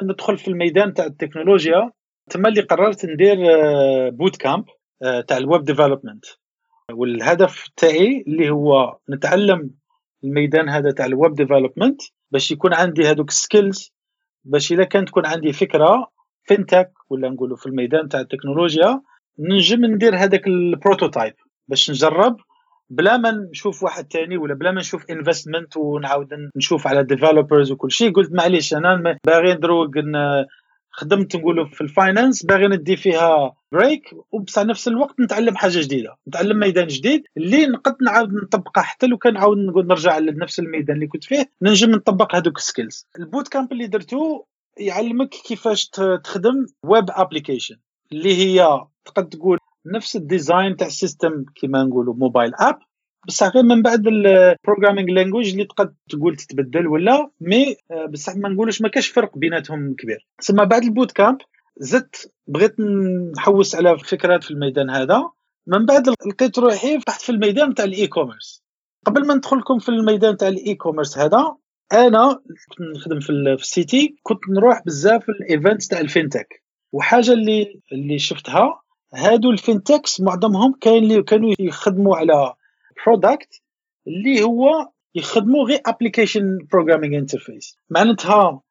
[0.03, 1.91] ندخل في الميدان تاع التكنولوجيا
[2.31, 3.37] تما اللي قررت ندير
[4.11, 4.65] bootcamp
[5.27, 6.25] تاع ال web development
[6.93, 9.71] والهدف تاعي اللي هو نتعلم
[10.25, 13.93] الميدان هذا تاع ال web development باش يكون عندي هذوك skills
[14.45, 16.11] باش اذا كانت تكون عندي فكرة
[16.45, 19.03] fintech ولا نقولوا في الميدان تاع التكنولوجيا
[19.39, 21.35] نجم ندير هذاك ال prototype
[21.69, 22.37] باش نجرب
[22.91, 27.91] بلا ما نشوف واحد تاني ولا بلا ما نشوف investment ونعاود نشوف على developers وكل
[27.91, 28.13] شيء.
[28.13, 29.91] قلت معليش أنا باغي ندروق
[30.97, 36.17] خدمت نقولوا في ال finance باغي ندي فيها break وبصح نفس الوقت نتعلم حاجة جديدة.
[36.29, 40.97] نتعلم ميدان جديد اللي نقد نعاود نطبقه حتى لو كان نعاود نقول نرجع لنفس الميدان
[40.97, 44.43] اللي كنت فيه ننجم نطبق هذوك ال skills ال bootcamp اللي درتو
[44.79, 45.89] يعلمك كيفاش
[46.25, 47.77] تخدم web application
[48.13, 52.79] اللي هي تقد تقول نفس ال design تاع ال system كيما نقولوا mobile app
[53.27, 58.37] بصح غير من بعد ال programming language اللي تقد تقول تتبدل ولا mais آه، بصح
[58.37, 60.27] ما نقولوش ما كاش فرق بيناتهم كبير.
[60.43, 61.39] ثم بعد ال boot camp
[61.77, 62.81] زدت بغيت
[63.37, 65.31] نحوس على فكرات في الميدان هذا.
[65.67, 68.63] من بعد لقيت روحي فتحت في الميدان تاع ال e-commerce
[69.07, 71.57] قبل ما ندخل لكم في الميدان تاع ال e-commerce هذا
[71.93, 76.63] أنا كنت نخدم في ال City كنت نروح بزاف ال events تاع ال fintech.
[76.93, 78.81] وحاجة اللي اللي شفتها
[79.15, 82.55] هادو ال fintechs معظمهم كاين اللي كانوا يخدموا على
[83.07, 83.63] product
[84.07, 88.63] اللي هو يخدموا غير application programming interface معناتها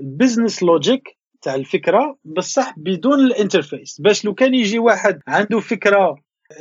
[0.00, 4.00] ال business logic تاع الفكرة بصح بدون ال interface.
[4.00, 6.16] باش لو كان يجي واحد عنده فكرة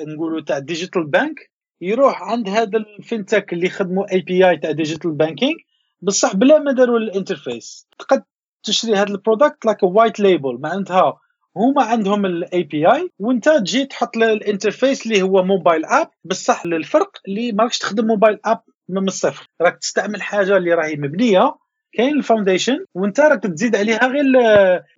[0.07, 1.51] نقولوا تاع digital bank
[1.81, 5.55] يروح عند هذا ال fintech اللي يخدموا API تاع digital banking
[6.01, 7.87] بصح بلا ما داروا ال interface.
[7.99, 8.23] تقد
[8.63, 11.19] تشري هذا ال product like white label معناتها
[11.59, 17.11] هما عندهم ال API وانت تجي تحط ال interface اللي هو mobile app بصح للفرق
[17.27, 19.47] اللي ماكش تخدم mobile app من الصفر.
[19.61, 21.55] راك تستعمل حاجة اللي راهي مبنية
[21.93, 24.25] كاين ال foundation وانت راك تزيد عليها غير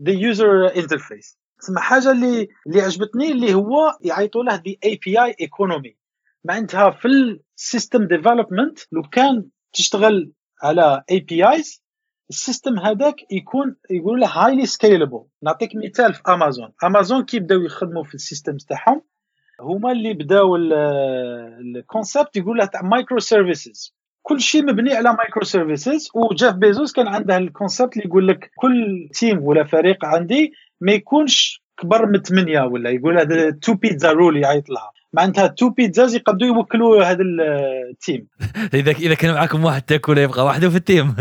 [0.04, 5.96] the user interface تسمى حاجة اللي اللي عجبتني اللي هو يعيطوا له the API economy
[6.44, 10.32] معناتها في ال system development لو كان تشتغل
[10.64, 11.84] على APIs
[12.32, 17.62] ال system هذاك يكون يقول له highly scalable نعطيك مثال في امازون امازون كي بداو
[17.62, 19.02] يخدموا في ال system تاعهم
[19.62, 26.54] هما اللي بداو ال concept يقول له تاع microservices كل شيء مبني على microservices وجيف
[26.54, 31.64] بيزوس كان عنده ال concept اللي يقول لك كل team ولا فريق عندي ما يكونش
[31.78, 34.92] كبر من ثمانيه ولا يقول هذا two pizza rule يعيط لها.
[35.14, 37.24] معناتها two pizzas يقدروا يوكلوا هذا
[37.90, 38.28] ال team.
[38.74, 41.16] اذا إذا كان معكم واحد تاكل يبقى وحده في ال team.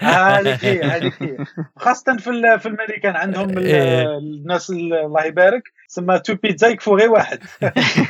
[0.00, 1.36] هذيك هي هذيك هي.
[1.76, 4.18] خاصة في في الامريكان عندهم إيه.
[4.18, 7.38] الناس الله يبارك سما two pizza يكفوا غير واحد.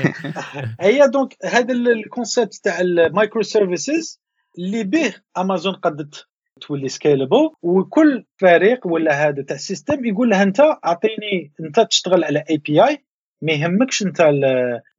[0.81, 4.21] هي donc هذا ال concept تاع ال microservices
[4.59, 6.27] اللي به امازون قدت
[6.61, 12.25] تولي scalable وكل فريق ولا هذا تاع ال system يقول له أنت أعطيني أنت تشتغل
[12.25, 13.06] على API
[13.43, 14.21] ما يهمكش انت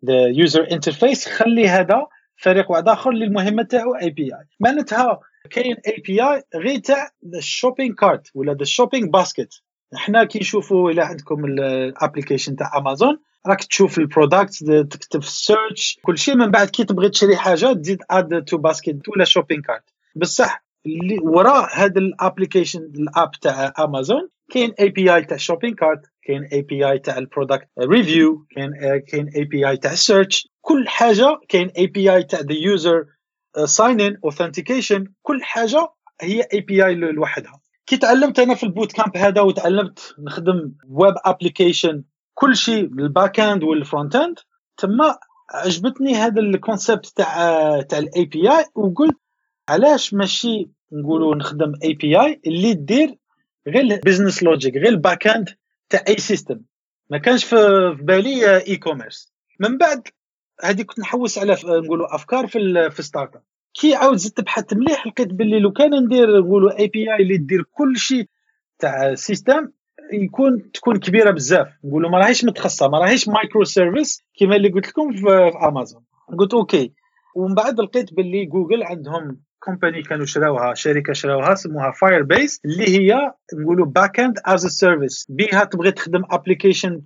[0.04, 2.08] ال user interface خلي هذا
[2.38, 5.20] فريق واحد آخر اللي المهمه تاعو API معناتها
[5.50, 9.62] كاين API غير تاع ال shopping cart ولا ال shopping basket
[9.96, 15.28] إحنا كي نشوفوا إلى عندكم ال application تاع امازون راك تشوف ال product تكتب في
[15.28, 16.36] ال search كل شيء.
[16.36, 19.84] من بعد كي تبغي تشري حاجة تزيد add to basket ولا shopping cart
[20.16, 26.02] بصح اللي وراء هذا ال application ال app تاع امازون كاين API تاع shopping cart
[26.28, 28.72] كاين API تاع ال product review كاين
[29.08, 30.48] كاين API تاع ال search.
[30.62, 33.06] كل حاجة كاين API تاع the user
[33.66, 35.88] sign in authentication كل حاجة
[36.22, 37.62] هي API لوحدها.
[37.86, 42.04] كي تعلمت أنا في ال boot camp هذا وتعلمت نخدم web application
[42.34, 44.40] كل شيء ال back end وال front end
[44.78, 45.18] تما
[45.52, 49.18] عجبتني هذا ال concept تاع تاع ال API وقلت
[49.70, 53.16] علاش ماشي نقولوا نخدم API اللي دير
[53.68, 55.50] غير ال business logic غير ال back end
[55.90, 56.62] تاع أي system
[57.10, 57.56] ما كانش في
[58.02, 60.02] بالي e-commerce من بعد
[60.64, 63.42] هذه كنت نحوس على نقولوا أفكار في في startup
[63.74, 67.98] كي عاود زدت بحثت مليح لقيت باللي لو كان ندير نقولوا API اللي دير كل
[67.98, 68.30] شيء
[68.80, 69.72] تاع system
[70.14, 71.68] يكون تكون كبيرة بزاف.
[71.84, 76.04] نقولوا ما راهيش متخصصة ما راهيش microservice كما اللي قلت لكم في, في امازون
[76.40, 76.94] قلت okay.
[77.36, 82.88] ومن بعد لقيت باللي جوجل عندهم company كانوا شراوها شركة شراوها سموها فاير بيس اللي
[82.98, 87.02] هي نقولوا back end as a service بها تبغي تخدم application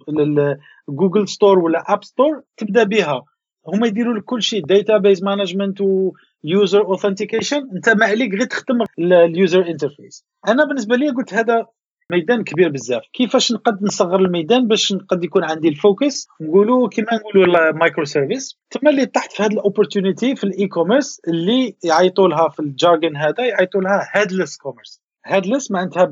[0.89, 3.23] جوجل ستور ولا اب ستور تبدأ بها
[3.67, 8.77] هما يديروا لك كل شيء database management و user authentication أنت ما عليك غير تخدم
[8.99, 11.65] ال user interface أنا بالنسبة لي قلت هذا
[12.11, 13.01] ميدان كبير بزاف.
[13.13, 18.89] كيفاش نقد نصغر الميدان باش نقد يكون عندي ال focus؟ نقولوا كيما نقولوا microservice تما
[18.89, 23.15] اللي طحت في هذه ال opportunity في ال e-commerce اللي يعيطوا لها في ال jargon
[23.15, 26.07] هذا يعيطوا لها headless commerce headless معناتها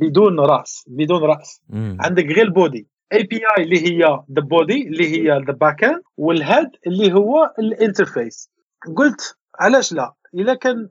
[0.00, 1.60] بدون رأس بدون رأس.
[1.68, 1.96] مم.
[2.00, 3.98] عندك غير ال body API اللي هي
[4.32, 8.50] the body اللي هي the back end وال head اللي هو ال interface
[8.96, 10.88] قلت علاش لا؟ اذا كان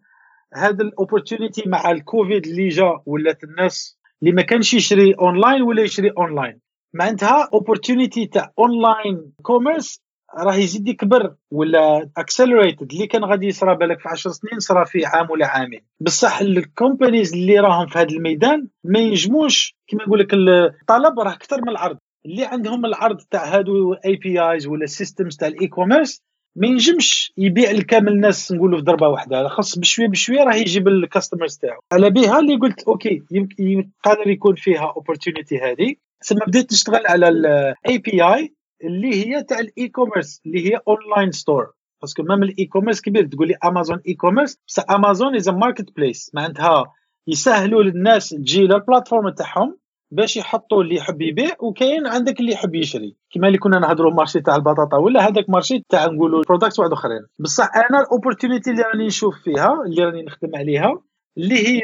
[0.53, 5.81] هذا ال opportunity مع الكوفيد اللي جا ولات الناس اللي ما كانش يشري اونلاين ولا
[5.81, 6.59] يشري اونلاين
[6.93, 10.01] معناتها opportunity تاع online commerce
[10.37, 15.05] راه يزيد يكبر ولا accelerated اللي كان غادي يصرى بالك في 10 سنين صرا في
[15.05, 15.81] عام ولا عامين.
[15.99, 21.33] بصح ال companies اللي راهم في هذا الميدان ما ينجموش كما نقول لك الطلب راه
[21.33, 21.97] أكثر من العرض.
[22.25, 26.21] اللي عندهم العرض تاع هادو APIs ولا systems تاع ال e-commerce
[26.55, 29.47] ما ينجمش يبيع لكامل الناس نقولوا في ضربة واحدة.
[29.47, 31.79] خاص بشوية بشوية راه يجيب ال customers تاعو.
[31.91, 35.95] على بها اللي قلت okay يمكن قادر يكون فيها opportunity هذه.
[36.25, 41.73] ثم بديت نشتغل على ال API اللي هي تاع ال e-commerce اللي هي online store
[42.01, 43.25] parce que même ال e-commerce كبير.
[43.25, 46.93] تقول لي امازون e-commerce بس امازون is marketplace معناتها
[47.27, 49.77] يسهلوا للناس تجي لل platform تاعهم.
[50.13, 53.15] باش يحطوا اللي يحب يبيع وكاين عندك اللي يحب يشري.
[53.31, 57.25] كما اللي كنا نهضروا marché تاع البطاطا ولا هذاك marché تاع نقولوا product واحد أخرين.
[57.39, 61.01] بصح أنا ال opportunity اللي راني نشوف فيها اللي راني نخدم عليها
[61.37, 61.81] اللي هي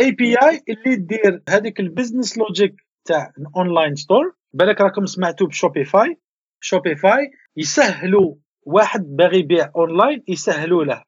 [0.00, 6.18] API اللي دير هذيك ال business logic تاع online store بالك راكم سمعتوا بشوبيفاي
[6.60, 11.02] شوبيفاي يسهلوا واحد باغي يبيع اونلاين يسهلوا له.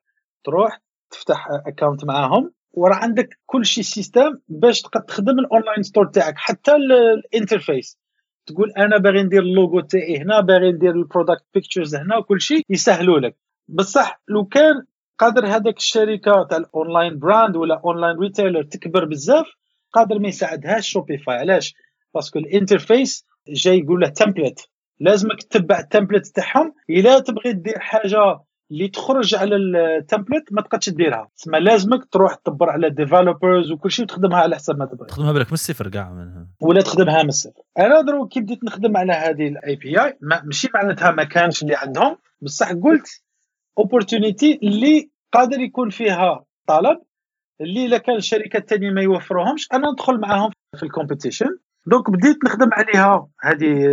[0.44, 0.80] تروح
[1.10, 2.52] تفتح account معاهم.
[2.76, 7.98] وراه عندك كل شيء system باش تقدر تخدم ال online store تاعك حتى ال interface
[8.46, 12.62] تقول أنا باغي ندير اللوغو تاعي هنا باغي ندير ال product pictures هنا وكل شيء
[12.70, 13.36] يسهلوا لك.
[13.68, 14.84] بصح لو كان
[15.18, 19.46] قادر هذاك الشركة تاع ال online brand ولا online retailer تكبر بزاف
[19.92, 21.74] قادر ما يساعدهاش Shopify علاش؟
[22.14, 24.68] parce que ال interface جاي يقول له template
[25.01, 26.74] لازمك تتبع ال template تاعهم.
[26.90, 28.40] إلا تبغي دير حاجة
[28.70, 31.28] اللي تخرج على ال template ما تقدرش ديرها.
[31.36, 35.07] تسمى لازمك تروح تدبر على developers وكل شيء وتخدمها على حسب ما تبغي.
[35.07, 36.49] تخدمها بالك من الصفر كاع منها.
[36.61, 37.62] ولا تخدمها من الصفر.
[37.78, 42.16] أنا دروك كي بديت نخدم على هذه ال API ماشي معناتها ما كانش اللي عندهم.
[42.43, 43.23] بصح قلت
[43.78, 46.99] opportunity اللي قادر يكون فيها طلب
[47.61, 52.36] اللي إلا كان الشركات الثانية ما يوفروهمش أنا ندخل معاهم في ال competition donc بديت
[52.45, 53.89] نخدم عليها هذه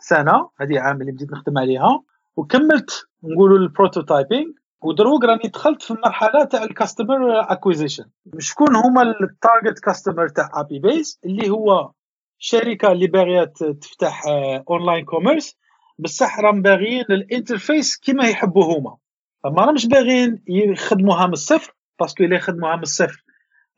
[0.00, 2.02] سنة هذه عام اللي بديت نخدم عليها.
[2.36, 4.50] وكملت نقولوا ال prototyping
[4.82, 8.04] ودروك راني دخلت في المرحلة تاع ال customer acquisition
[8.38, 11.92] شكون هما ال target customer تاع API Base اللي هو
[12.38, 13.44] شركة اللي باغية
[13.80, 14.22] تفتح
[14.70, 15.56] online commerce
[15.98, 18.96] بصح راهم باغيين ال interface كيما يحبوا هما.
[19.44, 23.24] فما راهمش باغيين يخدموها من الصفر parce que إلا يخدموها من الصفر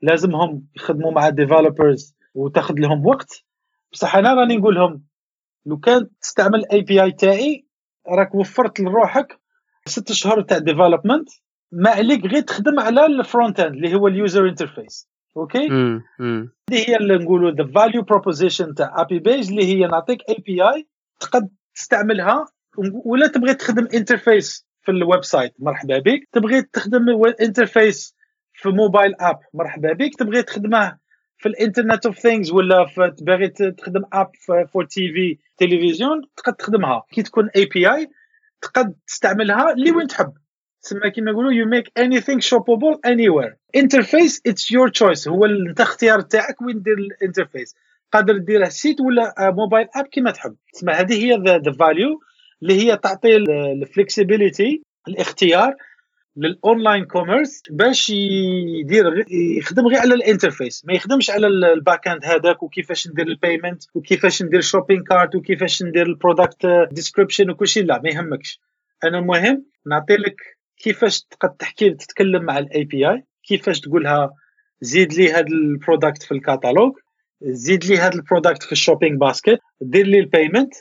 [0.03, 3.45] لازمهم يخدموا مع developers وتاخذ لهم وقت.
[3.93, 5.05] بصح أنا راني نقول لهم
[5.67, 7.67] لو كان تستعمل ال API تاعي
[8.09, 9.39] راك وفرت لروحك
[9.87, 11.29] ست شهور تاع development
[11.73, 15.69] ما عليك غير تخدم على ال front end اللي هو ال user interface okay
[16.71, 20.87] هذه هي اللي نقولوا the value proposition تاع API Base اللي هي نعطيك API
[21.21, 22.47] تقد تستعملها
[23.05, 26.29] ولا تبغي تخدم interface في ال website مرحبا بك.
[26.33, 27.07] تبغي تخدم
[27.41, 28.17] interface
[28.53, 30.15] في mobile app مرحبا بك.
[30.19, 30.99] تبغي تخدمه
[31.39, 32.87] في ال internet of things ولا
[33.21, 34.31] باغي تخدم app
[34.73, 37.03] for TV تلفزيون تقدر تخدمها.
[37.13, 38.11] كي تكون API
[38.63, 40.33] تقدر تستعملها اللي وين تحب.
[40.83, 46.21] تسمى كيما يقولوا you make anything shoppable anywhere interface it's your choice هو انت اختيار
[46.21, 47.75] تاعك وين دير ال interface.
[48.13, 50.57] قادر ديره site ولا mobile app كيما تحب.
[50.73, 52.21] تسمى هذه هي the value
[52.63, 55.75] اللي هي تعطي ال flexibility الاختيار.
[56.37, 62.09] لل online commerce باش يدير يخدم غير على ال interface ما يخدمش على ال back
[62.09, 67.51] end هذاك وكيفاش ندير ال payment وكيفاش ندير shopping cart وكيفاش ندير ال product description
[67.51, 68.61] وكل شيء لا ما يهمكش.
[69.05, 70.37] أنا المهم نعطي لك
[70.77, 74.31] كيفاش تقدر تحكي تتكلم مع ال API كيفاش تقولها
[74.81, 76.93] زيد لي هذا ال product في الكاتالوج
[77.43, 80.75] زيد لي هذا البرودكت في ال shopping basket دير لي ال payment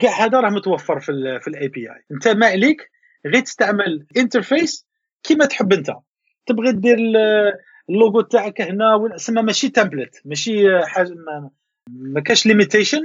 [0.00, 2.90] كاع هذا راه متوفر في ال في ال API انت ما عليك
[3.26, 4.86] غير تستعمل interface
[5.22, 5.90] كيما تحب انت.
[6.46, 6.98] تبغي دير
[7.90, 11.50] اللوغو تاعك هنا تسمى ماشي template ماشي حاجة ما,
[11.90, 13.00] ما كاش limitation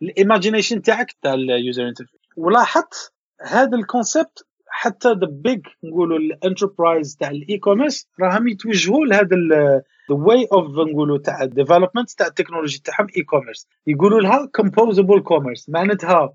[0.00, 6.18] لل imagination تاعك تاع ال user interface ولاحظت هذا ال concept حتى the big نقولوا
[6.18, 12.10] ال enterprise تاع ال e-commerce راهم يتوجهوا لهذا the way of نقولوا تاع ال development
[12.10, 16.34] تاع ال technology تاعهم e-commerce يقولوا لها composable commerce معناتها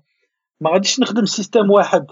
[0.60, 2.06] ما غاديش نخدم system واحد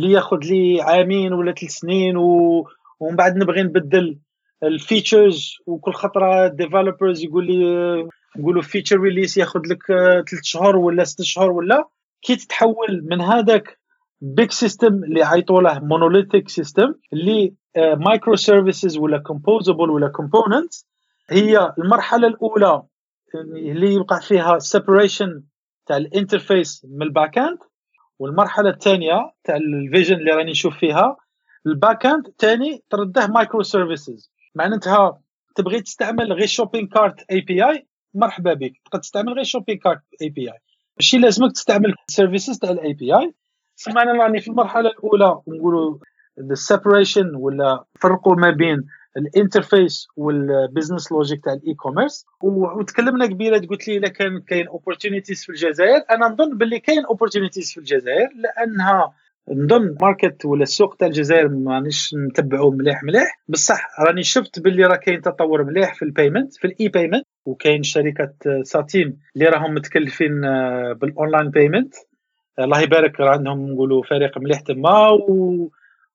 [0.00, 2.64] اللي ياخذ لي عامين ولا ثلاث سنين و...
[3.00, 4.18] ومن بعد نبغي نبدل
[4.62, 9.82] ال features وكل خطرة developers يقول لي نقولوا feature release ياخذ لك
[10.30, 11.88] ثلاث شهور ولا ست شهور ولا
[12.22, 13.78] كي تتحول من هذاك
[14.20, 20.74] big system اللي عيطوا له monolithic system اللي microservices ولا composable ولا component
[21.30, 22.82] هي المرحلة الأولى
[23.34, 25.42] اللي يوقع فيها separation
[25.86, 27.58] تاع ال interface من ال back end
[28.20, 31.16] والمرحلة الثانية تاع ال vision اللي راني نشوف فيها
[31.66, 35.20] ال back end ثاني ترده microservices معناتها
[35.54, 38.72] تبغي تستعمل غير shopping cart API مرحبا بك.
[38.84, 40.58] تقدر تستعمل غير shopping cart API
[40.96, 43.34] ماشي لازمك تستعمل services تاع ال API سما
[43.76, 45.98] معناها راني في المرحلة الأولى نقولوا
[46.38, 48.86] ال separation ولا فرقوا ما بين
[49.16, 54.68] ال interface وال business logic تاع ال e-commerce وتكلمنا قبيله قلت لي اذا كان كاين
[54.68, 56.02] opportunities في الجزائر.
[56.10, 59.14] أنا نظن باللي كاين opportunities في الجزائر لأنها
[59.48, 63.40] نظن market ولا السوق تاع الجزائر مانيش نتبعه مليح مليح.
[63.48, 67.82] بصح راني شفت باللي راه كاين تطور مليح في ال payment في ال e-payment وكاين
[67.82, 71.94] شركة ساتيم اللي راهم متكلفين آه، بال online payment
[72.58, 75.08] الله يبارك راه عندهم نقولوا فريق مليح تما.
[75.08, 75.70] و...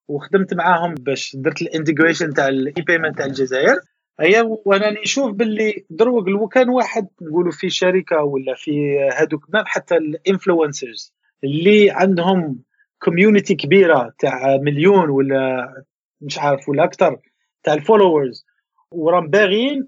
[0.07, 3.75] وخدمت معاهم باش درت ال integration تاع ال e-payment تاع الجزائر.
[4.19, 9.95] هي وأنا نشوف باللي دروك لو كان واحد نقولوا في شركة ولا في هذوك حتى
[9.97, 11.13] ال influencers
[11.43, 12.59] اللي عندهم
[12.99, 15.73] community كبيرة تاع مليون ولا
[16.21, 17.19] مش عارف ولا أكثر
[17.63, 18.45] تاع ال followers
[18.91, 19.87] وراهم باغيين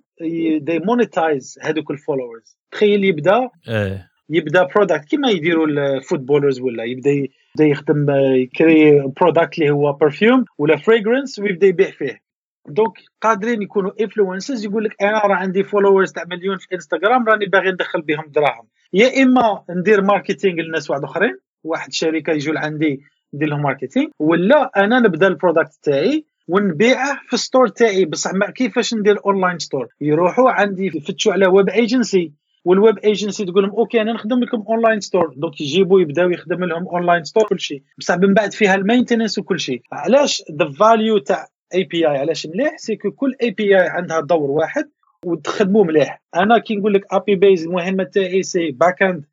[0.59, 4.09] يدير monetize هذوك ال followers تخيل يبدأ إيه.
[4.29, 7.27] يبدأ product كيما يديروا ال footballers ولا يبدأ
[7.57, 12.21] يبدا يخدم يكري product اللي هو perfume ولا fragrance ويبدا يبيع فيه.
[12.67, 17.45] donc قادرين يكونوا influencers يقول لك أنا راه عندي followers تاع مليون في انستغرام راني
[17.45, 18.67] باغي ندخل بهم دراهم.
[18.93, 23.01] يا إما ندير marketing للناس واحد آخرين واحد الشركة يجوا لعندي
[23.33, 28.05] ندير لهم marketing ولا أنا نبدأ ال product تاعي ونبيعه في ال store تاعي.
[28.05, 32.31] بصح كيفاش ندير online store يروحوا عندي يفتشوا على web agency
[32.67, 36.63] وال web agency تقول لهم okay أنا نخدم لكم online store donc يجيبوا يبداو يخدم
[36.63, 37.83] لهم online store كل شيء.
[37.97, 39.81] بصح من بعد فيها ال maintenance وكل شيء.
[39.91, 44.89] علاش the value تاع API علاش مليح؟ سيكو كل API عندها دور واحد
[45.25, 46.21] وتخدموا مليح.
[46.35, 49.25] أنا كي نقول لك ابي بيز المهمه تاعي c'est backend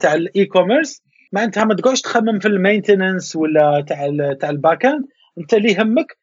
[0.00, 1.02] تاع ال e-commerce
[1.32, 4.10] معناتها ما تقعدش تخمم في ال maintenance ولا تاع
[4.40, 5.04] تاع ال backend
[5.38, 6.16] أنت اللي يهمك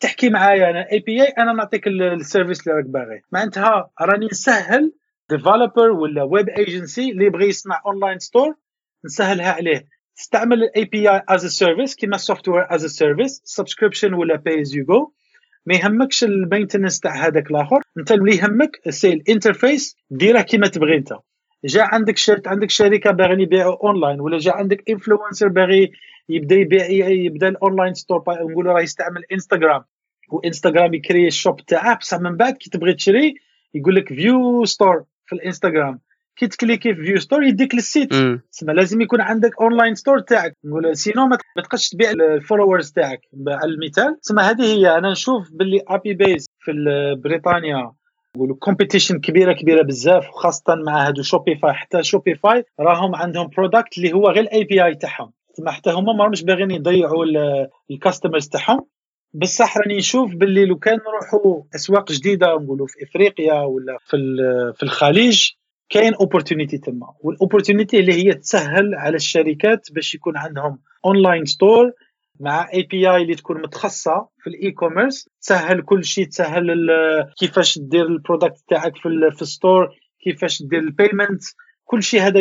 [0.00, 3.22] تحكي معايا أنا API أنا نعطيك ال service اللي راك باغي.
[3.32, 4.92] معناتها راني نسهل
[5.30, 8.54] developer ولا web agency اللي يبغي يصنع online store
[9.04, 9.88] نسهلها عليه.
[10.16, 14.74] تستعمل ال API as a service كيما software as a service subscription ولا pay as
[14.74, 15.12] you go
[15.66, 17.80] ما يهمكش ال maintenance تاع هذاك الآخر.
[17.98, 21.12] أنت اللي يهمك c'est ال interface ديره كيما تبغي أنت.
[21.64, 25.92] جا عندك شركة عندك شركة باغي يبيعوا اونلاين ولا جا عندك influencer باغي
[26.28, 29.84] يبدا يبيع يبدا ال online store نقولوا راه يستعمل انستغرام
[30.28, 33.34] وانستغرام يكري ال shop تاعه بصح من بعد كي تبغي تشري
[33.74, 36.00] يقول لك view store في الانستغرام.
[36.36, 38.14] كي تـ cliquer في view store يديك لل site.
[38.52, 40.56] تسمى لازم يكون عندك online store تاعك.
[40.64, 44.20] نقول sinon ما تقدرش تبيع ال followers تاعك على المثال.
[44.20, 46.72] تسمى هذه هي أنا نشوف باللي ابي بيز في
[47.24, 47.92] بريطانيا.
[48.36, 54.12] نقولوا competition كبيرة كبيرة بزاف وخاصه مع هادو شوبيفاي حتى شوبيفاي راهم عندهم product اللي
[54.12, 55.32] هو غير ال API تاعهم.
[55.54, 57.24] تسمى حتى هما ما راهمش باغيين يضيعوا
[57.90, 58.80] ال customers تاعهم.
[59.34, 64.16] بصح راني نشوف باللي لو كان نروحوا أسواق جديدة نقولوا في إفريقيا ولا في
[64.76, 65.50] في الخليج
[65.88, 67.14] كاين opportunity تما.
[67.20, 71.92] وال opportunity اللي هي تسهل على الشركات باش يكون عندهم online store
[72.40, 76.86] مع API اللي تكون متخصصة في ال e-commerce تسهل كل شيء تسهل
[77.38, 79.88] كيفاش دير ال product تاعك في في ال store
[80.24, 81.42] كيفاش دير ال payment
[81.84, 82.40] كل شيء هذا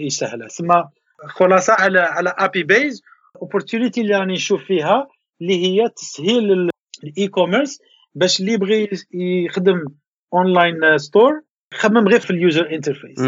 [0.00, 0.82] يسهل ثم
[1.28, 3.02] خلاصة على على ابي بيز
[3.42, 5.08] opportunity اللي راني نشوف فيها
[5.40, 6.70] اللي هي تسهيل
[7.04, 7.78] ال e-commerce
[8.14, 9.84] باش اللي يبغي يخدم
[10.34, 11.42] online store
[11.74, 13.20] خمم غير في ال user interface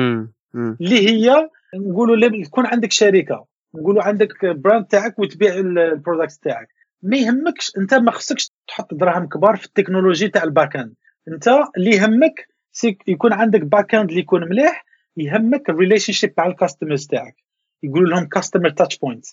[0.55, 6.69] اللي هي نقولوا يكون عندك شركة نقولوا عندك brand تاعك وتبيع ال product تاعك.
[7.03, 10.95] ما يهمكش انت ما خصكش تحط دراهم كبار في ال technology تاع ال backend
[11.29, 12.49] انت اللي يهمك
[13.07, 14.85] يكون عندك backend اللي يكون مليح
[15.17, 17.37] يهمك ال relationship مع ال customers تاعك.
[17.83, 19.25] يقولوا لهم customer touchpoint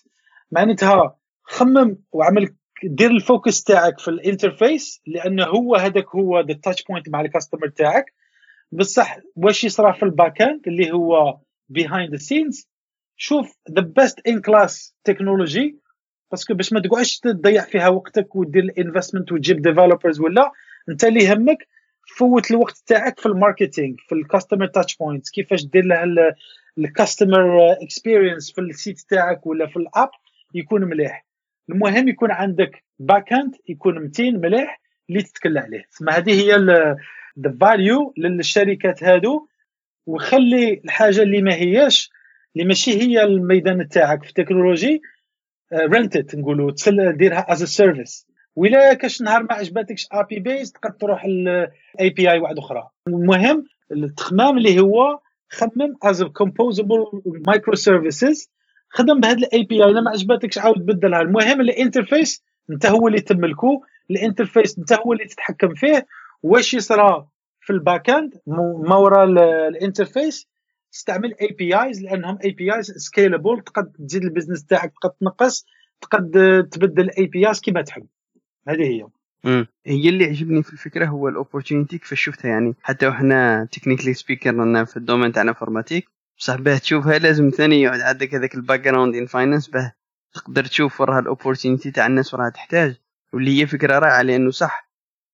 [0.52, 6.54] معناتها خمم وعمل دير ال focus تاعك في ال interface لأنه هو هذاك هو the
[6.54, 8.12] touchpoint مع ال customer تاعك.
[8.72, 11.38] بصح واش يصرى في ال backend اللي هو
[11.68, 12.68] behind the scenes
[13.16, 15.78] شوف the best in class technology
[16.30, 20.52] parce que باش ما تقعدش تضيع فيها وقتك ودير ال investment وتجيب developers ولا
[20.88, 21.68] انت اللي يهمك
[22.16, 26.34] فوت الوقت تاعك في ال marketing في ال customer touchpoints كيفاش دير له
[26.78, 30.10] ال customer experience في ال site تاعك ولا في ال app
[30.54, 31.26] يكون مليح.
[31.70, 34.80] المهم يكون عندك backend يكون متين مليح
[35.10, 35.82] اللي تتكل عليه.
[35.90, 36.56] تسمى هذه هي
[37.40, 39.46] the value للشركات هادو.
[40.06, 42.10] وخلي الحاجة اللي ما هياش
[42.56, 45.02] اللي ماشي هي الميدان تاعك في ال technology
[45.72, 46.72] rent it نقولوا
[47.12, 48.26] ديرها as a service
[48.56, 52.88] ولا كاش نهار ما عجبتكش بي بيز تقدر تروح ال API واحدة أخرى.
[53.08, 57.04] المهم التخمام اللي هو خمم as composable
[57.46, 58.50] microservices
[58.94, 63.20] خدم بهذا ال API اذا ما عجبتكش عاود بدلها المهم ال interface أنت هو اللي
[63.20, 66.06] تملكه ال interface أنت هو اللي تتحكم فيه.
[66.42, 67.26] واش يصرى
[67.60, 68.34] في ال backend
[68.86, 69.24] ما وراء
[69.68, 70.48] ال interface
[70.94, 75.66] استعمل APIs لأنهم APIs scalable تقد تزيد ال business تاعك تقد تنقص
[76.00, 76.30] تقد
[76.72, 78.06] تبدل APIs كيما تحب.
[78.68, 79.06] هذه هي.
[79.86, 82.74] هي اللي عجبني في الفكرة هو ال opportunity كيفاش شفتها يعني.
[82.82, 88.00] حتى وحنا technically speaking في ال domaine تاعنا informatique بصح باه تشوفها لازم ثاني يقعد
[88.00, 89.92] عندك هذاك ال background in finance باه
[90.34, 92.96] تقدر تشوف وراها ال opportunity تاع الناس وراها تحتاج.
[93.32, 94.90] واللي هي فكرة رائعة لأنه صح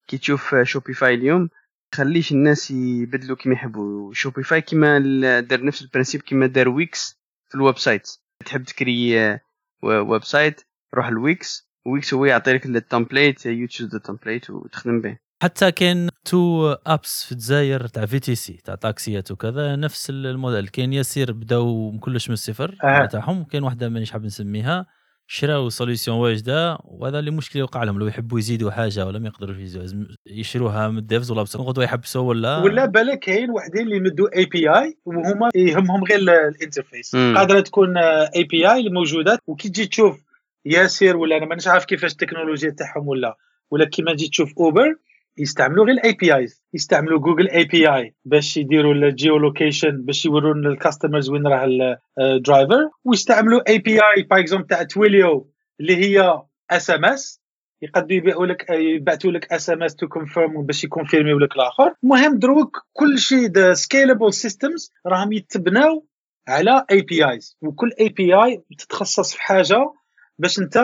[0.07, 1.49] كي تشوف شوبيفاي اليوم
[1.95, 4.13] خليش الناس يبدلوا كيما يحبوا.
[4.13, 4.99] شوبيفاي كيما
[5.39, 7.19] دار نفس ال principe كيما دار ويكس
[7.49, 8.09] في ال website.
[8.45, 9.39] تحب تكري
[9.83, 10.61] website
[10.93, 15.71] روح الويكس ويكس هو يعطي لك ال template you choose the template وتخدم به حتى
[15.71, 20.67] كاين toutes apps في الجزائر تاع VTC تاع تاكسيات وكذا نفس الموديل.
[20.67, 23.05] كاين Yassir بداو كلش من الصفر آه.
[23.05, 24.85] تاعهم كاين واحدة مانيش حاب نسميها.
[25.27, 29.57] شراو solution واجدة وهذا اللي مشكل يوقع لهم لو يحبوا يزيدوا حاجة ولا ما يقدروش
[29.57, 34.37] يزيدوا يشروها من ال devs ولا غدوه يحبسوا ولا؟ ولا بالك كاين وحدين اللي يمدوا
[34.37, 37.15] API وهما يهمهم غير ال interface.
[37.15, 37.97] قادرة تكون
[38.35, 40.23] API الموجودات وكي تجي تشوف
[40.65, 43.37] Yassir ولا أنا مانيش عارف كيفاش التكنولوجيا تاعهم ولا
[43.71, 44.95] ولا كيما تجي تشوف اوبر
[45.37, 51.29] يستعملوا غير ال APIs يستعملوا Google API باش يديروا ال geolocation باش يوروا لل customers
[51.29, 56.41] وين راه ال driver ويستعملوا API par exemple تاع Twilio اللي هي
[56.71, 57.41] SMS
[57.81, 61.93] يقدروا يبيعوا لك يبعثوا لك SMS to confirm باش يـ confirmer و لك الآخر.
[62.03, 66.05] المهم دروك كل شيء scalable systems راهم يتبناو
[66.47, 69.93] على APIs وكل API تتخصص في حاجة
[70.39, 70.83] باش انت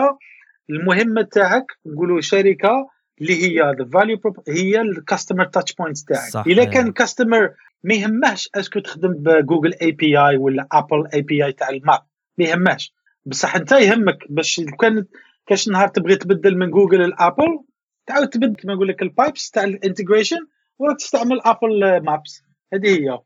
[0.70, 2.88] المهمة تاعك نقولوا شركة
[3.20, 6.46] اللي هي the value هي ال customer touchpoints تاعك.
[6.46, 7.50] إذا كان customer
[7.84, 12.00] ما يهمهش est-ce que تخدم ب Google API ولا Apple API تاع ال map
[12.38, 12.94] ما يهمهش.
[13.26, 15.04] بصح أنت يهمك باش كان
[15.46, 17.58] كاش نهار تبغي تبدل من جوجل لابل
[18.06, 20.46] تعاود تبدل كما نقول لك ال pipes تاع ال integration
[20.78, 22.42] وراك تستعمل Apple Maps
[22.72, 23.18] هذه هي.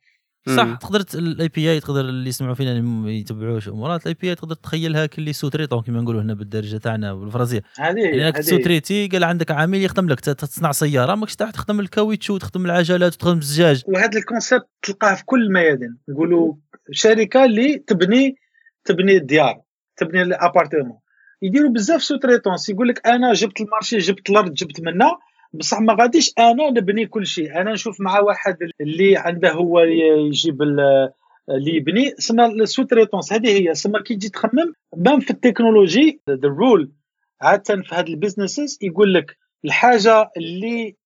[0.49, 5.07] صح تقدر ال API تقدر اللي يسمعوا فينا اللي يتبعوش أمورات ال API تقدر تخيلها
[5.07, 7.63] كلي sous-traitant كما نقولوا هنا بالدارجه تاعنا بالفرنسية.
[7.79, 13.15] هذه يعني sous-traité قال عندك عامل يخدم لك تصنع سيارة ماكش تخدم الكاويتشو وتخدم العجلات
[13.15, 13.83] وتخدم الزجاج.
[13.87, 16.55] وهذا ال concept تلقاه في كل الميادين نقولوا
[16.91, 18.37] شركة اللي تبني
[18.85, 19.61] تبني الديار
[19.97, 20.99] تبني ال appartements.
[21.43, 25.19] يديروا بزاف sous-traitance يقول لك أنا جبت ال marché جبت الأرض جبت منها
[25.53, 27.61] بصح ما غاديش أنا نبني كل شيء.
[27.61, 33.75] أنا نشوف مع واحد اللي عنده هو يجيب اللي يبني سما ال sous-traitance هذه هي
[33.75, 36.93] سما كي تجي تخمم بان في ال technology the rule
[37.41, 40.97] عادة في هاد ال businesses يقول لك الحاجة اللي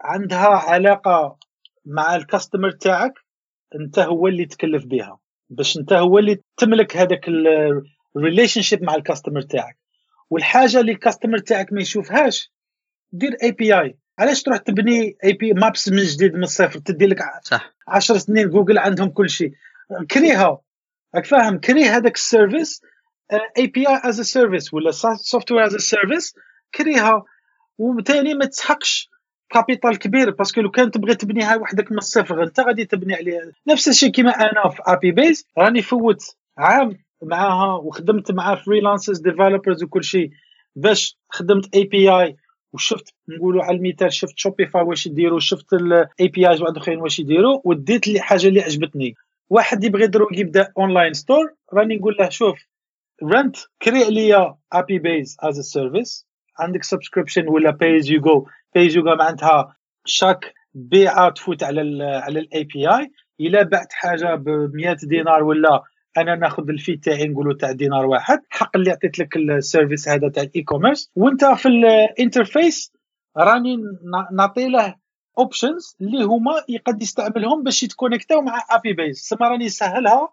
[0.00, 1.36] عندها علاقة
[1.86, 3.12] مع ال customer تاعك
[3.74, 5.18] انت هو اللي تكلف بها
[5.50, 7.28] باش انت هو اللي تملك هذاك
[8.16, 9.78] ال relationship مع ال customer تاعك.
[10.30, 12.52] والحاجة اللي ال customer تاعك ما يشوفهاش
[13.12, 17.74] دير API علاش تروح تبني API maps من جديد من الصفر تدي لك صح.
[17.88, 19.52] 10 سنين جوجل عندهم كل شيء.
[20.10, 20.60] كريها.
[21.14, 22.82] راك فاهم؟ كري هذاك ال service
[23.58, 26.34] API as service ولا software as service
[26.74, 27.24] كريها.
[27.78, 29.10] وبالتالي ما تسحقش
[29.50, 33.52] capital كبير parce que لو كان تبغي تبنيها وحدك من الصفر انت غادي تبني عليها.
[33.68, 39.82] نفس الشيء كيما أنا في ابي بيز راني فوت عام معاها وخدمت مع freelancers developers
[39.82, 40.30] وكل شيء
[40.76, 42.36] باش خدمت API
[42.72, 47.60] وشفت نقولوا على المثال شفت Shopify واش يديروا شفت ال APIs واحد اخرين واش يديروا
[47.64, 49.14] وديت لي حاجة اللي عجبتني.
[49.50, 52.58] واحد يبغي يديرو يبدأ online store راني نقول له شوف
[53.22, 56.26] rent كري ليا APIs as service
[56.58, 61.62] عندك subscription ولا pay as you go pay as you go معناتها chaque بيعة تفوت
[61.62, 65.82] على ال على ال API إلا بعت حاجة ب 100 دينار ولا
[66.20, 68.40] أنا ناخذ ال fee تاعي نقولوا تاع دينار واحد.
[68.48, 72.92] حق اللي عطيت لك ال service هذا تاع ال e-commerce وأنت في ال interface
[73.36, 73.76] راني
[74.32, 74.94] نعطي له
[75.38, 80.28] options اللي هما يقد يستعملهم باش يتكونيكتاو مع APIs سما راني يسهلها.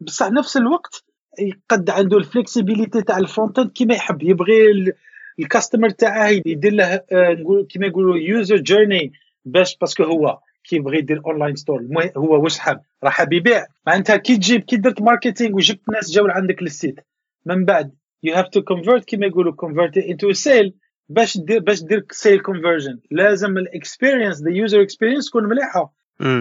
[0.00, 1.04] بصح نفس الوقت
[1.38, 4.22] يقد عنده ال flexibility تاع ال front end كيما يحب.
[4.22, 4.92] يبغي
[5.38, 9.12] ال customer تاعه يدير له آه، نقول كيما يقولوا user journey
[9.44, 11.80] باش parce que هو كيبغي يدير online store
[12.16, 13.66] هو واش حاب؟ راه حاب يبيع.
[13.86, 17.00] معناتها كي تجيب كي درت marketing وجبت ناس جاو عندك لل site.
[17.46, 20.74] من بعد you have to convert كيما يقولوا convert into sale
[21.08, 25.94] باش دير باش دير sale conversion لازم ال experience the user experience تكون مليحة.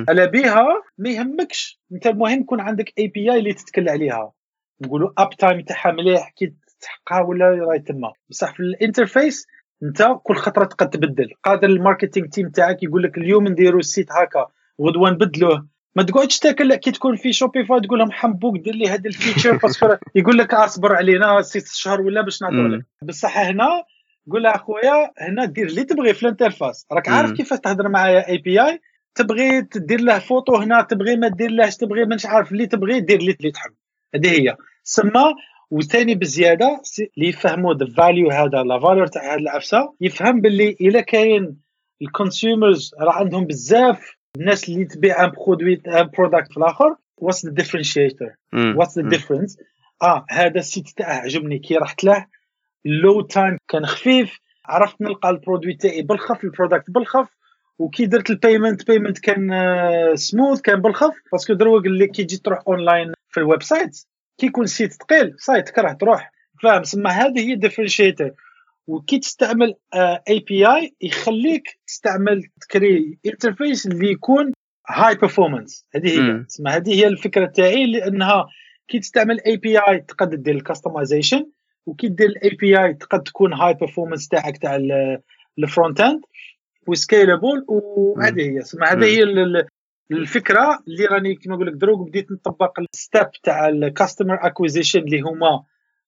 [0.09, 1.79] على بها ما يهمكش.
[1.91, 4.31] انت المهم يكون عندك API اللي تتكل عليها.
[4.81, 8.11] نقولوا uptime تاعها مليح كي تحققها ولا راهي تما.
[8.29, 9.47] بصح في ال interface
[9.83, 11.29] انت كل خطرة تقد تبدل.
[11.43, 14.47] قادر ال marketing team تاعك يقول لك اليوم نديروا ال site هكا
[14.81, 19.01] غدوه نبدلوه ما تقعدش تاكل كي تكون في Shopify تقول لهم حمبوك دير لي هذا
[19.05, 22.85] ال feature parce que يقول لك اصبر علينا ست شهور ولا باش نعطيو لك.
[23.03, 23.83] بصح هنا
[24.31, 26.85] قول له أخويا هنا دير اللي تبغي في ال interface.
[26.91, 28.81] راك عارف كيفاش تهضر معايا API
[29.15, 33.19] تبغي تدير له فوتو هنا تبغي ما دير لهش تبغي مانيش عارف اللي تبغي دير
[33.19, 33.71] اللي تحب.
[34.15, 34.57] هذه هي.
[34.83, 35.33] سما
[35.71, 36.81] وثاني بزيادة
[37.17, 41.57] اللي يفهموا the value هذا la valeur تاع هذه العفسه يفهم باللي إلا كاين
[42.01, 47.45] ال consumers راه عندهم بزاف الناس اللي تبيع un produit un product في الآخر what's
[47.45, 49.57] the differentiator what's the difference
[50.03, 52.25] آه هذا ال site تاعه عجبني كي رحت له
[52.85, 57.29] ال load time كان خفيف عرفت نلقى ال produit تاعي بالخف ال product بالخف
[57.79, 59.49] وكي درت ال payment payment كان
[60.15, 64.05] سموث آه، كان بالخف parce que دروك اللي كي تجي تروح اونلاين في ال website
[64.37, 66.31] كي يكون site ثقيل صاي تكره تروح.
[66.63, 68.31] فاهم؟ سما هذه هي ال differentiator
[68.87, 69.75] وكي تستعمل
[70.29, 74.51] API يخليك تستعمل تكري interface اللي يكون
[74.89, 76.45] high performance هذه هي.
[76.47, 78.47] سما هذه هي الفكرة تاعي لأنها
[78.87, 81.45] كي تستعمل API تقدر دير ال customization
[81.85, 84.79] وكي دير ال API تقد تكون high performance تاعك تاع
[85.59, 86.21] ال front end
[86.87, 88.59] و scalable وهذه هي.
[88.83, 89.23] هذه هي
[90.11, 94.99] الفكرة اللي راني كما نقول لك دروك بديت نطبق ال step تاع ال customer acquisition
[94.99, 95.63] اللي هما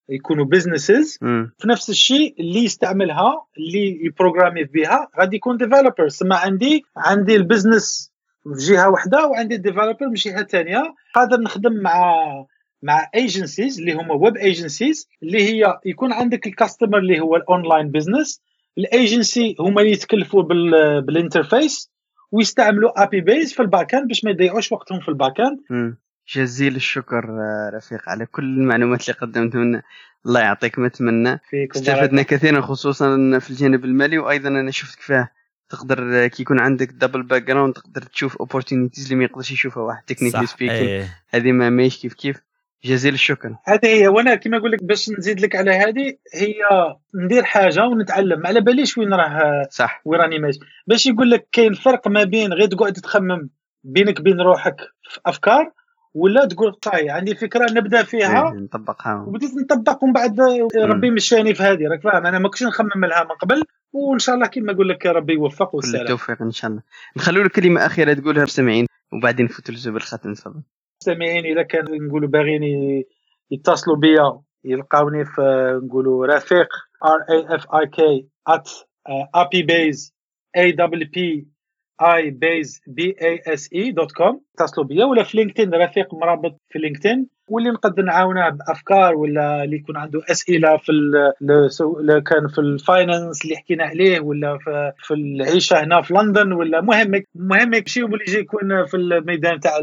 [0.10, 1.18] يكونوا businesses
[1.60, 7.44] في نفس الشيء اللي يستعملها اللي يبروغرامي بها غادي يكون developer سما عندي عندي ال
[7.44, 8.12] business
[8.44, 12.14] في جهة واحدة وعندي ال developer من جهة ثانية قادر نخدم مع
[12.84, 17.44] مع agencies اللي هما web agencies اللي هي يكون عندك ال customer اللي هو ال
[17.44, 18.42] online business
[18.78, 20.44] ال agency هما اللي يتكلفوا
[21.02, 21.93] بال interface
[22.34, 25.60] ويستعملوا APIs في ال back end باش ما يضيعوش وقتهم في ال back end
[26.36, 27.26] جزيل الشكر
[27.74, 29.82] رفيق على كل المعلومات اللي قدمت لنا
[30.26, 31.40] الله يعطيك ما اتمنى
[31.76, 35.30] استفدنا كثيرا خصوصا في الجانب المالي وأيضا أنا شفت كيفاه
[35.70, 40.46] تقدر كي يكون عندك double background تقدر تشوف opportunities اللي ما يقدرش يشوفها واحد technically
[40.46, 42.42] speaking هذه ما ماهيش كيف كيف.
[42.86, 43.56] جزيل الشكر.
[43.66, 46.56] هذه هي وأنا كما نقول لك باش نزيد لك على هذه هي
[47.16, 48.48] ندير حاجة ونتعلم.
[48.48, 50.02] على باليش وين راه صح.
[50.06, 50.60] وين راني ماشي.
[50.88, 53.50] باش يقول لك كاين فرق ما بين غير تقعد تخمم
[53.84, 55.72] بينك بين روحك في أفكار
[56.14, 57.10] ولا تقول طاي.
[57.10, 58.52] عندي فكرة نبدأ فيها.
[58.52, 59.26] إيه نطبقها.
[59.28, 60.42] وبديت نطبق ومن بعد
[60.76, 61.88] ربي مشاني في هذه.
[61.88, 65.06] راك فاهم؟ أنا ما كنتش نخمم لها من قبل وإن شاء الله كما نقول لك
[65.06, 66.06] ربي يوفق والسلام.
[66.06, 66.82] كل التوفيق إن شاء الله.
[67.18, 70.62] نخلوا لك كلمه اخيره تقولها للمستمعين وبعدين نفوتوا للزبر الختم تفضل.
[71.08, 73.04] المستمعين إذا كانوا نقولوا باغيين
[73.52, 75.42] يتصلوا بيا يلقاوني في
[75.84, 76.68] نقولوا رفيق
[77.06, 78.70] ار اي اف اي كي ات
[79.36, 80.14] ابي بيز
[80.58, 81.48] اي دبليو بي
[82.02, 86.62] اي بيز بي اي اس اي دوت كوم اتصلوا بيا ولا في لينكدين رفيق مرابط
[86.70, 87.28] في لينكدين.
[87.48, 93.56] واللي نقدر نعاونه بأفكار ولا اللي يكون عنده أسئلة في ال كان في الفاينانس اللي
[93.58, 98.40] حكينا عليه ولا في, في العيشة هنا في لندن ولا مهم مهم يمشي واللي يجي
[98.40, 99.78] يكون في الميدان تاع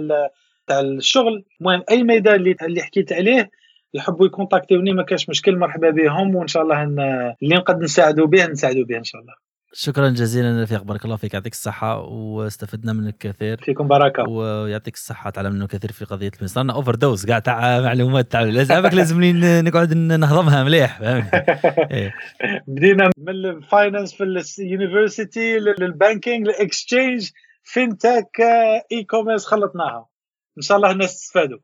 [0.71, 1.45] تاع الشغل.
[1.61, 3.51] المهم أي ميدان اللي اللي حكيت عليه
[3.95, 8.85] يحبوا يكونتاكتيوني ما كاش مشكل مرحبا بهم وإن شاء الله اللي نقدر نساعدوا به نساعدوا
[8.85, 9.35] به إن شاء الله.
[9.73, 13.57] شكرا جزيلا رفيق بارك الله فيك يعطيك الصحة واستفدنا منك كثير.
[13.57, 18.75] فيكم بركة ويعطيك الصحة تعلمنا كثير في قضية صرنا overdose قاعد تاع معلومات تاع لازم
[18.75, 19.21] لازم
[19.67, 22.15] نقعد نهضمها مليح إيه.
[22.67, 24.25] بدينا من ال finance في
[24.59, 27.31] ال university لل banking لل exchange
[27.65, 28.41] فينتك
[28.93, 30.10] اي كوميرس خلطناها.
[30.61, 31.59] إن شاء الله الناس تستفادوا.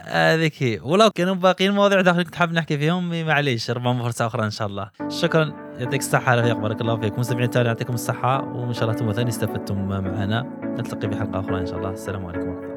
[0.00, 0.80] هذيك هي.
[0.82, 4.68] ولو كانوا باقيين المواضيع داخل كنت حاب نحكي فيهم معليش ربما فرصة أخرى إن شاء
[4.68, 4.90] الله.
[5.08, 5.52] شكرا.
[5.78, 7.18] يعطيك الصحة رفيق بارك الله فيك.
[7.18, 10.42] مستمعين تاني يعطيكم الصحة وإن شاء الله أنتم ثاني استفدتم معنا.
[10.62, 11.90] نلتقي بحلقة أخرى إن شاء الله.
[11.90, 12.67] السلام عليكم